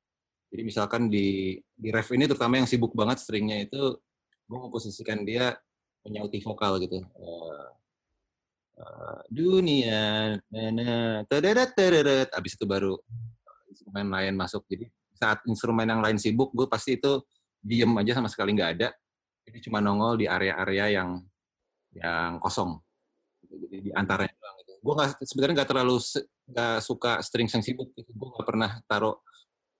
Jadi 0.52 0.62
misalkan 0.68 1.08
di 1.08 1.56
di 1.72 1.88
ref 1.88 2.12
ini 2.12 2.28
terutama 2.28 2.60
yang 2.60 2.68
sibuk 2.68 2.92
banget 2.92 3.24
stringnya 3.24 3.64
itu 3.64 3.96
gue 4.44 4.58
memposisikan 4.58 5.24
dia 5.24 5.56
menyauti 6.04 6.44
vokal 6.44 6.76
gitu. 6.82 7.00
Uh, 7.16 7.68
uh, 8.76 9.20
dunia 9.32 10.36
nana 10.52 11.24
tadadat 11.24 11.72
tadadat 11.72 12.28
abis 12.36 12.52
itu 12.58 12.68
baru 12.68 13.00
instrumen 13.72 14.12
lain 14.12 14.34
masuk. 14.36 14.68
Jadi 14.68 14.92
saat 15.16 15.40
instrumen 15.48 15.88
yang 15.88 16.04
lain 16.04 16.20
sibuk 16.20 16.52
gue 16.52 16.68
pasti 16.68 17.00
itu 17.00 17.24
diem 17.62 17.88
aja 17.96 18.20
sama 18.20 18.28
sekali 18.28 18.52
nggak 18.52 18.70
ada. 18.76 18.88
Jadi 19.48 19.58
cuma 19.70 19.80
nongol 19.80 20.20
di 20.20 20.26
area-area 20.28 21.00
yang 21.00 21.10
yang 21.96 22.36
kosong. 22.42 22.76
Jadi 23.48 23.88
di 23.88 23.90
antaranya 23.96 24.36
doang 24.36 24.56
gitu. 24.60 24.72
Gue 24.84 24.94
sebenarnya 25.24 25.54
nggak 25.62 25.70
terlalu 25.72 25.96
nggak 26.52 26.84
suka 26.84 27.24
strings 27.24 27.56
yang 27.56 27.64
sibuk 27.64 27.96
gitu. 27.96 28.12
Gue 28.12 28.28
nggak 28.28 28.46
pernah 28.46 28.70
taruh 28.84 29.16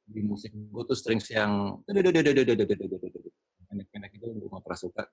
di 0.03 0.25
musik 0.25 0.51
gue 0.51 0.83
tuh 0.89 0.99
strings 0.99 1.29
yang 1.31 1.79
pendek-pendek 1.87 4.13
itu 4.17 4.27
gue 4.27 4.49
nggak 4.49 4.65
pernah 4.65 4.81
suka. 4.81 5.05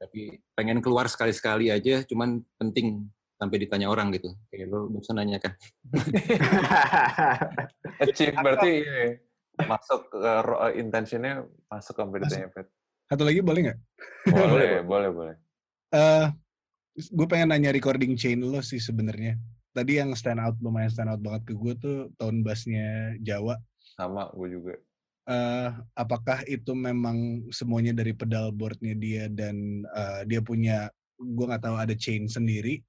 Tapi 0.00 0.32
pengen 0.56 0.80
keluar 0.80 1.12
sekali-sekali 1.12 1.68
aja, 1.68 2.00
cuman 2.08 2.40
penting 2.56 3.04
sampai 3.36 3.56
ditanya 3.60 3.88
orang 3.88 4.12
gitu. 4.16 4.32
Kayak 4.52 4.72
lo 4.72 4.88
bisa 4.88 5.12
nanya 5.12 5.40
kan. 5.40 5.52
Achieve 8.04 8.36
berarti 8.36 8.70
ini 8.80 9.06
masuk 9.72 10.08
ke 10.08 10.32
ro- 10.44 10.72
intentionnya 10.72 11.44
masuk 11.68 12.00
sampai 12.00 12.20
ditanya 12.24 12.48
Pet. 12.48 12.66
Satu 13.12 13.28
lagi 13.28 13.44
boleh 13.44 13.60
nggak? 13.68 13.78
Boleh, 14.32 14.72
boleh, 14.90 15.10
boleh. 15.12 15.34
Eh, 15.90 16.26
gue 16.96 17.26
pengen 17.28 17.52
nanya 17.52 17.74
recording 17.74 18.16
chain 18.16 18.40
lo 18.40 18.64
sih 18.64 18.80
sebenarnya. 18.80 19.36
Tadi 19.70 19.92
yang 20.02 20.10
stand 20.18 20.42
out 20.42 20.58
lumayan 20.58 20.90
stand 20.90 21.10
out 21.10 21.22
banget 21.22 21.42
ke 21.46 21.54
gue 21.54 21.72
tuh 21.78 21.96
tone 22.18 22.42
bassnya 22.42 23.14
Jawa. 23.22 23.56
Sama 23.96 24.30
gue 24.34 24.48
juga. 24.50 24.74
eh 25.30 25.70
apakah 25.94 26.42
itu 26.48 26.74
memang 26.74 27.46
semuanya 27.54 27.94
dari 27.94 28.10
pedal 28.16 28.50
boardnya 28.50 28.96
dia 28.98 29.30
dan 29.30 29.84
eh, 29.86 30.26
dia 30.26 30.40
punya 30.42 30.90
gue 31.20 31.44
nggak 31.46 31.62
tahu 31.62 31.76
ada 31.78 31.94
chain 31.94 32.26
sendiri 32.26 32.82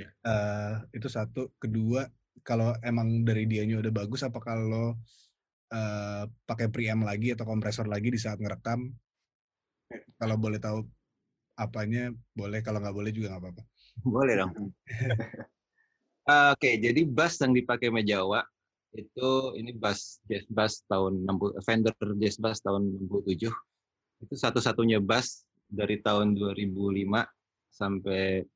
Ya. 0.00 0.08
Eh, 0.24 0.74
itu 0.96 1.12
satu 1.12 1.52
kedua 1.60 2.08
kalau 2.40 2.72
emang 2.80 3.20
dari 3.20 3.44
dianya 3.44 3.76
udah 3.84 3.92
bagus 3.92 4.24
apa 4.24 4.40
kalau 4.40 4.96
eh, 5.68 6.24
pakai 6.48 6.72
preamp 6.72 7.04
lagi 7.04 7.36
atau 7.36 7.44
kompresor 7.44 7.84
lagi 7.84 8.08
di 8.08 8.16
saat 8.16 8.40
ngerekam 8.40 8.88
kalau 10.16 10.40
boleh 10.40 10.56
tahu 10.56 10.88
apanya 11.60 12.08
boleh 12.32 12.64
kalau 12.64 12.80
nggak 12.80 12.96
boleh 12.96 13.12
juga 13.12 13.36
nggak 13.36 13.42
apa-apa 13.44 13.62
Boleh 14.00 14.34
dong. 14.40 14.72
Oke, 16.30 16.78
jadi 16.78 17.02
bass 17.02 17.42
yang 17.42 17.50
dipakai 17.50 17.90
Mejawa 17.90 18.46
itu 18.94 19.54
ini 19.58 19.70
bass 19.74 20.18
jazz 20.26 20.46
bass 20.50 20.82
tahun 20.86 21.26
60 21.26 21.62
Fender 21.66 21.94
jazz 22.22 22.38
bass 22.38 22.62
tahun 22.62 22.86
67. 23.10 23.50
Itu 24.22 24.34
satu-satunya 24.38 25.02
bass 25.02 25.42
dari 25.66 25.98
tahun 25.98 26.38
2005 26.38 26.70
sampai 27.70 28.46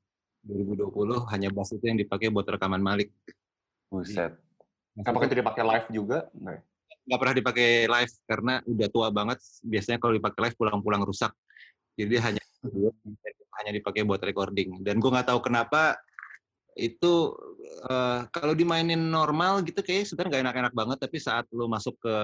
2020 0.45 1.33
hanya 1.35 1.49
bass 1.51 1.75
itu 1.75 1.83
yang 1.83 1.99
dipakai 1.99 2.31
buat 2.31 2.47
rekaman 2.47 2.79
Malik. 2.79 3.11
Buset. 3.91 4.39
Apakah 5.03 5.27
itu 5.27 5.43
dipakai 5.43 5.65
live 5.67 5.89
juga? 5.91 6.31
Enggak. 6.31 6.63
ya? 6.63 6.63
nggak 7.05 7.21
pernah 7.21 7.37
dipakai 7.37 7.69
live 7.85 8.13
karena 8.25 8.55
udah 8.65 8.89
tua 8.89 9.09
banget. 9.11 9.39
Biasanya 9.67 9.99
kalau 10.01 10.15
dipakai 10.17 10.41
live 10.49 10.57
pulang-pulang 10.57 11.03
rusak. 11.03 11.33
Jadi 11.99 12.15
hanya 12.23 12.43
hanya 13.61 13.73
dipakai 13.75 14.07
buat 14.07 14.23
recording. 14.23 14.81
Dan 14.81 15.03
gue 15.03 15.11
nggak 15.11 15.29
tahu 15.31 15.41
kenapa 15.43 15.99
itu 16.75 17.35
eh, 17.65 18.21
kalau 18.31 18.55
dimainin 18.55 19.01
normal 19.01 19.65
gitu 19.65 19.81
kayak 19.81 20.09
sebenarnya 20.09 20.31
nggak 20.31 20.45
enak-enak 20.49 20.75
banget. 20.75 20.99
Tapi 21.05 21.17
saat 21.21 21.45
lo 21.51 21.67
masuk 21.67 21.97
ke 22.01 22.15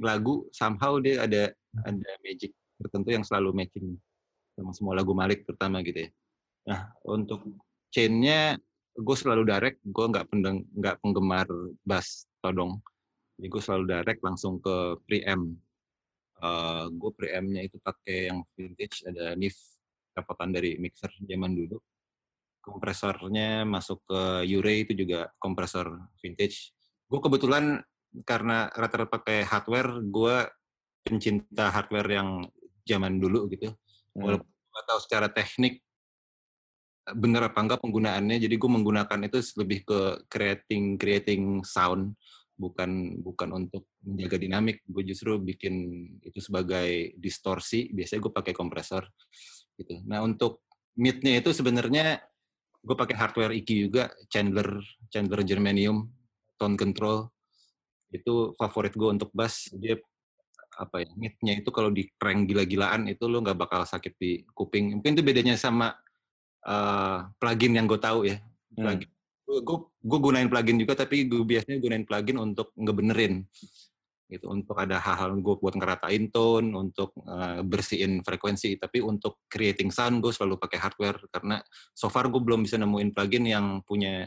lagu, 0.00 0.44
somehow 0.52 1.00
dia 1.00 1.24
ada 1.24 1.52
ada 1.84 2.10
magic 2.24 2.52
tertentu 2.80 3.08
yang 3.12 3.24
selalu 3.24 3.52
matching 3.56 3.96
sama 4.56 4.72
semua 4.72 4.94
lagu 4.96 5.12
Malik 5.12 5.44
terutama 5.44 5.80
gitu 5.84 6.08
ya. 6.08 6.10
Nah 6.68 6.80
untuk 7.04 7.44
chainnya 7.92 8.56
gue 8.96 9.16
selalu 9.16 9.44
direct, 9.44 9.78
gue 9.84 10.06
nggak 10.08 10.26
pendeng 10.32 10.64
nggak 10.72 10.96
penggemar 11.04 11.48
bass 11.84 12.24
todong. 12.40 12.80
Jadi 13.36 13.46
gue 13.52 13.62
selalu 13.62 13.84
direct 13.92 14.20
langsung 14.24 14.56
ke 14.60 14.96
preamp. 15.04 15.52
Uh, 16.36 16.92
gue 16.92 17.10
preampnya 17.16 17.64
itu 17.64 17.80
pakai 17.80 18.28
yang 18.28 18.44
vintage, 18.56 19.00
ada 19.08 19.32
NIF 19.36 19.56
dapetan 20.12 20.52
dari 20.52 20.76
mixer 20.80 21.08
zaman 21.24 21.52
dulu. 21.52 21.76
Kompresornya 22.66 23.62
masuk 23.62 24.02
ke 24.10 24.20
Ure 24.50 24.82
itu 24.82 24.92
juga 24.98 25.30
kompresor 25.38 26.10
vintage. 26.18 26.74
Gue 27.06 27.22
kebetulan 27.22 27.78
karena 28.26 28.66
rata-rata 28.74 29.22
pakai 29.22 29.46
hardware, 29.46 30.02
gue 30.02 30.36
pencinta 31.06 31.70
hardware 31.70 32.10
yang 32.10 32.42
zaman 32.82 33.22
dulu 33.22 33.46
gitu. 33.54 33.70
Hmm. 34.18 34.22
Walaupun 34.26 34.50
gue 34.50 34.82
tahu 34.82 34.98
secara 34.98 35.30
teknik 35.30 35.78
bener 37.06 37.46
apa 37.46 37.62
enggak 37.62 37.78
penggunaannya, 37.86 38.42
jadi 38.42 38.54
gue 38.58 38.70
menggunakan 38.70 39.20
itu 39.30 39.38
lebih 39.62 39.86
ke 39.86 40.00
creating 40.26 40.98
creating 40.98 41.62
sound 41.62 42.18
bukan 42.56 43.20
bukan 43.20 43.52
untuk 43.52 43.84
menjaga 44.00 44.40
dinamik 44.40 44.80
gue 44.88 45.04
justru 45.04 45.36
bikin 45.36 46.08
itu 46.24 46.40
sebagai 46.40 47.12
distorsi 47.20 47.92
biasanya 47.92 48.20
gue 48.24 48.32
pakai 48.32 48.54
kompresor 48.56 49.04
gitu 49.76 50.00
nah 50.08 50.24
untuk 50.24 50.64
mid-nya 50.96 51.44
itu 51.44 51.52
sebenarnya 51.52 52.24
gue 52.86 52.96
pakai 52.96 53.16
hardware 53.18 53.52
EQ 53.58 53.68
juga 53.90 54.14
Chandler 54.30 54.78
Chandler 55.10 55.42
Germanium 55.42 56.06
tone 56.54 56.78
control. 56.78 57.26
Itu 58.14 58.54
favorit 58.54 58.94
gue 58.94 59.10
untuk 59.10 59.34
bass. 59.34 59.74
Dia 59.74 59.98
apa 60.76 61.02
ya 61.02 61.10
mid-nya 61.16 61.58
itu 61.58 61.72
kalau 61.72 61.88
di 61.88 62.06
crank 62.20 62.52
gila-gilaan 62.52 63.08
itu 63.08 63.24
lo 63.26 63.42
nggak 63.42 63.58
bakal 63.58 63.82
sakit 63.82 64.14
di 64.14 64.46
kuping. 64.54 65.02
Mungkin 65.02 65.18
itu 65.18 65.24
bedanya 65.26 65.58
sama 65.58 65.90
uh, 66.62 67.26
plugin 67.42 67.74
yang 67.74 67.90
gue 67.90 67.98
tahu 67.98 68.30
ya. 68.30 68.38
Hmm. 68.78 68.86
plugin. 68.86 69.10
Gue 69.46 69.78
gue 69.82 70.18
gunain 70.22 70.46
plugin 70.46 70.78
juga 70.78 70.94
tapi 70.94 71.26
gue 71.26 71.42
biasanya 71.42 71.82
gunain 71.82 72.06
plugin 72.06 72.38
untuk 72.38 72.70
ngebenerin 72.78 73.42
gitu 74.26 74.50
untuk 74.50 74.74
ada 74.74 74.98
hal-hal 74.98 75.38
gue 75.38 75.54
buat 75.62 75.78
ngeratain 75.78 76.34
tone 76.34 76.74
untuk 76.74 77.14
uh, 77.22 77.62
bersihin 77.62 78.26
frekuensi 78.26 78.74
tapi 78.74 78.98
untuk 78.98 79.46
creating 79.46 79.94
sound 79.94 80.18
gue 80.18 80.34
selalu 80.34 80.58
pakai 80.58 80.82
hardware 80.82 81.18
karena 81.30 81.62
so 81.94 82.10
far 82.10 82.26
gue 82.26 82.42
belum 82.42 82.66
bisa 82.66 82.74
nemuin 82.74 83.14
plugin 83.14 83.46
yang 83.46 83.66
punya 83.86 84.26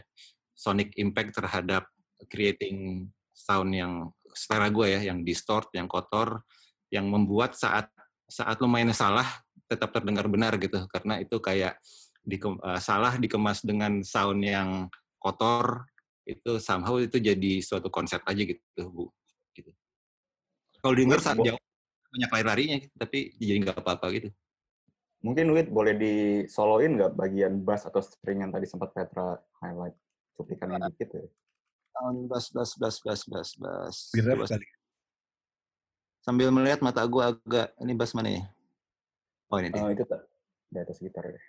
sonic 0.56 0.96
impact 0.96 1.36
terhadap 1.36 1.84
creating 2.32 3.08
sound 3.36 3.76
yang 3.76 4.08
selera 4.32 4.72
gue 4.72 4.86
ya 4.88 5.00
yang 5.12 5.20
distort 5.20 5.68
yang 5.76 5.84
kotor 5.84 6.48
yang 6.88 7.06
membuat 7.06 7.52
saat 7.52 7.92
saat 8.30 8.56
lo 8.62 8.70
mainnya 8.70 8.94
salah 8.94 9.26
tetap 9.70 9.94
terdengar 9.94 10.26
benar 10.26 10.58
gitu. 10.58 10.82
Karena 10.90 11.22
itu 11.22 11.38
kayak 11.38 11.78
di, 12.26 12.36
uh, 12.42 12.82
salah 12.82 13.14
dikemas 13.14 13.62
dengan 13.62 14.02
sound 14.02 14.42
yang 14.42 14.90
kotor 15.22 15.86
itu 16.26 16.58
somehow 16.58 16.98
itu 16.98 17.16
jadi 17.18 17.62
suatu 17.62 17.90
konsep 17.90 18.22
aja 18.22 18.42
gitu 18.44 18.82
bu 18.86 19.04
kalau 20.80 20.94
denger 20.96 21.20
saat 21.20 21.36
Bo- 21.38 21.46
jauh 21.46 21.60
banyak 22.10 22.30
lari-larinya 22.34 22.78
tapi 22.98 23.36
jadi 23.38 23.58
nggak 23.62 23.78
apa-apa 23.80 24.06
gitu. 24.16 24.28
Mungkin 25.20 25.52
Wid 25.52 25.68
boleh 25.68 25.94
disoloin 26.00 26.96
nggak 26.96 27.12
bagian 27.12 27.60
bass 27.60 27.84
atau 27.84 28.00
string 28.00 28.40
yang 28.40 28.50
tadi 28.50 28.64
sempat 28.64 28.90
Petra 28.96 29.36
highlight? 29.60 29.94
Cuplikannya 30.34 30.88
dikit 30.90 31.12
ya? 31.12 31.24
sound 32.00 32.30
bas 32.30 32.46
bas 32.54 32.70
bas 32.80 32.96
bas 33.04 33.20
bas 33.28 33.48
bas 33.60 33.96
Gitar 34.14 34.32
Coba 34.38 34.46
kali 34.48 34.66
sambil 36.20 36.48
melihat 36.52 36.80
mata 36.80 37.04
gua 37.04 37.34
agak 37.36 37.72
ini 37.80 37.92
bass 37.92 38.16
mana 38.16 38.30
ya? 38.32 38.42
Oh 39.50 39.58
ini 39.58 39.68
dia. 39.74 39.82
Oh, 39.82 39.90
itu 39.90 40.04
tak 40.06 40.22
di 40.70 40.78
atas 40.78 40.96
gitar 41.02 41.26
ya. 41.26 41.40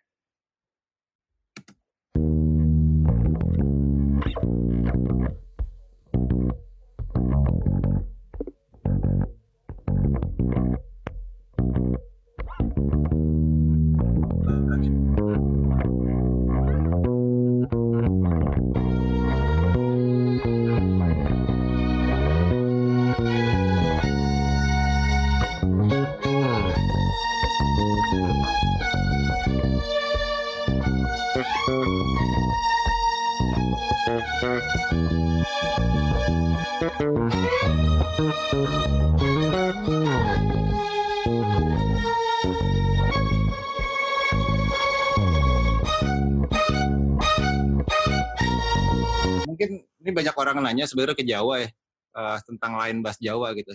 Orang 50.52 50.68
nanya 50.68 50.86
sebenarnya 50.86 51.18
ke 51.18 51.26
Jawa 51.26 51.64
ya 51.64 51.70
eh, 52.16 52.38
tentang 52.44 52.76
line 52.76 53.00
bass 53.00 53.18
Jawa 53.18 53.56
gitu. 53.56 53.72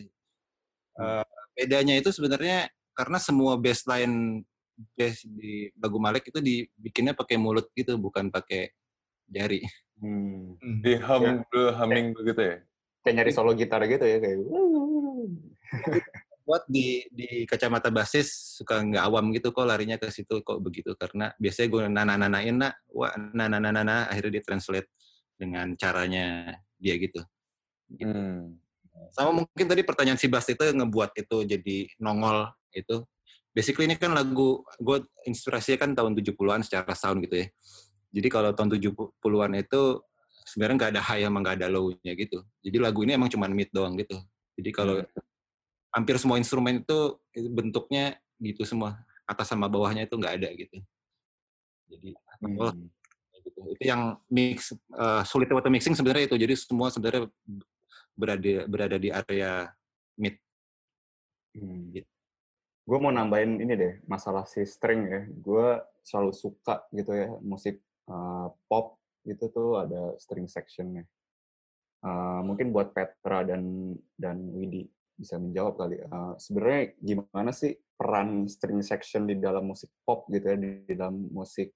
Eh, 0.96 1.24
bedanya 1.56 1.94
itu 1.96 2.12
sebenarnya 2.12 2.68
karena 2.96 3.18
semua 3.20 3.56
bassline 3.60 4.44
bass 4.96 5.24
di 5.24 5.72
lagu 5.80 5.96
Malik 5.96 6.28
itu 6.28 6.40
dibikinnya 6.40 7.16
pakai 7.16 7.36
mulut 7.40 7.68
gitu, 7.72 7.96
bukan 7.96 8.28
pakai 8.28 8.72
jari. 9.28 9.64
Hmm. 9.96 10.56
Di 10.60 11.00
hum, 11.00 11.24
Ya. 11.24 11.32
the 11.52 11.62
humming 11.76 12.12
begitu 12.12 12.40
ya? 12.40 12.56
Kayak 13.00 13.14
nyari 13.22 13.30
solo 13.32 13.56
gitar 13.56 13.80
gitu 13.88 14.04
ya 14.04 14.18
kayak. 14.20 14.36
Buat 16.46 16.62
di 16.70 17.02
di 17.10 17.42
kacamata 17.42 17.90
basis 17.90 18.60
suka 18.60 18.78
nggak 18.78 19.02
awam 19.02 19.34
gitu 19.34 19.50
kok 19.50 19.66
larinya 19.66 19.98
ke 19.98 20.12
situ 20.14 20.44
kok 20.46 20.62
begitu 20.62 20.94
karena 20.94 21.34
biasanya 21.42 21.68
gue 21.72 21.82
nana-nanain 21.90 22.56
nak, 22.56 22.74
wah 22.92 23.10
nana-nana 23.18 24.06
akhirnya 24.06 24.38
dia 24.38 24.44
translate 24.46 24.88
dengan 25.34 25.74
caranya 25.74 26.54
dia 26.76 26.94
gitu. 26.96 27.20
Hmm. 28.00 28.56
Sama 29.12 29.44
mungkin 29.44 29.66
tadi 29.68 29.82
pertanyaan 29.84 30.16
si 30.20 30.26
Bas 30.26 30.48
itu 30.48 30.60
ngebuat 30.60 31.16
itu 31.16 31.36
jadi 31.44 31.76
nongol 32.00 32.50
itu. 32.72 33.04
Basically 33.56 33.88
ini 33.88 33.96
kan 33.96 34.12
lagu, 34.12 34.60
gue 34.76 35.00
inspirasinya 35.24 35.78
kan 35.80 35.90
tahun 35.96 36.12
70-an 36.12 36.60
secara 36.60 36.92
sound 36.92 37.24
gitu 37.24 37.40
ya. 37.40 37.46
Jadi 38.12 38.28
kalau 38.28 38.52
tahun 38.52 38.68
70-an 38.76 39.52
itu 39.56 39.82
sebenarnya 40.44 40.76
nggak 40.76 40.92
ada 40.96 41.02
high 41.02 41.24
sama 41.24 41.38
nggak 41.40 41.56
ada 41.64 41.68
low-nya 41.72 42.12
gitu. 42.16 42.44
Jadi 42.60 42.76
lagu 42.76 43.00
ini 43.04 43.16
emang 43.16 43.32
cuma 43.32 43.48
mid 43.48 43.72
doang 43.72 43.96
gitu. 43.96 44.20
Jadi 44.60 44.70
kalau 44.76 45.00
hampir 45.92 46.20
semua 46.20 46.36
instrumen 46.36 46.84
itu 46.84 47.16
bentuknya 47.52 48.20
gitu 48.40 48.68
semua. 48.68 49.00
Atas 49.24 49.48
sama 49.48 49.66
bawahnya 49.72 50.04
itu 50.04 50.14
nggak 50.20 50.34
ada 50.36 50.48
gitu. 50.52 50.76
Jadi 51.88 52.12
Hmm. 52.40 52.92
Gitu. 53.56 53.72
Itu 53.72 53.82
yang 53.88 54.20
mix 54.28 54.76
eh, 54.76 55.22
sulit 55.24 55.48
waktu 55.48 55.72
mixing 55.72 55.96
sebenarnya 55.96 56.28
itu. 56.28 56.36
Jadi 56.36 56.54
semua 56.60 56.92
sebenarnya 56.92 57.32
berada 58.12 58.54
berada 58.68 58.96
di 59.00 59.08
area 59.08 59.72
mid. 60.20 60.36
Hmm. 61.56 61.96
Gitu. 61.96 62.08
Gue 62.86 62.98
mau 63.02 63.10
nambahin 63.10 63.58
ini 63.58 63.74
deh, 63.74 63.94
masalah 64.06 64.46
si 64.46 64.62
string 64.62 65.10
ya. 65.10 65.20
Gue 65.26 65.82
selalu 66.06 66.30
suka 66.30 66.86
gitu 66.94 67.10
ya, 67.10 67.34
musik 67.42 67.82
uh, 68.06 68.46
pop 68.70 68.94
itu 69.26 69.50
tuh 69.50 69.82
ada 69.82 70.14
string 70.22 70.46
sectionnya. 70.46 71.02
Uh, 72.06 72.46
mungkin 72.46 72.70
buat 72.70 72.94
Petra 72.94 73.42
dan 73.42 73.90
dan 74.14 74.38
Widi 74.54 74.86
bisa 75.18 75.34
menjawab 75.34 75.74
kali. 75.74 75.98
Uh, 75.98 76.38
Sebenarnya 76.38 76.94
gimana 77.02 77.50
sih 77.50 77.74
peran 77.98 78.46
string 78.46 78.84
section 78.86 79.26
di 79.26 79.34
dalam 79.34 79.66
musik 79.66 79.90
pop 80.06 80.30
gitu 80.30 80.46
ya, 80.46 80.54
di, 80.54 80.86
di 80.86 80.94
dalam 80.94 81.26
musik 81.34 81.74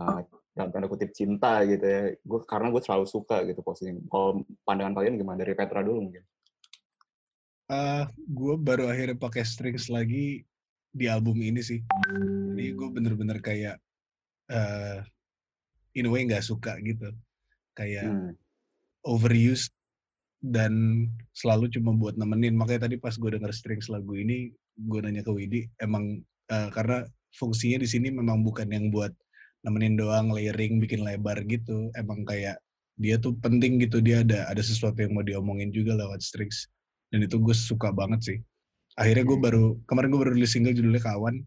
uh, 0.00 0.20
dalam 0.56 0.70
tanda 0.72 0.88
kutip 0.88 1.12
cinta 1.12 1.60
gitu 1.68 1.84
ya. 1.84 2.02
Gue 2.24 2.40
karena 2.48 2.72
gue 2.72 2.82
selalu 2.82 3.04
suka 3.04 3.44
gitu 3.44 3.60
posisinya. 3.60 4.00
Kalau 4.08 4.44
pandangan 4.64 4.94
kalian 4.96 5.20
gimana 5.20 5.44
dari 5.44 5.52
Petra 5.52 5.84
dulu 5.84 6.08
mungkin? 6.08 6.24
Uh, 7.66 8.06
gue 8.14 8.54
baru 8.56 8.86
akhirnya 8.86 9.18
pakai 9.18 9.42
strings 9.42 9.90
lagi 9.90 10.46
di 10.94 11.06
album 11.10 11.42
ini 11.42 11.60
sih. 11.60 11.82
Jadi 11.84 12.72
gue 12.72 12.88
bener-bener 12.88 13.42
kayak 13.42 13.76
uh, 14.48 15.04
in 15.92 16.08
a 16.08 16.10
way 16.10 16.24
nggak 16.24 16.46
suka 16.46 16.78
gitu. 16.80 17.12
Kayak 17.76 18.08
hmm. 18.08 18.32
overused 19.04 19.74
dan 20.40 21.04
selalu 21.36 21.68
cuma 21.74 21.92
buat 21.92 22.16
nemenin. 22.16 22.56
Makanya 22.56 22.88
tadi 22.88 22.96
pas 22.96 23.12
gue 23.12 23.30
denger 23.34 23.52
strings 23.52 23.90
lagu 23.92 24.14
ini, 24.16 24.54
gue 24.78 24.98
nanya 25.02 25.20
ke 25.26 25.32
Widi, 25.34 25.66
emang 25.82 26.22
uh, 26.48 26.68
karena 26.72 27.04
fungsinya 27.36 27.82
di 27.82 27.88
sini 27.88 28.08
memang 28.08 28.40
bukan 28.46 28.70
yang 28.70 28.88
buat 28.88 29.12
nemenin 29.66 29.98
doang, 29.98 30.30
layering, 30.30 30.78
bikin 30.78 31.02
lebar 31.02 31.42
gitu. 31.50 31.90
Emang 31.98 32.22
kayak 32.22 32.62
dia 32.96 33.18
tuh 33.20 33.36
penting 33.42 33.82
gitu, 33.82 34.00
dia 34.00 34.22
ada 34.22 34.48
ada 34.48 34.62
sesuatu 34.62 34.96
yang 35.02 35.12
mau 35.12 35.26
diomongin 35.26 35.74
juga 35.74 35.98
lewat 35.98 36.22
strings. 36.22 36.70
Dan 37.10 37.26
itu 37.26 37.36
gue 37.36 37.52
suka 37.52 37.90
banget 37.90 38.20
sih. 38.22 38.38
Akhirnya 38.96 39.26
gue 39.28 39.38
baru 39.38 39.64
kemarin 39.84 40.08
gue 40.08 40.20
baru 40.22 40.32
rilis 40.32 40.54
single 40.54 40.72
judulnya 40.72 41.02
kawan. 41.02 41.42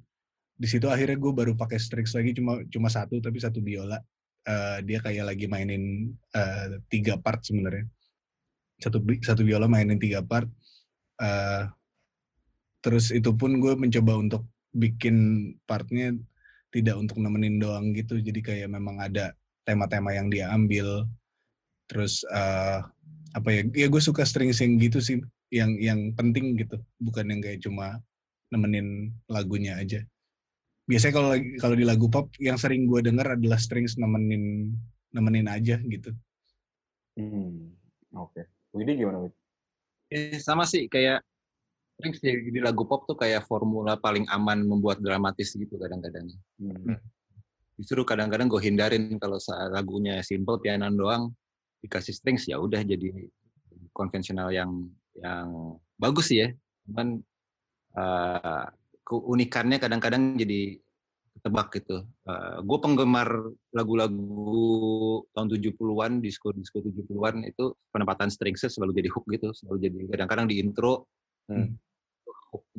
Di 0.60 0.68
situ 0.68 0.92
akhirnya 0.92 1.16
gue 1.16 1.32
baru 1.32 1.56
pakai 1.56 1.80
strings 1.80 2.12
lagi 2.14 2.36
cuma 2.36 2.60
cuma 2.70 2.92
satu 2.92 3.18
tapi 3.24 3.40
satu 3.40 3.64
biola. 3.64 3.98
Uh, 4.48 4.80
dia 4.84 5.00
kayak 5.04 5.36
lagi 5.36 5.46
mainin 5.48 6.14
uh, 6.36 6.78
tiga 6.92 7.18
part 7.18 7.42
sebenarnya. 7.42 7.88
Satu 8.80 9.02
satu 9.24 9.42
biola 9.42 9.66
mainin 9.66 9.98
tiga 9.98 10.22
part. 10.22 10.48
Uh, 11.20 11.68
terus 12.80 13.12
itu 13.12 13.32
pun 13.36 13.60
gue 13.60 13.76
mencoba 13.76 14.16
untuk 14.16 14.44
bikin 14.72 15.50
partnya 15.66 16.14
tidak 16.70 16.96
untuk 16.98 17.18
nemenin 17.22 17.58
doang 17.58 17.92
gitu. 17.94 18.18
Jadi 18.22 18.40
kayak 18.42 18.70
memang 18.70 19.02
ada 19.02 19.34
tema-tema 19.66 20.14
yang 20.14 20.30
dia 20.30 20.50
ambil. 20.54 21.06
Terus 21.90 22.22
uh, 22.30 22.86
apa 23.38 23.50
ya 23.54 23.62
ya 23.74 23.88
gue 23.90 24.02
suka 24.02 24.26
string 24.26 24.54
sing 24.54 24.82
gitu 24.82 25.02
sih 25.02 25.22
yang 25.50 25.78
yang 25.82 26.14
penting 26.14 26.58
gitu. 26.58 26.78
Bukan 27.02 27.30
yang 27.30 27.42
kayak 27.42 27.62
cuma 27.66 27.98
nemenin 28.54 29.14
lagunya 29.30 29.78
aja. 29.78 30.02
Biasanya 30.90 31.14
kalau 31.14 31.32
kalau 31.62 31.76
di 31.78 31.86
lagu 31.86 32.10
pop 32.10 32.34
yang 32.42 32.58
sering 32.58 32.90
gue 32.90 33.06
denger 33.06 33.38
adalah 33.38 33.62
strings 33.62 33.98
nemenin 33.98 34.74
nemenin 35.14 35.50
aja 35.50 35.78
gitu. 35.86 36.14
Hmm 37.18 37.74
oke. 38.14 38.34
Okay. 38.34 38.46
Widi 38.74 39.02
gimana 39.02 39.26
Widi? 39.26 39.38
Eh, 40.10 40.42
sama 40.42 40.66
sih 40.66 40.90
kayak 40.90 41.22
strings 42.00 42.24
di, 42.24 42.56
di 42.56 42.64
lagu 42.64 42.88
pop 42.88 43.04
tuh 43.04 43.20
kayak 43.20 43.44
formula 43.44 44.00
paling 44.00 44.24
aman 44.32 44.64
membuat 44.64 45.04
dramatis 45.04 45.52
gitu 45.52 45.76
kadang-kadang 45.76 46.32
hmm. 46.64 46.96
justru 47.76 48.08
kadang-kadang 48.08 48.48
gue 48.48 48.62
hindarin 48.64 49.20
kalau 49.20 49.36
saat 49.36 49.76
lagunya 49.76 50.24
simple 50.24 50.56
pianan 50.64 50.96
doang 50.96 51.36
dikasih 51.84 52.16
strings 52.16 52.48
ya 52.48 52.60
udah 52.60 52.84
jadi 52.84 53.12
konvensional 53.94 54.52
yang 54.52 54.88
yang 55.20 55.80
bagus 56.00 56.32
sih 56.32 56.44
ya. 56.44 56.48
Cuman 56.88 57.20
uh, 58.00 58.66
keunikannya 59.04 59.78
kadang-kadang 59.78 60.40
jadi 60.40 60.80
tebak 61.40 61.72
gitu. 61.80 62.04
Uh, 62.28 62.60
gue 62.64 62.78
penggemar 62.84 63.28
lagu-lagu 63.72 65.24
tahun 65.32 65.48
70-an, 65.48 66.12
disco-disco 66.20 66.84
70-an 66.84 67.48
itu 67.48 67.72
penempatan 67.96 68.28
stringsnya 68.28 68.68
selalu 68.68 69.00
jadi 69.00 69.10
hook 69.12 69.26
gitu, 69.32 69.56
selalu 69.56 69.78
jadi 69.88 70.00
kadang-kadang 70.16 70.52
di 70.52 70.60
intro 70.60 71.08
hmm. 71.48 71.80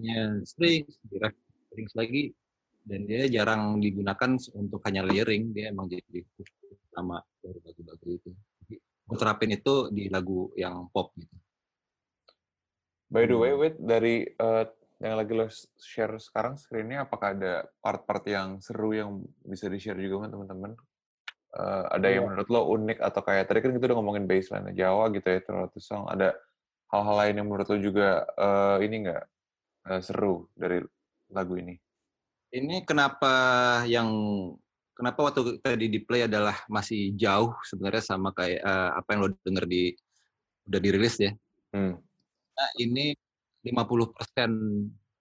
Hooknya 0.01 0.41
strings, 0.49 0.97
di 1.05 1.21
ref 1.21 1.37
strings 1.69 1.93
lagi, 1.93 2.33
dan 2.89 3.05
dia 3.05 3.29
jarang 3.29 3.77
digunakan 3.85 4.41
untuk 4.57 4.81
hanya 4.89 5.05
layering, 5.05 5.53
dia 5.53 5.69
emang 5.69 5.93
jadi 5.93 6.25
utama 6.89 7.21
dari 7.45 7.61
lagu-lagu 7.61 8.09
itu. 8.17 8.33
gue 9.11 9.19
terapin 9.19 9.51
itu 9.51 9.91
di 9.91 10.07
lagu 10.07 10.55
yang 10.55 10.87
pop 10.95 11.11
gitu. 11.19 11.35
By 13.11 13.27
the 13.27 13.35
way, 13.35 13.53
wait 13.59 13.75
dari 13.75 14.23
uh, 14.39 14.63
yang 15.03 15.19
lagi 15.19 15.35
lo 15.35 15.51
share 15.83 16.15
sekarang 16.23 16.55
screennya, 16.55 17.03
apakah 17.03 17.35
ada 17.35 17.67
part-part 17.83 18.23
yang 18.31 18.63
seru 18.63 18.95
yang 18.95 19.19
bisa 19.43 19.67
di-share 19.67 19.99
juga 19.99 20.25
sama 20.25 20.31
teman-teman? 20.31 20.73
Uh, 21.51 21.91
ada 21.91 22.07
yang 22.07 22.23
iya. 22.23 22.29
menurut 22.31 22.49
lo 22.55 22.71
unik 22.71 23.03
atau 23.03 23.21
kayak 23.27 23.51
tadi 23.51 23.59
kan 23.59 23.75
kita 23.75 23.91
udah 23.91 23.99
ngomongin 23.99 24.31
baseline 24.31 24.71
Jawa 24.79 25.11
gitu 25.11 25.27
ya, 25.27 25.43
terlalu 25.43 25.79
song. 25.83 26.07
Ada 26.07 26.39
hal-hal 26.95 27.17
lain 27.27 27.35
yang 27.43 27.47
menurut 27.51 27.67
lo 27.67 27.79
juga 27.83 28.23
uh, 28.39 28.79
ini 28.79 29.11
nggak 29.11 29.23
uh, 29.91 30.01
seru 30.01 30.47
dari 30.55 30.79
lagu 31.35 31.59
ini? 31.59 31.75
Ini 32.55 32.87
kenapa 32.87 33.35
yang 33.91 34.11
kenapa 34.95 35.31
waktu 35.31 35.59
tadi 35.59 35.91
di 35.91 35.99
play 36.03 36.31
adalah 36.31 36.55
masih 36.71 37.15
jauh 37.19 37.55
sebenarnya 37.67 38.03
sama 38.03 38.31
kayak 38.31 38.63
uh, 38.63 38.95
apa 38.95 39.09
yang 39.15 39.21
lo 39.27 39.29
denger 39.43 39.65
di 39.67 39.95
udah 40.71 40.81
dirilis 40.83 41.19
ya. 41.19 41.35
Hmm 41.75 41.99
ini 42.79 43.17
50% 43.65 44.17
persen 44.17 44.51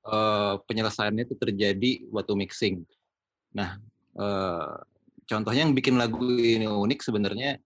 uh, 0.08 0.60
penyelesaiannya 0.68 1.24
itu 1.28 1.36
terjadi 1.36 1.92
waktu 2.12 2.34
mixing. 2.36 2.76
Nah, 3.56 3.80
uh, 4.16 4.80
contohnya 5.28 5.68
yang 5.68 5.76
bikin 5.76 6.00
lagu 6.00 6.24
ini 6.24 6.66
unik 6.66 7.00
sebenarnya 7.04 7.60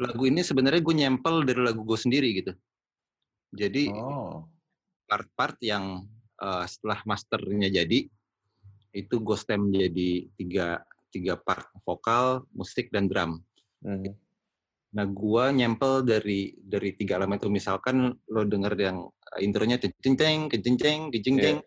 lagu 0.00 0.24
ini 0.24 0.40
sebenarnya 0.40 0.80
gue 0.80 0.94
nyempel 0.96 1.44
dari 1.44 1.60
lagu 1.60 1.84
gue 1.84 1.98
sendiri 1.98 2.28
gitu. 2.40 2.52
Jadi 3.52 3.92
part-part 5.04 5.58
oh. 5.60 5.66
yang 5.66 5.84
uh, 6.40 6.64
setelah 6.66 7.00
masternya 7.06 7.68
jadi 7.70 8.08
itu 8.90 9.14
gue 9.22 9.38
stem 9.38 9.70
jadi 9.70 10.26
tiga 10.34 10.82
tiga 11.10 11.34
part 11.36 11.66
vokal, 11.82 12.46
musik 12.54 12.88
dan 12.94 13.10
drum. 13.10 13.42
Hmm. 13.82 14.14
Nah, 14.90 15.06
gua 15.06 15.54
nyempel 15.54 16.02
dari 16.02 16.54
dari 16.58 16.94
tiga 16.98 17.18
elemen 17.18 17.38
itu 17.38 17.46
misalkan 17.46 18.10
lo 18.26 18.42
denger 18.42 18.74
yang 18.74 19.06
eh, 19.06 19.46
intronya 19.46 19.78
kenceng 19.78 20.50
kenceng 20.50 21.14
kenceng 21.14 21.38
yeah. 21.38 21.62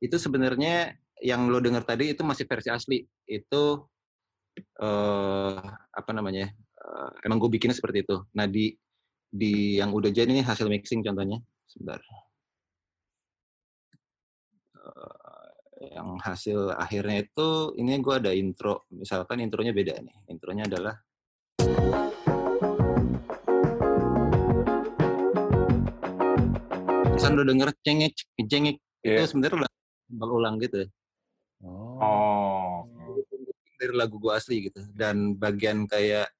itu 0.00 0.16
sebenarnya 0.16 0.96
yang 1.20 1.52
lo 1.52 1.60
denger 1.60 1.84
tadi 1.84 2.16
itu 2.16 2.24
masih 2.24 2.48
versi 2.48 2.72
asli. 2.72 2.98
Itu 3.28 3.84
uh, 4.80 5.60
apa 5.92 6.10
namanya? 6.16 6.48
Uh, 6.80 7.12
emang 7.28 7.36
gue 7.36 7.52
bikinnya 7.52 7.76
seperti 7.76 8.08
itu. 8.08 8.16
Nah, 8.32 8.48
di 8.48 8.72
di 9.28 9.76
yang 9.76 9.92
udah 9.92 10.08
jadi 10.08 10.32
nih 10.32 10.44
hasil 10.44 10.72
mixing 10.72 11.04
contohnya. 11.04 11.36
Sebentar. 11.68 12.00
Uh, 14.80 15.48
yang 15.80 16.20
hasil 16.20 16.76
akhirnya 16.76 17.24
itu 17.24 17.72
ini 17.80 18.00
gue 18.00 18.14
ada 18.16 18.32
intro. 18.32 18.84
Misalkan 18.92 19.40
intronya 19.40 19.72
beda 19.72 20.00
nih. 20.00 20.16
Intronya 20.28 20.68
adalah 20.68 20.96
misalnya 27.20 27.36
udah 27.36 27.48
denger 27.52 27.70
cengek 27.84 28.14
cengek 28.48 28.76
yeah. 29.04 29.20
itu 29.20 29.28
sebenarnya 29.28 29.68
udah 30.16 30.28
ulang 30.32 30.56
gitu 30.56 30.88
oh 32.00 32.88
dari 33.76 33.92
lagu 33.92 34.16
gua 34.16 34.40
asli 34.40 34.72
gitu 34.72 34.80
dan 34.96 35.36
bagian 35.36 35.84
kayak 35.84 36.32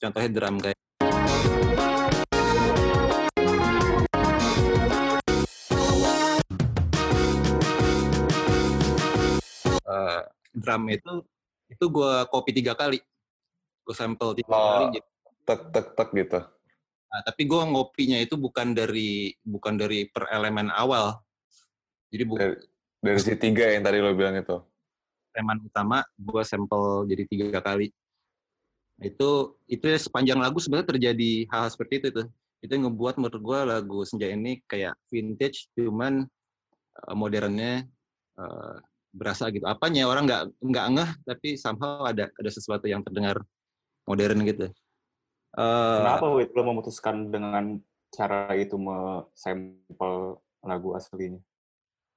contohnya 0.00 0.30
drum 0.32 0.56
kayak 0.56 0.80
uh, 9.90 10.22
drum 10.54 10.86
itu 10.86 11.12
itu 11.66 11.84
gue 11.90 12.12
copy 12.30 12.50
tiga 12.54 12.78
kali 12.78 13.02
gue 13.82 13.94
sampel 13.94 14.38
tiga 14.38 14.54
oh, 14.54 14.62
kali 14.62 14.84
gitu. 15.02 15.08
tek 15.46 15.60
tek 15.74 15.86
tek 15.98 16.08
gitu 16.14 16.40
Nah, 17.10 17.20
tapi 17.26 17.42
gue 17.42 17.58
ngopinya 17.58 18.18
itu 18.22 18.38
bukan 18.38 18.70
dari 18.70 19.34
bukan 19.42 19.74
dari 19.74 20.06
per 20.06 20.30
elemen 20.30 20.70
awal. 20.70 21.18
Jadi 22.14 22.22
bukan 22.22 22.54
dari, 22.54 22.56
dari 23.02 23.18
si 23.18 23.34
tiga 23.34 23.66
yang 23.66 23.82
tadi 23.82 23.98
lo 23.98 24.14
bilang 24.14 24.38
itu. 24.38 24.62
Elemen 25.34 25.66
utama 25.66 26.06
gue 26.14 26.42
sampel 26.46 27.10
jadi 27.10 27.22
tiga 27.26 27.58
kali. 27.58 27.90
Itu 29.02 29.58
itu 29.66 29.84
ya 29.90 29.98
sepanjang 29.98 30.38
lagu 30.38 30.62
sebenarnya 30.62 30.94
terjadi 30.94 31.50
hal, 31.50 31.66
hal 31.66 31.70
seperti 31.74 31.94
itu 31.98 32.08
tuh. 32.22 32.26
Itu 32.62 32.70
yang 32.78 32.92
ngebuat 32.92 33.18
menurut 33.18 33.42
gue 33.42 33.58
lagu 33.66 33.98
Senja 34.06 34.30
ini 34.30 34.62
kayak 34.70 34.94
vintage, 35.10 35.66
cuman 35.74 36.30
uh, 36.94 37.14
modernnya 37.18 37.90
uh, 38.38 38.78
berasa 39.10 39.50
gitu. 39.50 39.66
Apanya 39.66 40.06
orang 40.06 40.26
nggak 40.26 40.42
nggak 40.62 40.86
ngeh, 40.94 41.10
tapi 41.26 41.58
somehow 41.58 42.06
ada 42.06 42.30
ada 42.30 42.50
sesuatu 42.50 42.86
yang 42.86 43.02
terdengar 43.02 43.42
modern 44.06 44.42
gitu. 44.46 44.70
Uh, 45.58 46.02
Kenapa 46.02 46.26
Wid 46.30 46.50
lo 46.54 46.62
memutuskan 46.62 47.30
dengan 47.30 47.82
cara 48.14 48.54
itu 48.54 48.78
sampel 49.34 50.38
lagu 50.62 50.94
aslinya? 50.94 51.42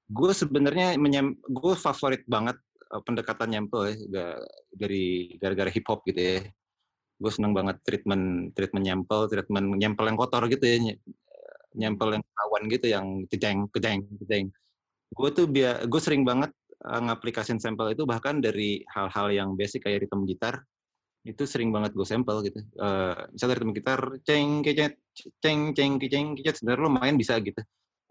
Gue 0.10 0.34
sebenarnya 0.38 0.94
gue 1.50 1.74
favorit 1.74 2.22
banget 2.30 2.58
uh, 2.94 3.02
pendekatan 3.02 3.50
nyempel 3.50 3.90
ya, 3.90 4.38
dari 4.70 5.34
gara-gara 5.42 5.70
hip 5.74 5.86
hop 5.90 6.06
gitu 6.06 6.22
ya. 6.22 6.40
gue 7.24 7.32
seneng 7.32 7.56
banget 7.56 7.80
treatment 7.88 8.52
treatment 8.52 8.84
nyempel 8.84 9.32
treatment 9.32 9.80
nyempel 9.80 10.12
yang 10.12 10.18
kotor 10.20 10.44
gitu 10.50 10.66
ya 10.66 10.78
ny- 10.82 11.00
nyempel 11.78 12.20
yang 12.20 12.24
awan 12.50 12.64
gitu 12.68 12.90
yang 12.90 13.06
kejeng 13.30 13.70
kejeng 13.72 14.04
kejeng 14.26 14.52
gue 15.14 15.30
tuh 15.30 15.46
biar 15.46 15.86
gue 15.86 16.02
sering 16.02 16.26
banget 16.26 16.50
ngaplikasin 16.84 17.58
sampel 17.64 17.96
itu 17.96 18.04
bahkan 18.04 18.44
dari 18.44 18.84
hal-hal 18.92 19.32
yang 19.32 19.50
basic 19.56 19.88
kayak 19.88 20.04
ritme 20.08 20.28
gitar 20.28 20.62
itu 21.24 21.48
sering 21.48 21.72
banget 21.72 21.96
gue 21.96 22.04
sampel 22.04 22.44
gitu 22.44 22.60
uh, 22.84 23.16
misalnya 23.32 23.56
ritme 23.56 23.72
gitar 23.72 24.00
ceng 24.28 24.60
kecet 24.60 25.00
ceng 25.40 25.72
ceng 25.72 25.96
keceng 25.96 26.36
kecet 26.36 26.60
sebenarnya 26.60 26.84
lo 26.84 26.92
main 26.92 27.16
bisa 27.16 27.40
gitu 27.40 27.64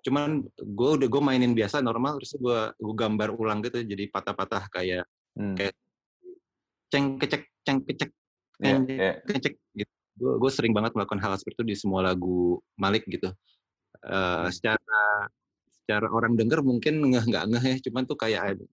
cuman 0.02 0.42
gue 0.56 0.90
udah 0.98 1.08
gue 1.12 1.22
mainin 1.22 1.52
biasa 1.52 1.84
normal 1.84 2.16
terus 2.18 2.34
gue 2.40 2.58
gue 2.74 2.94
gambar 2.96 3.36
ulang 3.36 3.60
gitu 3.62 3.84
jadi 3.84 4.08
patah-patah 4.08 4.66
kayak 4.72 5.04
Hmm. 5.32 5.56
Kayak- 5.56 5.76
ceng 6.92 7.16
kecek 7.16 7.42
ceng 7.64 7.80
kecek 7.88 8.10
Iya, 8.60 8.68
ceng 8.68 8.80
iya. 8.84 9.12
kecek 9.24 9.54
gitu. 9.72 9.92
Gue 10.20 10.32
gue 10.44 10.50
sering 10.52 10.76
banget 10.76 10.92
melakukan 10.92 11.24
hal 11.24 11.32
seperti 11.40 11.64
itu 11.64 11.64
di 11.72 11.76
semua 11.80 12.04
lagu 12.04 12.60
Malik 12.76 13.08
gitu. 13.08 13.32
Eh, 14.04 14.46
secara 14.52 15.24
secara 15.82 16.06
orang 16.08 16.38
denger 16.38 16.62
mungkin 16.62 17.02
ngeh 17.10 17.24
nggak 17.26 17.44
ngeh 17.50 17.64
ya, 17.66 17.76
cuman 17.90 18.02
tuh 18.06 18.14
kayak 18.14 18.40
ada, 18.54 18.64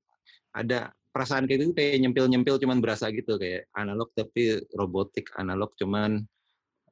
ada 0.54 0.80
perasaan 1.10 1.50
kayak 1.50 1.60
gitu 1.66 1.74
kayak 1.74 2.06
nyempil-nyempil 2.06 2.62
cuman 2.62 2.78
berasa 2.80 3.10
gitu 3.10 3.42
kayak 3.42 3.66
analog 3.74 4.14
tapi 4.14 4.62
robotik 4.78 5.34
analog 5.42 5.74
cuman 5.74 6.22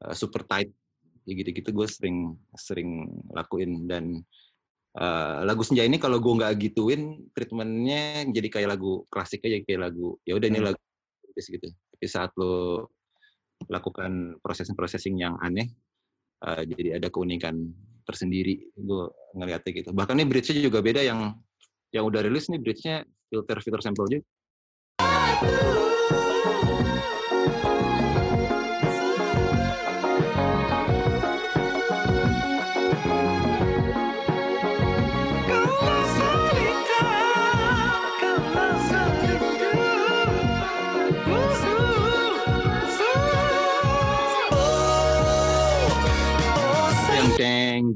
eh, 0.04 0.16
super 0.18 0.42
tight 0.50 0.74
ya 1.30 1.34
gitu-gitu 1.38 1.70
gue 1.70 1.88
sering 1.88 2.34
sering 2.58 3.06
lakuin 3.30 3.86
dan 3.86 4.26
eh, 4.98 5.38
lagu 5.46 5.62
senja 5.62 5.86
ini 5.86 6.02
kalau 6.02 6.18
gue 6.18 6.34
nggak 6.34 6.58
gituin 6.58 7.30
treatmentnya 7.38 8.26
jadi 8.34 8.48
kayak 8.50 8.70
lagu 8.74 9.06
klasik 9.14 9.46
aja 9.46 9.62
kayak 9.62 9.92
lagu 9.92 10.18
ya 10.26 10.34
udah 10.34 10.48
ini 10.50 10.60
Hmm. 10.60 10.68
lagu 10.74 10.82
gitu 11.38 11.70
tapi 11.70 12.06
saat 12.10 12.34
lo 12.42 12.90
lakukan 13.70 14.42
proses 14.42 14.74
processing 14.74 15.22
yang 15.22 15.38
aneh 15.38 15.70
eh, 16.42 16.64
jadi 16.66 16.98
ada 16.98 17.14
keunikan 17.14 17.70
tersendiri. 18.08 18.72
Gue 18.74 19.12
ngeliatnya 19.36 19.72
gitu. 19.84 19.90
Bahkan 19.92 20.16
nih 20.24 20.28
bridge-nya 20.32 20.64
juga 20.64 20.80
beda 20.80 21.04
yang 21.04 21.36
yang 21.92 22.04
udah 22.08 22.24
rilis 22.24 22.48
nih 22.48 22.60
bridge-nya 22.64 23.04
filter 23.28 23.60
filter 23.60 23.82
sample 23.84 24.08
juga 24.08 24.24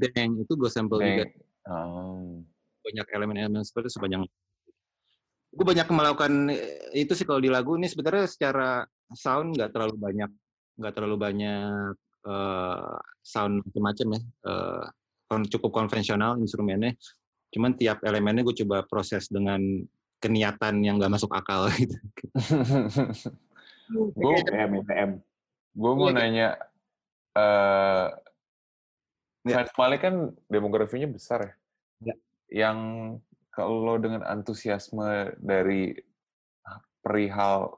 deng 0.01 0.41
itu 0.41 0.53
gue 0.57 0.69
sample 0.73 0.97
juga. 0.97 1.25
Oh. 1.69 2.41
banyak 2.81 3.05
elemen-elemen 3.13 3.61
seperti 3.61 3.93
itu 3.93 4.01
sepanjang 4.01 4.25
gue 5.51 5.65
banyak 5.67 5.85
melakukan 5.93 6.49
eh, 6.49 7.05
itu 7.05 7.13
sih 7.13 7.27
kalau 7.27 7.37
di 7.37 7.53
lagu 7.53 7.77
ini 7.77 7.85
sebenarnya 7.85 8.25
secara 8.25 8.81
sound 9.13 9.53
nggak 9.53 9.69
terlalu 9.69 9.95
banyak 10.01 10.31
nggak 10.81 10.93
terlalu 10.97 11.17
banyak 11.21 11.93
eh, 12.25 12.97
sound 13.21 13.61
macam-macam 13.61 14.07
ya 14.17 14.21
kon- 15.29 15.47
cukup 15.47 15.71
konvensional 15.85 16.41
instrumennya 16.41 16.97
cuman 17.53 17.77
tiap 17.77 18.01
elemennya 18.01 18.41
gue 18.47 18.55
coba 18.65 18.81
proses 18.87 19.29
dengan 19.29 19.59
keniatan 20.17 20.81
yang 20.81 20.97
nggak 20.97 21.13
masuk 21.13 21.29
akal 21.35 21.69
gitu 21.77 21.99
gue 23.91 24.35
EPM, 24.41 24.81
EPM. 24.81 25.11
gue 25.75 25.91
mau 25.93 26.09
Iya, 26.09 26.15
nanya 26.15 26.47
Ya. 29.41 29.61
fans 29.61 29.73
Malik 29.73 30.01
kan 30.05 30.15
demografinya 30.47 31.09
besar 31.09 31.39
ya. 31.41 31.53
Ya. 32.13 32.15
Yang 32.67 32.77
kalau 33.49 33.97
dengan 33.97 34.21
antusiasme 34.23 35.35
dari 35.41 35.97
perihal 37.01 37.73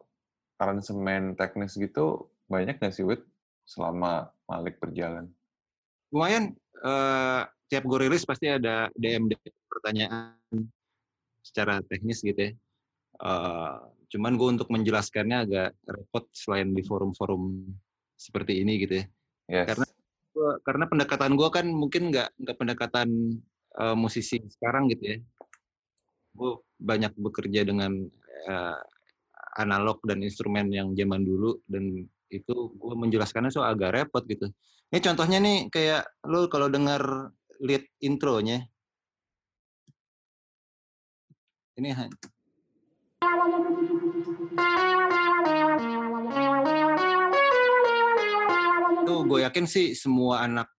aransemen 0.59 1.33
teknis 1.39 1.79
gitu 1.79 2.27
banyak 2.51 2.77
nggak 2.77 2.93
sih 2.93 3.07
Wit 3.07 3.23
selama 3.63 4.29
Malik 4.47 4.77
berjalan? 4.83 5.31
lumayan 6.13 6.53
eh, 6.77 7.41
tiap 7.73 7.83
gue 7.89 8.05
rilis 8.05 8.21
pasti 8.21 8.45
ada 8.45 8.85
DM 8.93 9.33
pertanyaan 9.65 10.37
secara 11.41 11.81
teknis 11.89 12.21
gitu 12.21 12.37
ya. 12.37 12.51
Eh, 13.17 13.75
cuman 14.13 14.37
gue 14.37 14.47
untuk 14.53 14.69
menjelaskannya 14.69 15.37
agak 15.49 15.69
repot 15.89 16.29
selain 16.29 16.69
di 16.69 16.85
forum-forum 16.85 17.65
seperti 18.13 18.61
ini 18.61 18.77
gitu 18.85 19.01
ya. 19.01 19.05
Yes. 19.49 19.67
Karena- 19.73 19.89
Gua- 20.33 20.57
karena 20.65 20.85
pendekatan 20.89 21.37
gue 21.37 21.49
kan 21.53 21.65
mungkin 21.69 22.09
nggak 22.09 22.29
nggak 22.41 22.57
pendekatan 22.57 23.09
eh, 23.81 23.95
musisi 23.97 24.37
sekarang 24.41 24.89
gitu 24.89 25.03
ya. 25.13 25.17
Gue 26.33 26.51
banyak 26.81 27.13
bekerja 27.13 27.61
dengan 27.65 27.91
eh, 28.49 28.79
analog 29.61 30.01
dan 30.05 30.19
instrumen 30.25 30.73
yang 30.73 30.97
zaman 30.97 31.21
dulu 31.21 31.61
dan 31.69 32.09
itu 32.33 32.55
gue 32.73 32.93
menjelaskannya 32.97 33.53
so 33.53 33.61
agak 33.61 33.93
repot 33.93 34.25
gitu. 34.25 34.49
Ini 34.89 34.99
contohnya 35.05 35.37
nih 35.41 35.57
kayak 35.69 36.01
lo 36.29 36.49
kalau 36.49 36.69
dengar 36.69 37.29
lead 37.61 37.85
intronya. 38.01 38.65
Ini 41.77 41.89
tuh 49.03 49.19
gue 49.27 49.39
yakin 49.45 49.65
sih 49.67 49.93
semua 49.93 50.43
anak 50.43 50.71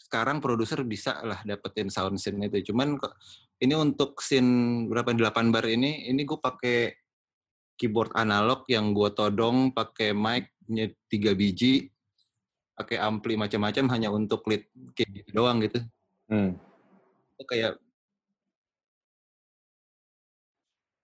sekarang 0.00 0.42
produser 0.42 0.82
bisa 0.82 1.22
lah 1.22 1.38
dapetin 1.46 1.86
sound 1.86 2.18
scene 2.18 2.42
itu. 2.50 2.72
Cuman 2.72 2.98
ini 3.62 3.74
untuk 3.78 4.18
scene 4.18 4.84
berapa 4.90 5.14
8 5.14 5.54
bar 5.54 5.64
ini 5.70 6.10
ini 6.10 6.26
gue 6.26 6.38
pakai 6.40 6.90
keyboard 7.78 8.12
analog 8.18 8.66
yang 8.66 8.90
gue 8.90 9.08
todong 9.14 9.70
pakai 9.70 10.12
mic-nya 10.12 10.90
tiga 11.08 11.32
biji 11.32 11.88
pakai 12.80 12.96
ampli 12.96 13.36
macam-macam 13.36 13.84
hanya 13.92 14.08
untuk 14.08 14.40
lead 14.48 14.64
kayak 14.96 15.22
gitu 15.22 15.30
doang 15.36 15.60
gitu. 15.60 15.84
Hmm. 16.32 16.56
Itu 17.36 17.44
kayak 17.44 17.76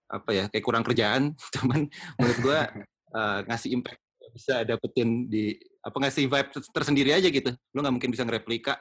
apa 0.06 0.30
ya 0.30 0.44
kayak 0.46 0.64
kurang 0.64 0.86
kerjaan 0.86 1.34
cuman 1.58 1.90
menurut 2.16 2.38
gua 2.38 2.60
eh, 3.18 3.38
ngasih 3.50 3.70
impact 3.74 4.00
bisa 4.30 4.62
dapetin 4.62 5.26
di 5.26 5.56
apa 5.86 5.96
ngasih 6.02 6.26
vibe 6.26 6.50
ter- 6.50 6.70
tersendiri 6.74 7.10
aja 7.14 7.30
gitu 7.30 7.54
lu 7.70 7.78
nggak 7.78 7.94
mungkin 7.94 8.10
bisa 8.10 8.26
ngereplika 8.26 8.74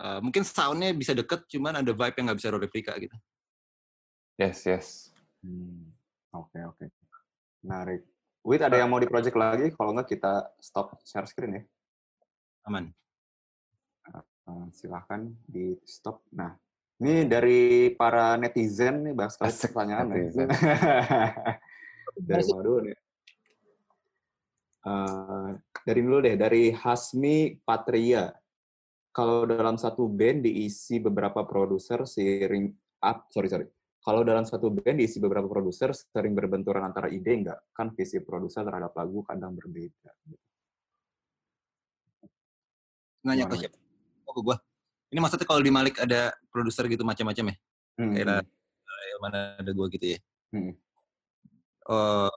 Eh, 0.00 0.20
mungkin 0.24 0.40
soundnya 0.48 0.96
bisa 0.96 1.12
deket 1.12 1.44
cuman 1.44 1.84
ada 1.84 1.92
vibe 1.92 2.16
yang 2.16 2.32
nggak 2.32 2.38
bisa 2.40 2.48
lo 2.48 2.56
replika 2.56 2.96
gitu 2.96 3.12
Yes, 4.40 4.64
yes. 4.64 4.86
Hmm, 5.44 5.92
Oke, 6.32 6.56
oke. 6.64 6.88
Menarik. 7.60 8.08
Wait, 8.40 8.64
ada 8.64 8.80
yang 8.80 8.88
mau 8.88 8.96
di 8.96 9.04
project 9.04 9.36
lagi? 9.36 9.68
Kalau 9.76 9.92
nggak 9.92 10.08
kita 10.08 10.48
stop 10.56 10.96
share 11.04 11.28
screen 11.28 11.60
ya. 11.60 11.62
aman 12.64 12.88
Eh, 14.08 14.66
silahkan 14.72 15.28
di 15.44 15.76
stop. 15.84 16.24
Nah, 16.32 16.56
ini 17.04 17.28
dari 17.28 17.92
para 17.92 18.40
netizen 18.40 19.04
nih 19.04 19.12
banyak 19.12 19.32
sekali 19.36 19.52
pertanyaan. 19.52 20.04
nih. 20.08 20.16
netizen. 20.24 20.48
dari 22.32 22.42
mana 22.48 22.62
dulu 22.64 22.78
nih? 22.88 22.96
Eh, 24.80 25.50
dari 25.84 26.00
dulu 26.00 26.18
deh, 26.24 26.36
dari 26.40 26.72
Hasmi 26.72 27.60
Patria. 27.60 28.32
Kalau 29.10 29.44
dalam 29.44 29.74
satu 29.76 30.06
band 30.06 30.46
diisi 30.46 31.02
beberapa 31.02 31.42
produser 31.44 32.06
sering, 32.06 32.70
ah, 33.02 33.20
sorry 33.28 33.50
sorry. 33.50 33.66
Kalau 34.00 34.24
dalam 34.24 34.48
satu 34.48 34.72
band 34.72 34.96
diisi 34.96 35.20
beberapa 35.20 35.44
produser 35.44 35.92
sering 35.92 36.32
berbenturan 36.32 36.80
antara 36.80 37.12
ide 37.12 37.32
enggak? 37.36 37.60
Kan 37.76 37.92
visi 37.92 38.22
produser 38.24 38.64
terhadap 38.64 38.96
lagu 38.96 39.20
kadang 39.26 39.52
berbeda. 39.52 40.14
nanya 43.20 43.44
ke 43.44 43.56
Gimana, 43.56 43.60
siapa 43.60 43.76
oh 44.24 44.32
ke 44.32 44.40
gua 44.40 44.56
ini 45.12 45.18
maksudnya 45.20 45.44
kalau 45.44 45.60
di 45.60 45.72
Malik 45.72 46.00
ada 46.00 46.32
produser 46.48 46.88
gitu 46.88 47.04
macam-macam 47.04 47.52
ya 47.52 47.56
Hmm, 48.00 48.16
kayak 48.16 48.46
mana 49.20 49.60
ada 49.60 49.70
gua 49.76 49.86
gitu 49.92 50.16
ya 50.16 50.18
Hmm. 50.50 50.74
Eh, 51.86 52.32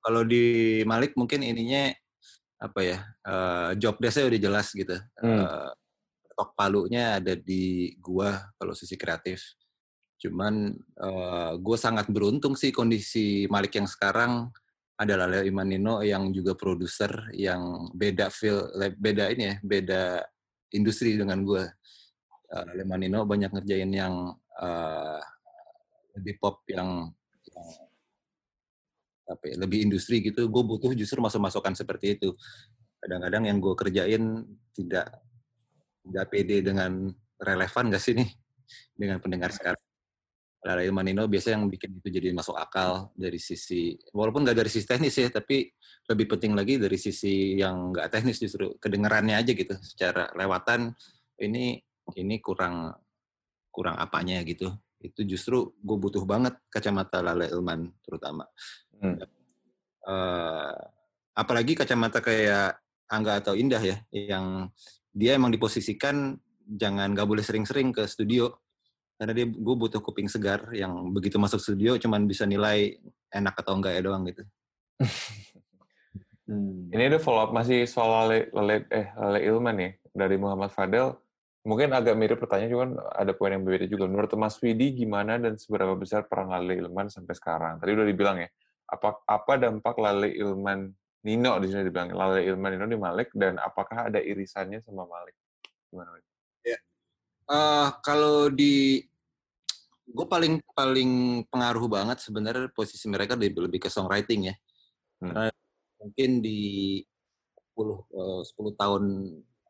kalau 0.00 0.22
di 0.24 0.80
Malik 0.88 1.16
mungkin 1.16 1.44
ininya 1.44 1.92
apa 2.60 2.80
ya 2.84 2.98
eh, 3.24 3.70
job 3.80 3.96
desk-nya 3.96 4.28
udah 4.28 4.40
jelas 4.40 4.68
gitu 4.72 4.96
Hmm. 5.20 5.44
Eh, 5.44 5.70
tok 6.36 6.56
palunya 6.56 7.20
ada 7.20 7.36
di 7.36 7.92
gua 8.00 8.48
kalau 8.56 8.72
sisi 8.72 8.96
kreatif. 8.96 9.44
Cuman 10.20 10.72
eh, 10.76 11.52
gue 11.60 11.76
sangat 11.80 12.08
beruntung 12.08 12.56
sih 12.56 12.72
kondisi 12.72 13.44
Malik 13.48 13.76
yang 13.76 13.88
sekarang. 13.88 14.48
Adalah 15.00 15.32
Leo 15.32 15.48
Imanino 15.48 16.04
yang 16.04 16.28
juga 16.28 16.52
produser 16.52 17.32
yang 17.32 17.88
beda 17.96 18.28
feel 18.28 18.68
beda 19.00 19.32
ini 19.32 19.44
ya 19.48 19.56
beda 19.64 20.02
industri 20.76 21.16
dengan 21.16 21.40
gue 21.40 21.64
uh, 22.52 22.64
Leo 22.74 22.84
Imanino 22.84 23.24
banyak 23.26 23.50
ngerjain 23.54 23.90
yang 23.90 24.34
eh, 24.60 25.20
lebih 26.18 26.36
pop 26.42 26.66
yang, 26.68 27.08
yang 27.48 27.66
apa 29.30 29.44
ya, 29.46 29.56
lebih 29.62 29.86
industri 29.86 30.18
gitu, 30.20 30.50
gue 30.50 30.62
butuh 30.66 30.90
justru 30.98 31.22
masuk-masukan 31.22 31.78
seperti 31.78 32.18
itu. 32.18 32.34
Kadang-kadang 32.98 33.46
yang 33.46 33.58
gue 33.62 33.74
kerjain 33.78 34.44
tidak 34.74 35.06
tidak 36.04 36.26
pede 36.32 36.60
dengan 36.66 37.08
relevan 37.38 37.92
gak 37.94 38.02
sih 38.02 38.18
nih 38.18 38.28
dengan 38.98 39.22
pendengar 39.22 39.54
sekarang. 39.54 39.80
Lalai 40.60 40.92
Manino 40.92 41.24
biasanya 41.24 41.56
yang 41.56 41.72
bikin 41.72 42.04
itu 42.04 42.08
jadi 42.12 42.36
masuk 42.36 42.52
akal 42.52 43.08
dari 43.16 43.40
sisi, 43.40 43.96
walaupun 44.12 44.44
nggak 44.44 44.60
dari 44.60 44.68
sisi 44.68 44.84
teknis 44.84 45.16
ya, 45.16 45.32
tapi 45.32 45.72
lebih 46.12 46.36
penting 46.36 46.52
lagi 46.52 46.76
dari 46.76 47.00
sisi 47.00 47.56
yang 47.56 47.96
nggak 47.96 48.12
teknis 48.12 48.36
justru 48.36 48.76
kedengarannya 48.76 49.40
aja 49.40 49.56
gitu, 49.56 49.72
secara 49.80 50.28
lewatan 50.36 50.92
ini 51.40 51.80
ini 52.12 52.44
kurang 52.44 52.92
kurang 53.72 53.96
apanya 53.96 54.44
gitu. 54.44 54.68
Itu 55.00 55.24
justru 55.24 55.72
gue 55.80 55.96
butuh 55.96 56.28
banget 56.28 56.60
kacamata 56.68 57.24
Lale 57.24 57.48
Ilman 57.48 57.88
terutama. 58.04 58.44
Hmm. 59.00 59.16
Eh, 60.10 60.74
apalagi 61.36 61.72
kacamata 61.76 62.20
kayak 62.20 62.76
Angga 63.10 63.42
atau 63.42 63.58
Indah 63.58 63.82
ya, 63.82 63.98
yang 64.14 64.70
dia 65.10 65.34
emang 65.34 65.50
diposisikan 65.50 66.38
jangan 66.70 67.10
nggak 67.10 67.26
boleh 67.26 67.42
sering-sering 67.42 67.90
ke 67.90 68.06
studio 68.06 68.54
karena 69.18 69.34
dia 69.34 69.46
gue 69.50 69.76
butuh 69.76 69.98
kuping 69.98 70.30
segar 70.30 70.70
yang 70.70 71.10
begitu 71.10 71.36
masuk 71.36 71.58
studio 71.58 71.98
cuman 71.98 72.24
bisa 72.30 72.46
nilai 72.46 72.94
enak 73.34 73.58
atau 73.58 73.74
enggak 73.74 73.98
ya 73.98 74.02
doang 74.06 74.22
gitu. 74.30 74.42
Hmm. 76.50 76.90
Ini 76.90 77.14
ada 77.14 77.22
follow 77.22 77.46
up 77.46 77.54
masih 77.54 77.86
soal 77.86 78.26
Lale, 78.26 78.50
Lale, 78.50 78.82
eh, 78.90 79.06
Lale 79.14 79.38
Ilman 79.46 79.76
ya 79.78 79.90
dari 80.10 80.34
Muhammad 80.34 80.74
Fadel. 80.74 81.14
Mungkin 81.62 81.94
agak 81.94 82.18
mirip 82.18 82.42
pertanyaan, 82.42 82.74
cuman 82.74 82.90
ada 83.14 83.30
poin 83.30 83.54
yang 83.54 83.62
berbeda 83.62 83.86
juga. 83.86 84.10
Menurut 84.10 84.34
Mas 84.34 84.58
Widi, 84.58 84.90
gimana 84.98 85.38
dan 85.38 85.54
seberapa 85.54 85.94
besar 85.94 86.26
peran 86.26 86.50
Lale 86.50 86.82
Ilman 86.82 87.06
sampai 87.06 87.38
sekarang? 87.38 87.78
Tadi 87.78 87.94
udah 87.94 88.02
dibilang 88.02 88.42
ya, 88.42 88.50
apa 88.90 89.22
apa 89.24 89.52
dampak 89.56 89.94
Lale 89.96 90.34
Ilman 90.34 90.90
Nino 91.22 91.52
di 91.62 91.66
sini 91.70 91.86
dibilang 91.86 92.10
Lale 92.10 92.42
Ilman 92.42 92.74
Nino 92.74 92.86
di 92.90 92.98
Malik 92.98 93.30
dan 93.32 93.56
apakah 93.62 94.10
ada 94.10 94.18
irisannya 94.18 94.82
sama 94.82 95.06
Malik? 95.06 95.36
Gimana? 95.88 96.10
Wid? 96.18 96.30
Eh, 97.50 97.88
kalau 98.06 98.46
di 98.46 99.02
gue 100.10 100.26
paling 100.26 100.62
paling 100.70 101.42
pengaruh 101.50 101.86
banget 101.90 102.22
sebenarnya 102.22 102.70
posisi 102.70 103.10
mereka 103.10 103.34
lebih, 103.34 103.66
lebih 103.66 103.80
ke 103.82 103.90
songwriting 103.90 104.54
ya. 104.54 104.56
Hmm. 105.18 105.34
Karena 105.34 105.44
mungkin 105.98 106.30
di 106.46 106.58
10 107.74 108.06
eh, 108.06 108.42
10 108.54 108.54
tahun 108.78 109.04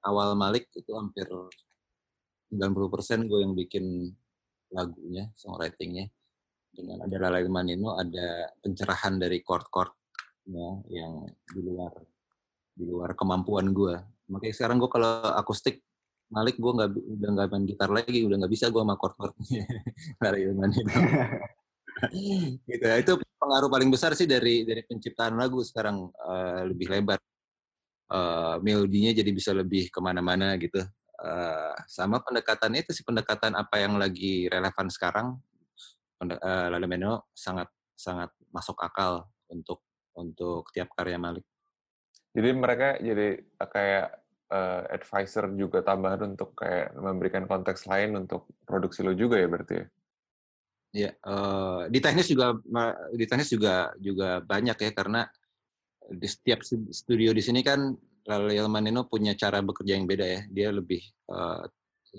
awal 0.05 0.37
Malik 0.37 0.69
itu 0.77 0.93
hampir 0.93 1.25
90% 2.53 3.31
gue 3.31 3.39
yang 3.41 3.57
bikin 3.57 4.13
lagunya, 4.69 5.33
songwritingnya. 5.41 6.13
Dengan 6.71 7.05
ada 7.05 7.17
Lalai 7.19 7.47
Manino, 7.51 7.99
ada 7.99 8.51
pencerahan 8.63 9.19
dari 9.19 9.43
chord-chordnya 9.43 10.87
yang 10.89 11.27
di 11.29 11.61
luar 11.61 11.93
di 12.71 12.85
luar 12.87 13.13
kemampuan 13.19 13.75
gue. 13.75 13.99
Makanya 14.31 14.55
sekarang 14.55 14.79
gue 14.79 14.91
kalau 14.91 15.21
akustik 15.37 15.83
Malik 16.31 16.63
gue 16.63 16.71
nggak 16.71 16.91
udah 16.95 17.31
nggak 17.35 17.49
main 17.51 17.65
gitar 17.67 17.91
lagi, 17.91 18.23
udah 18.23 18.39
nggak 18.39 18.53
bisa 18.55 18.71
gue 18.71 18.79
sama 18.79 18.95
chord-chordnya 18.95 19.67
Lalai 20.23 20.55
Manino. 20.55 20.91
gitu 22.71 22.85
ya. 22.87 22.97
Itu 23.03 23.19
pengaruh 23.41 23.69
paling 23.69 23.91
besar 23.91 24.15
sih 24.15 24.31
dari 24.31 24.63
dari 24.63 24.87
penciptaan 24.87 25.35
lagu 25.35 25.61
sekarang 25.67 26.07
eh, 26.07 26.63
lebih 26.71 26.87
lebar. 26.87 27.19
Eh, 28.11 28.57
melodinya 28.63 29.11
jadi 29.15 29.31
bisa 29.31 29.51
lebih 29.55 29.91
ke 29.91 29.99
mana-mana 29.99 30.55
gitu. 30.59 30.83
Eh, 31.21 31.75
sama 31.85 32.23
pendekatan 32.25 32.73
itu 32.81 32.97
sih 32.97 33.05
pendekatan 33.05 33.53
apa 33.53 33.77
yang 33.77 34.01
lagi 34.01 34.49
relevan 34.49 34.89
sekarang. 34.89 35.37
Pende- 36.21 36.37
eh, 36.37 36.85
Meno 36.85 37.33
sangat 37.33 37.73
sangat 37.97 38.29
masuk 38.53 38.77
akal 38.85 39.25
untuk 39.49 39.81
untuk 40.13 40.69
tiap 40.77 40.93
karya 40.93 41.17
Malik. 41.17 41.49
Jadi 42.37 42.51
mereka 42.53 43.01
jadi 43.01 43.41
kayak 43.57 44.07
eh, 44.53 44.83
advisor 45.01 45.49
juga 45.57 45.81
tambahan 45.81 46.37
untuk 46.37 46.53
kayak 46.53 46.93
memberikan 46.93 47.49
konteks 47.49 47.89
lain 47.89 48.21
untuk 48.21 48.53
produksi 48.69 49.01
lo 49.01 49.17
juga 49.17 49.41
ya 49.41 49.49
berarti 49.49 49.75
ya? 49.81 49.87
Ya, 50.91 51.11
eh, 51.17 51.83
di 51.89 51.99
teknis 52.05 52.29
juga 52.29 52.53
di 53.17 53.25
teknis 53.25 53.49
juga 53.49 53.97
juga 53.97 54.45
banyak 54.45 54.77
ya 54.77 54.91
karena 54.93 55.25
di 56.11 56.27
setiap 56.29 56.61
stu- 56.61 56.91
studio 56.93 57.33
di 57.33 57.41
sini 57.41 57.65
kan 57.65 57.97
Lale 58.29 58.61
Manino 58.69 59.09
punya 59.09 59.33
cara 59.33 59.65
bekerja 59.65 59.97
yang 59.97 60.05
beda 60.05 60.27
ya. 60.29 60.41
Dia 60.53 60.69
lebih 60.69 61.01
eh, 61.33 61.65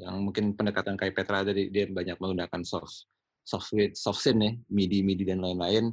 yang 0.02 0.23
mungkin 0.23 0.56
pendekatan 0.56 0.95
kayak 0.98 1.14
Petra 1.14 1.44
tadi 1.44 1.68
dia 1.68 1.86
banyak 1.86 2.15
menggunakan 2.18 2.64
soft 2.64 3.11
soft 3.52 3.76
soft 3.99 4.23
synth 4.23 4.40
ya, 4.40 4.52
MIDI 4.72 5.03
MIDI 5.03 5.28
dan 5.28 5.44
lain-lain. 5.44 5.91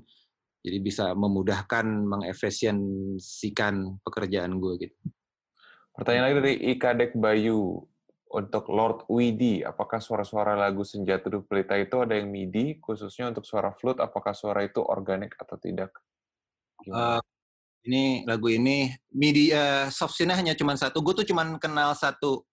Jadi 0.63 0.79
bisa 0.83 1.15
memudahkan 1.15 1.87
mengefisiensikan 1.87 3.99
pekerjaan 4.07 4.63
gue 4.63 4.87
gitu. 4.87 4.97
Pertanyaan 5.99 6.25
lagi 6.31 6.37
dari 6.39 6.55
Ika 6.75 6.91
Dek 6.95 7.13
Bayu. 7.19 7.83
Untuk 8.29 8.69
Lord 8.69 9.09
Widi, 9.09 9.65
apakah 9.65 10.05
suara-suara 10.05 10.53
lagu 10.53 10.85
Senjata 10.85 11.33
Duh 11.33 11.41
Pelita 11.49 11.81
itu 11.81 11.97
ada 11.97 12.13
yang 12.13 12.29
MIDI, 12.29 12.77
khususnya 12.77 13.33
untuk 13.33 13.49
suara 13.49 13.73
flute, 13.73 14.05
apakah 14.05 14.37
suara 14.37 14.69
itu 14.69 14.85
organik 14.85 15.33
atau 15.41 15.57
tidak? 15.57 15.97
Gimana? 16.85 17.17
Eh, 17.17 17.21
ini 17.89 18.05
lagu 18.29 18.53
ini 18.53 18.93
MIDI 19.17 19.49
eh, 19.49 19.87
soft 19.89 20.13
hanya 20.21 20.53
cuma 20.53 20.77
satu. 20.77 21.01
Gue 21.01 21.25
tuh 21.25 21.25
cuma 21.25 21.57
kenal 21.57 21.97
satu 21.97 22.45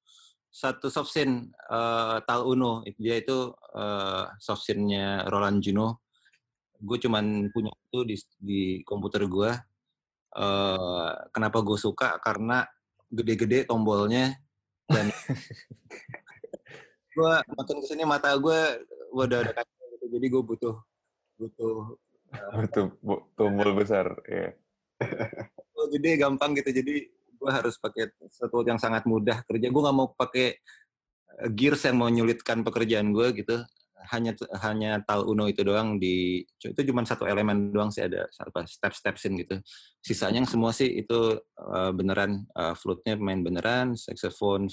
satu 0.55 0.87
soft 0.87 1.11
synth 1.11 1.51
eh, 1.51 2.17
Tal 2.23 2.47
Uno. 2.47 2.79
Dia 2.95 3.19
itu 3.19 3.51
eh, 3.75 4.23
soft 4.39 4.63
synth-nya 4.63 5.27
Roland 5.27 5.59
Juno. 5.59 5.99
Gue 6.79 6.95
cuma 6.99 7.19
punya 7.51 7.71
itu 7.75 7.99
di, 8.07 8.15
di 8.39 8.61
komputer 8.87 9.27
gue. 9.27 9.51
Eh, 10.35 11.11
kenapa 11.35 11.59
gue 11.59 11.75
suka? 11.75 12.15
Karena 12.23 12.63
gede-gede 13.11 13.67
tombolnya 13.67 14.31
dan 14.87 15.11
gue 17.15 17.33
makin 17.55 17.77
ke 17.83 17.87
sini 17.87 18.03
mata 18.07 18.31
gue 18.39 18.59
udah 19.11 19.39
ada 19.43 19.51
kaca 19.51 19.83
gitu. 19.99 20.05
Jadi 20.07 20.25
gue 20.31 20.43
butuh 20.43 20.75
butuh 21.35 21.99
Betul, 22.35 22.91
bu- 22.99 23.31
tombol 23.39 23.79
besar. 23.79 24.11
ya. 24.27 24.51
Oh, 25.75 25.87
gede 25.87 26.19
gampang 26.19 26.55
gitu 26.55 26.71
jadi 26.71 27.07
gue 27.45 27.51
harus 27.53 27.77
pakai 27.77 28.09
sesuatu 28.25 28.65
yang 28.65 28.81
sangat 28.81 29.05
mudah 29.05 29.45
kerja 29.45 29.69
gue 29.69 29.81
nggak 29.85 29.93
mau 29.95 30.09
pakai 30.17 30.57
eh, 31.45 31.49
gears 31.53 31.85
yang 31.85 32.01
mau 32.01 32.09
nyulitkan 32.09 32.65
pekerjaan 32.65 33.13
gue 33.13 33.29
gitu 33.37 33.61
hanya 34.09 34.37
hanya 34.61 35.01
tal 35.01 35.25
uno 35.29 35.49
itu 35.49 35.65
doang 35.65 35.97
di 35.97 36.45
itu 36.61 36.81
cuma 36.89 37.05
satu 37.05 37.25
elemen 37.25 37.73
doang 37.73 37.89
sih 37.89 38.05
ada 38.05 38.29
apa 38.37 38.65
step 38.69 38.93
stepsin 38.93 39.33
gitu 39.37 39.57
sisanya 40.01 40.41
yang 40.41 40.49
semua 40.49 40.73
sih 40.73 40.89
itu 40.89 41.37
eh, 41.61 41.91
beneran 41.93 42.49
eh, 42.49 42.73
flute-nya 42.73 43.21
main 43.21 43.45
beneran 43.45 43.93
saxophone 43.93 44.65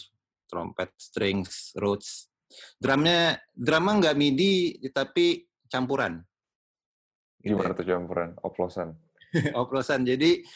trompet 0.49 0.93
strings 0.97 1.77
rhodes 1.77 2.33
drumnya 2.81 3.37
drumnya 3.53 3.93
nggak 4.09 4.17
midi 4.17 4.81
tapi 4.93 5.45
campuran 5.69 6.25
Gitu. 7.43 7.59
Gimana 7.59 7.75
tuh 7.75 7.85
campuran? 7.85 8.31
Oplosan. 8.39 8.89
oplosan. 9.63 10.07
Jadi 10.07 10.47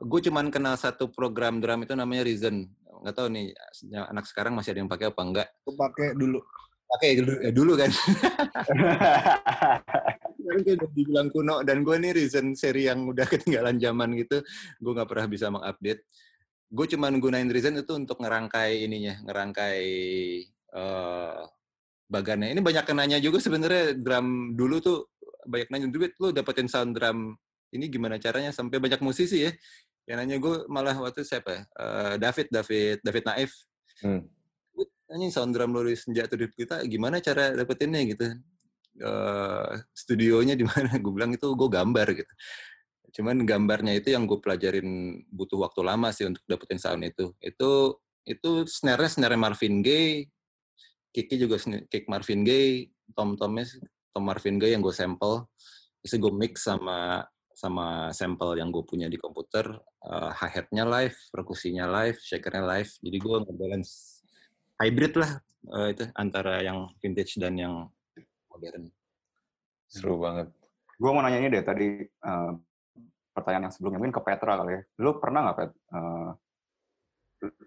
gue 0.00 0.20
cuman 0.30 0.48
kenal 0.48 0.74
satu 0.80 1.12
program 1.12 1.60
drum 1.60 1.84
itu 1.84 1.92
namanya 1.92 2.24
Reason. 2.24 2.64
Nggak 3.00 3.14
tahu 3.16 3.28
nih 3.32 3.52
yang 3.88 4.04
anak 4.08 4.24
sekarang 4.28 4.52
masih 4.56 4.72
ada 4.72 4.80
yang 4.84 4.90
pakai 4.90 5.12
apa 5.12 5.22
enggak. 5.24 5.48
Aku 5.64 5.76
pakai 5.76 6.16
dulu. 6.16 6.40
Pakai 6.90 7.22
dulu, 7.22 7.34
ya 7.38 7.50
dulu 7.54 7.72
kan. 7.78 7.90
Sekarang 10.34 10.62
kayak 10.66 10.76
udah 10.82 10.90
dibilang 10.90 11.28
kuno 11.30 11.56
dan 11.62 11.86
gue 11.86 11.96
nih 12.00 12.12
Reason 12.16 12.46
seri 12.58 12.90
yang 12.90 13.06
udah 13.06 13.26
ketinggalan 13.32 13.76
zaman 13.78 14.08
gitu. 14.18 14.42
Gue 14.80 14.92
nggak 14.96 15.08
pernah 15.08 15.26
bisa 15.30 15.46
mengupdate. 15.52 16.02
Gue 16.70 16.86
cuman 16.90 17.12
gunain 17.22 17.46
Reason 17.46 17.76
itu 17.78 17.92
untuk 17.94 18.18
ngerangkai 18.18 18.82
ininya, 18.82 19.22
ngerangkai 19.22 19.78
eh 20.70 21.40
bagannya. 22.10 22.50
Ini 22.50 22.60
banyak 22.60 22.84
yang 22.90 22.98
nanya 22.98 23.18
juga 23.22 23.38
sebenarnya 23.38 23.94
drum 23.94 24.58
dulu 24.58 24.82
tuh 24.82 24.98
banyak 25.46 25.68
nanya 25.70 25.88
duit 25.88 26.12
lu 26.18 26.34
dapetin 26.34 26.68
sound 26.68 26.98
drum 26.98 27.38
ini 27.70 27.86
gimana 27.86 28.18
caranya 28.18 28.50
sampai 28.50 28.82
banyak 28.82 29.00
musisi 29.00 29.46
ya 29.46 29.52
yang 30.10 30.18
nanya 30.18 30.42
gue 30.42 30.66
malah 30.66 30.98
waktu 30.98 31.22
siapa 31.22 31.50
ya? 31.54 31.62
Eh, 31.78 32.14
David 32.18 32.50
David 32.50 32.98
David 33.06 33.24
Naif. 33.30 33.52
Hmm. 34.02 34.26
Gue 34.74 34.90
nanya 35.06 35.30
sound 35.30 35.54
drum 35.54 35.70
lu 35.70 35.86
di 35.86 35.94
senjata 35.94 36.34
Duit 36.34 36.50
kita 36.50 36.82
gimana 36.90 37.22
cara 37.22 37.54
dapetinnya 37.54 38.02
gitu? 38.10 38.26
Eh, 38.98 39.72
studionya 39.94 40.58
di 40.58 40.66
mana? 40.66 40.98
Gue 40.98 41.14
bilang 41.14 41.30
itu 41.30 41.46
gue 41.46 41.68
gambar 41.70 42.06
gitu. 42.18 42.32
Cuman 43.14 43.46
gambarnya 43.46 43.94
itu 43.94 44.10
yang 44.10 44.26
gue 44.26 44.42
pelajarin 44.42 45.22
butuh 45.30 45.62
waktu 45.62 45.80
lama 45.86 46.10
sih 46.10 46.26
untuk 46.26 46.42
dapetin 46.42 46.82
sound 46.82 47.06
itu. 47.06 47.30
Itu 47.38 48.02
itu 48.26 48.66
snare-nya 48.66 49.10
snare 49.14 49.38
Marvin 49.38 49.78
Gaye 49.78 50.26
kicknya 51.14 51.46
juga 51.46 51.56
kick 51.90 52.06
Marvin 52.06 52.42
Gaye 52.46 52.90
tom 53.14 53.34
tomnya 53.34 53.66
Tom 54.10 54.26
Marvin 54.26 54.58
Gaye 54.58 54.74
yang 54.74 54.82
gue 54.82 54.94
sample. 54.94 55.46
Terus 56.02 56.18
gue 56.18 56.32
mix 56.34 56.66
sama 56.66 57.22
sama 57.60 58.08
sampel 58.16 58.56
yang 58.56 58.72
gue 58.72 58.80
punya 58.88 59.04
di 59.12 59.20
komputer 59.20 59.68
uh, 60.08 60.32
hi-hatnya 60.32 60.88
live, 60.88 61.16
perkusinya 61.28 61.84
live, 61.84 62.16
shakernya 62.16 62.64
live. 62.64 62.88
Jadi 63.04 63.16
gue 63.20 63.36
nge-balance 63.44 64.24
hybrid 64.80 65.14
lah 65.20 65.30
eh, 65.76 65.88
itu 65.92 66.04
antara 66.16 66.64
yang 66.64 66.88
vintage 67.04 67.36
dan 67.36 67.60
yang 67.60 67.74
modern. 68.48 68.88
Seru 69.92 70.16
banget. 70.16 70.48
gue 71.00 71.08
mau 71.08 71.24
nanya 71.24 71.40
ini 71.40 71.48
deh 71.48 71.64
tadi 71.64 71.88
eh, 72.00 72.52
pertanyaan 73.36 73.68
yang 73.68 73.74
sebelumnya 73.76 73.98
mungkin 74.00 74.16
ke 74.16 74.22
Petra 74.24 74.56
kali 74.56 74.72
ya. 74.72 74.82
Lu 75.04 75.10
pernah 75.20 75.40
nggak 75.44 75.56
Pet? 75.60 75.70
Uh, 75.92 76.30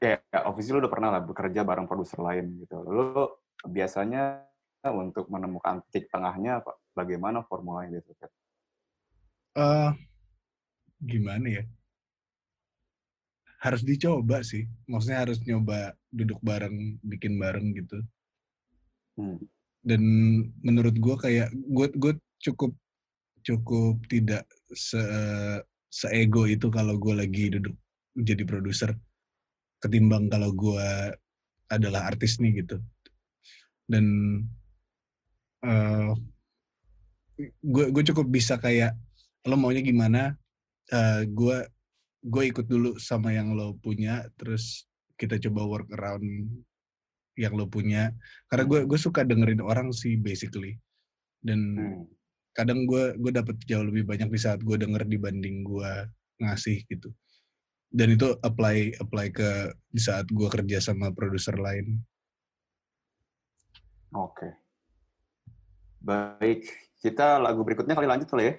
ya, 0.01 0.17
ya 0.21 0.39
obviously 0.49 0.73
lu 0.73 0.81
udah 0.85 0.91
pernah 0.91 1.09
lah 1.13 1.21
bekerja 1.21 1.61
bareng 1.61 1.85
produser 1.85 2.19
lain 2.21 2.65
gitu. 2.65 2.81
Lu 2.81 3.29
biasanya 3.63 4.41
untuk 4.91 5.31
menemukan 5.31 5.79
titik 5.87 6.11
tengahnya 6.11 6.59
apa- 6.59 6.77
bagaimana 6.91 7.41
formulanya 7.47 8.03
gitu 8.03 8.11
Eh, 9.53 9.91
gimana 10.97 11.61
ya? 11.61 11.63
Harus 13.61 13.85
dicoba 13.85 14.41
sih. 14.41 14.65
Maksudnya 14.89 15.23
harus 15.23 15.37
nyoba 15.45 15.93
duduk 16.09 16.41
bareng, 16.41 16.97
bikin 17.05 17.37
bareng 17.37 17.77
gitu. 17.77 18.01
Hmm. 19.13 19.37
Dan 19.85 20.01
menurut 20.65 20.97
gue 20.97 21.15
kayak 21.21 21.53
gue 21.53 21.87
gue 21.93 22.13
cukup 22.41 22.73
cukup 23.45 24.01
tidak 24.09 24.43
se 24.73 24.99
seego 25.93 26.49
itu 26.49 26.73
kalau 26.73 26.97
gue 26.97 27.13
lagi 27.13 27.53
duduk 27.53 27.75
jadi 28.17 28.41
produser 28.47 28.97
ketimbang 29.83 30.31
kalau 30.33 30.49
gue 30.49 31.13
adalah 31.69 32.09
artis 32.09 32.41
nih 32.41 32.65
gitu. 32.65 32.81
Dan 33.85 34.05
eh 35.61 36.09
gue 37.61 37.85
gue 37.93 38.03
cukup 38.09 38.27
bisa 38.33 38.57
kayak 38.57 38.97
lo 39.43 39.55
maunya 39.59 39.83
gimana 39.83 40.35
eh 40.91 41.23
gue 41.27 41.57
gue 42.23 42.43
ikut 42.47 42.67
dulu 42.67 42.95
sama 42.99 43.35
yang 43.35 43.51
lo 43.51 43.75
punya 43.79 44.27
terus 44.39 44.87
kita 45.19 45.35
coba 45.49 45.61
work 45.67 45.89
around 45.95 46.23
yang 47.35 47.53
lo 47.57 47.67
punya 47.67 48.13
karena 48.47 48.63
gue 48.67 48.79
gue 48.87 48.99
suka 48.99 49.25
dengerin 49.27 49.59
orang 49.59 49.91
sih 49.91 50.15
basically 50.15 50.79
dan 51.43 51.59
Hmm. 51.75 52.03
kadang 52.55 52.85
gue 52.85 53.17
gue 53.17 53.31
dapet 53.33 53.57
jauh 53.65 53.83
lebih 53.83 54.05
banyak 54.05 54.29
di 54.29 54.39
saat 54.39 54.61
gue 54.61 54.77
denger 54.77 55.03
dibanding 55.09 55.65
gue 55.65 55.91
ngasih 56.39 56.85
gitu 56.87 57.09
dan 57.89 58.13
itu 58.13 58.37
apply 58.45 58.95
apply 59.01 59.27
ke 59.33 59.73
di 59.89 60.01
saat 60.01 60.29
gue 60.29 60.47
kerja 60.47 60.79
sama 60.79 61.09
produser 61.11 61.57
lain 61.57 61.99
Oke. 64.13 64.45
Baik, 65.97 66.69
kita 67.01 67.41
lagu 67.41 67.65
berikutnya 67.65 67.97
kali 67.97 68.05
lanjut 68.05 68.29
kali 68.29 68.45
ya. 68.45 68.53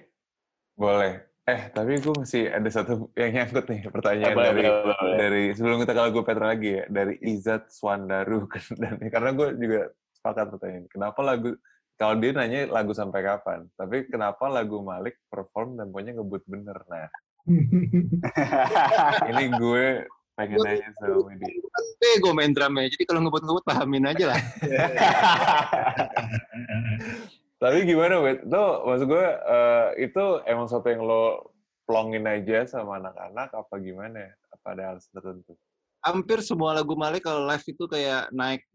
Boleh. 0.75 1.23
Eh, 1.45 1.69
tapi 1.69 2.01
gue 2.01 2.13
masih 2.17 2.49
ada 2.49 2.65
satu 2.73 3.13
yang 3.13 3.29
nyangkut 3.37 3.69
nih 3.69 3.85
pertanyaan 3.93 4.33
Eh, 4.33 4.33
boleh, 4.33 4.49
dari 4.49 4.65
boleh, 4.65 4.97
boleh. 4.97 5.17
dari 5.21 5.43
sebelum 5.53 5.77
kita 5.85 5.93
ke 5.93 6.01
lagu 6.01 6.19
Petra 6.25 6.45
lagi 6.57 6.69
ya 6.81 6.89
dari 6.89 7.13
Izat 7.21 7.69
Swandaru 7.69 8.49
dan 8.81 8.97
karena 9.13 9.29
gue 9.29 9.47
juga 9.61 9.81
sepakat 10.17 10.45
pertanyaan 10.57 10.85
kenapa 10.89 11.21
lagu 11.21 11.53
kalau 12.01 12.17
dia 12.17 12.33
nanya 12.33 12.65
lagu 12.65 12.97
sampai 12.97 13.21
kapan 13.21 13.69
tapi 13.77 14.09
kenapa 14.09 14.49
lagu 14.49 14.81
Malik 14.81 15.21
perform 15.29 15.77
temponya 15.77 16.17
ngebut 16.17 16.41
bener 16.49 16.81
nah 16.89 17.05
ini 19.29 19.53
gue 19.53 19.85
pengen 20.33 20.57
nanya 20.65 20.89
sama 20.97 21.29
Widi 21.29 21.45
Kan 21.61 21.85
bego 22.01 22.29
main 22.33 22.55
drumnya, 22.55 22.87
jadi 22.89 23.03
kalau 23.03 23.19
ngebut-ngebut 23.27 23.67
pahamin 23.67 24.07
aja 24.07 24.31
lah. 24.31 24.39
tapi 27.55 27.87
gimana 27.87 28.19
Wid? 28.19 28.51
Tuh 28.51 28.83
maksud 28.83 29.07
gue 29.07 29.27
eh, 29.31 29.87
itu 30.03 30.25
emang 30.43 30.67
satu 30.67 30.91
yang 30.91 31.07
lo 31.07 31.55
plongin 31.85 32.25
aja 32.25 32.65
sama 32.65 32.97
anak-anak 32.99 33.53
apa 33.53 33.75
gimana 33.79 34.17
ya? 34.29 34.31
apa 34.51 34.65
ada 34.73 34.83
hal 34.89 34.97
tertentu 34.97 35.53
Hampir 36.01 36.41
semua 36.41 36.73
lagu 36.73 36.97
Malik 36.97 37.25
kalau 37.25 37.45
live 37.45 37.65
itu 37.65 37.85
kayak 37.85 38.33
naik 38.33 38.65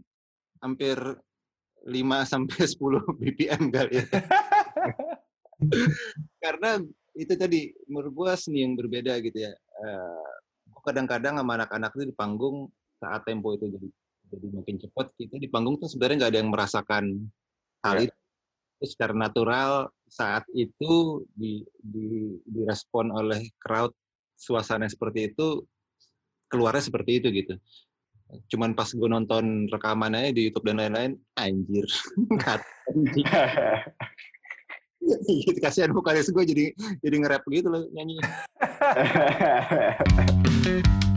hampir 0.63 0.99
5 1.87 1.87
sampai 2.33 2.61
10 2.67 3.21
BPM 3.21 3.63
kali 3.71 4.03
ya. 4.03 4.07
Karena 6.43 6.81
itu 7.15 7.35
tadi 7.37 7.71
menurut 7.87 8.13
gua 8.15 8.33
seni 8.35 8.67
yang 8.67 8.75
berbeda 8.75 9.19
gitu 9.23 9.47
ya. 9.47 9.53
Eh, 9.55 10.29
gua 10.75 10.83
kadang-kadang 10.91 11.39
sama 11.39 11.59
anak-anak 11.59 11.91
itu 11.99 12.05
di 12.11 12.17
panggung 12.17 12.71
saat 13.01 13.25
tempo 13.25 13.57
itu 13.57 13.67
jadi 13.67 13.89
jadi 14.31 14.47
makin 14.55 14.77
cepat 14.79 15.07
kita 15.19 15.43
di 15.43 15.49
panggung 15.51 15.81
tuh 15.81 15.91
sebenarnya 15.91 16.17
nggak 16.23 16.33
ada 16.35 16.41
yang 16.43 16.53
merasakan 16.53 17.05
hal 17.83 17.97
itu 17.99 18.13
Itu 18.13 18.20
secara 18.83 19.13
natural 19.13 19.93
saat 20.09 20.43
itu 20.57 21.23
di, 21.37 21.63
di 21.81 22.35
direspon 22.49 23.13
oleh 23.13 23.45
crowd 23.61 23.93
suasana 24.35 24.89
seperti 24.89 25.33
itu 25.33 25.63
keluarnya 26.51 26.83
seperti 26.83 27.21
itu 27.21 27.29
gitu. 27.31 27.55
Cuman 28.55 28.79
pas 28.79 28.87
gue 28.87 29.09
nonton 29.11 29.67
rekamannya 29.71 30.31
di 30.31 30.49
YouTube 30.49 30.71
dan 30.71 30.79
lain-lain 30.79 31.13
anjir 31.39 31.87
Kata 32.43 32.63
gitu 32.95 33.27
kasihan 35.65 35.97
vokalis 35.97 36.31
gue 36.31 36.45
jadi 36.45 36.65
jadi 37.01 37.17
nge-rap 37.25 37.43
gitu 37.49 37.73
loh 37.73 37.89
nyanyi 37.97 38.21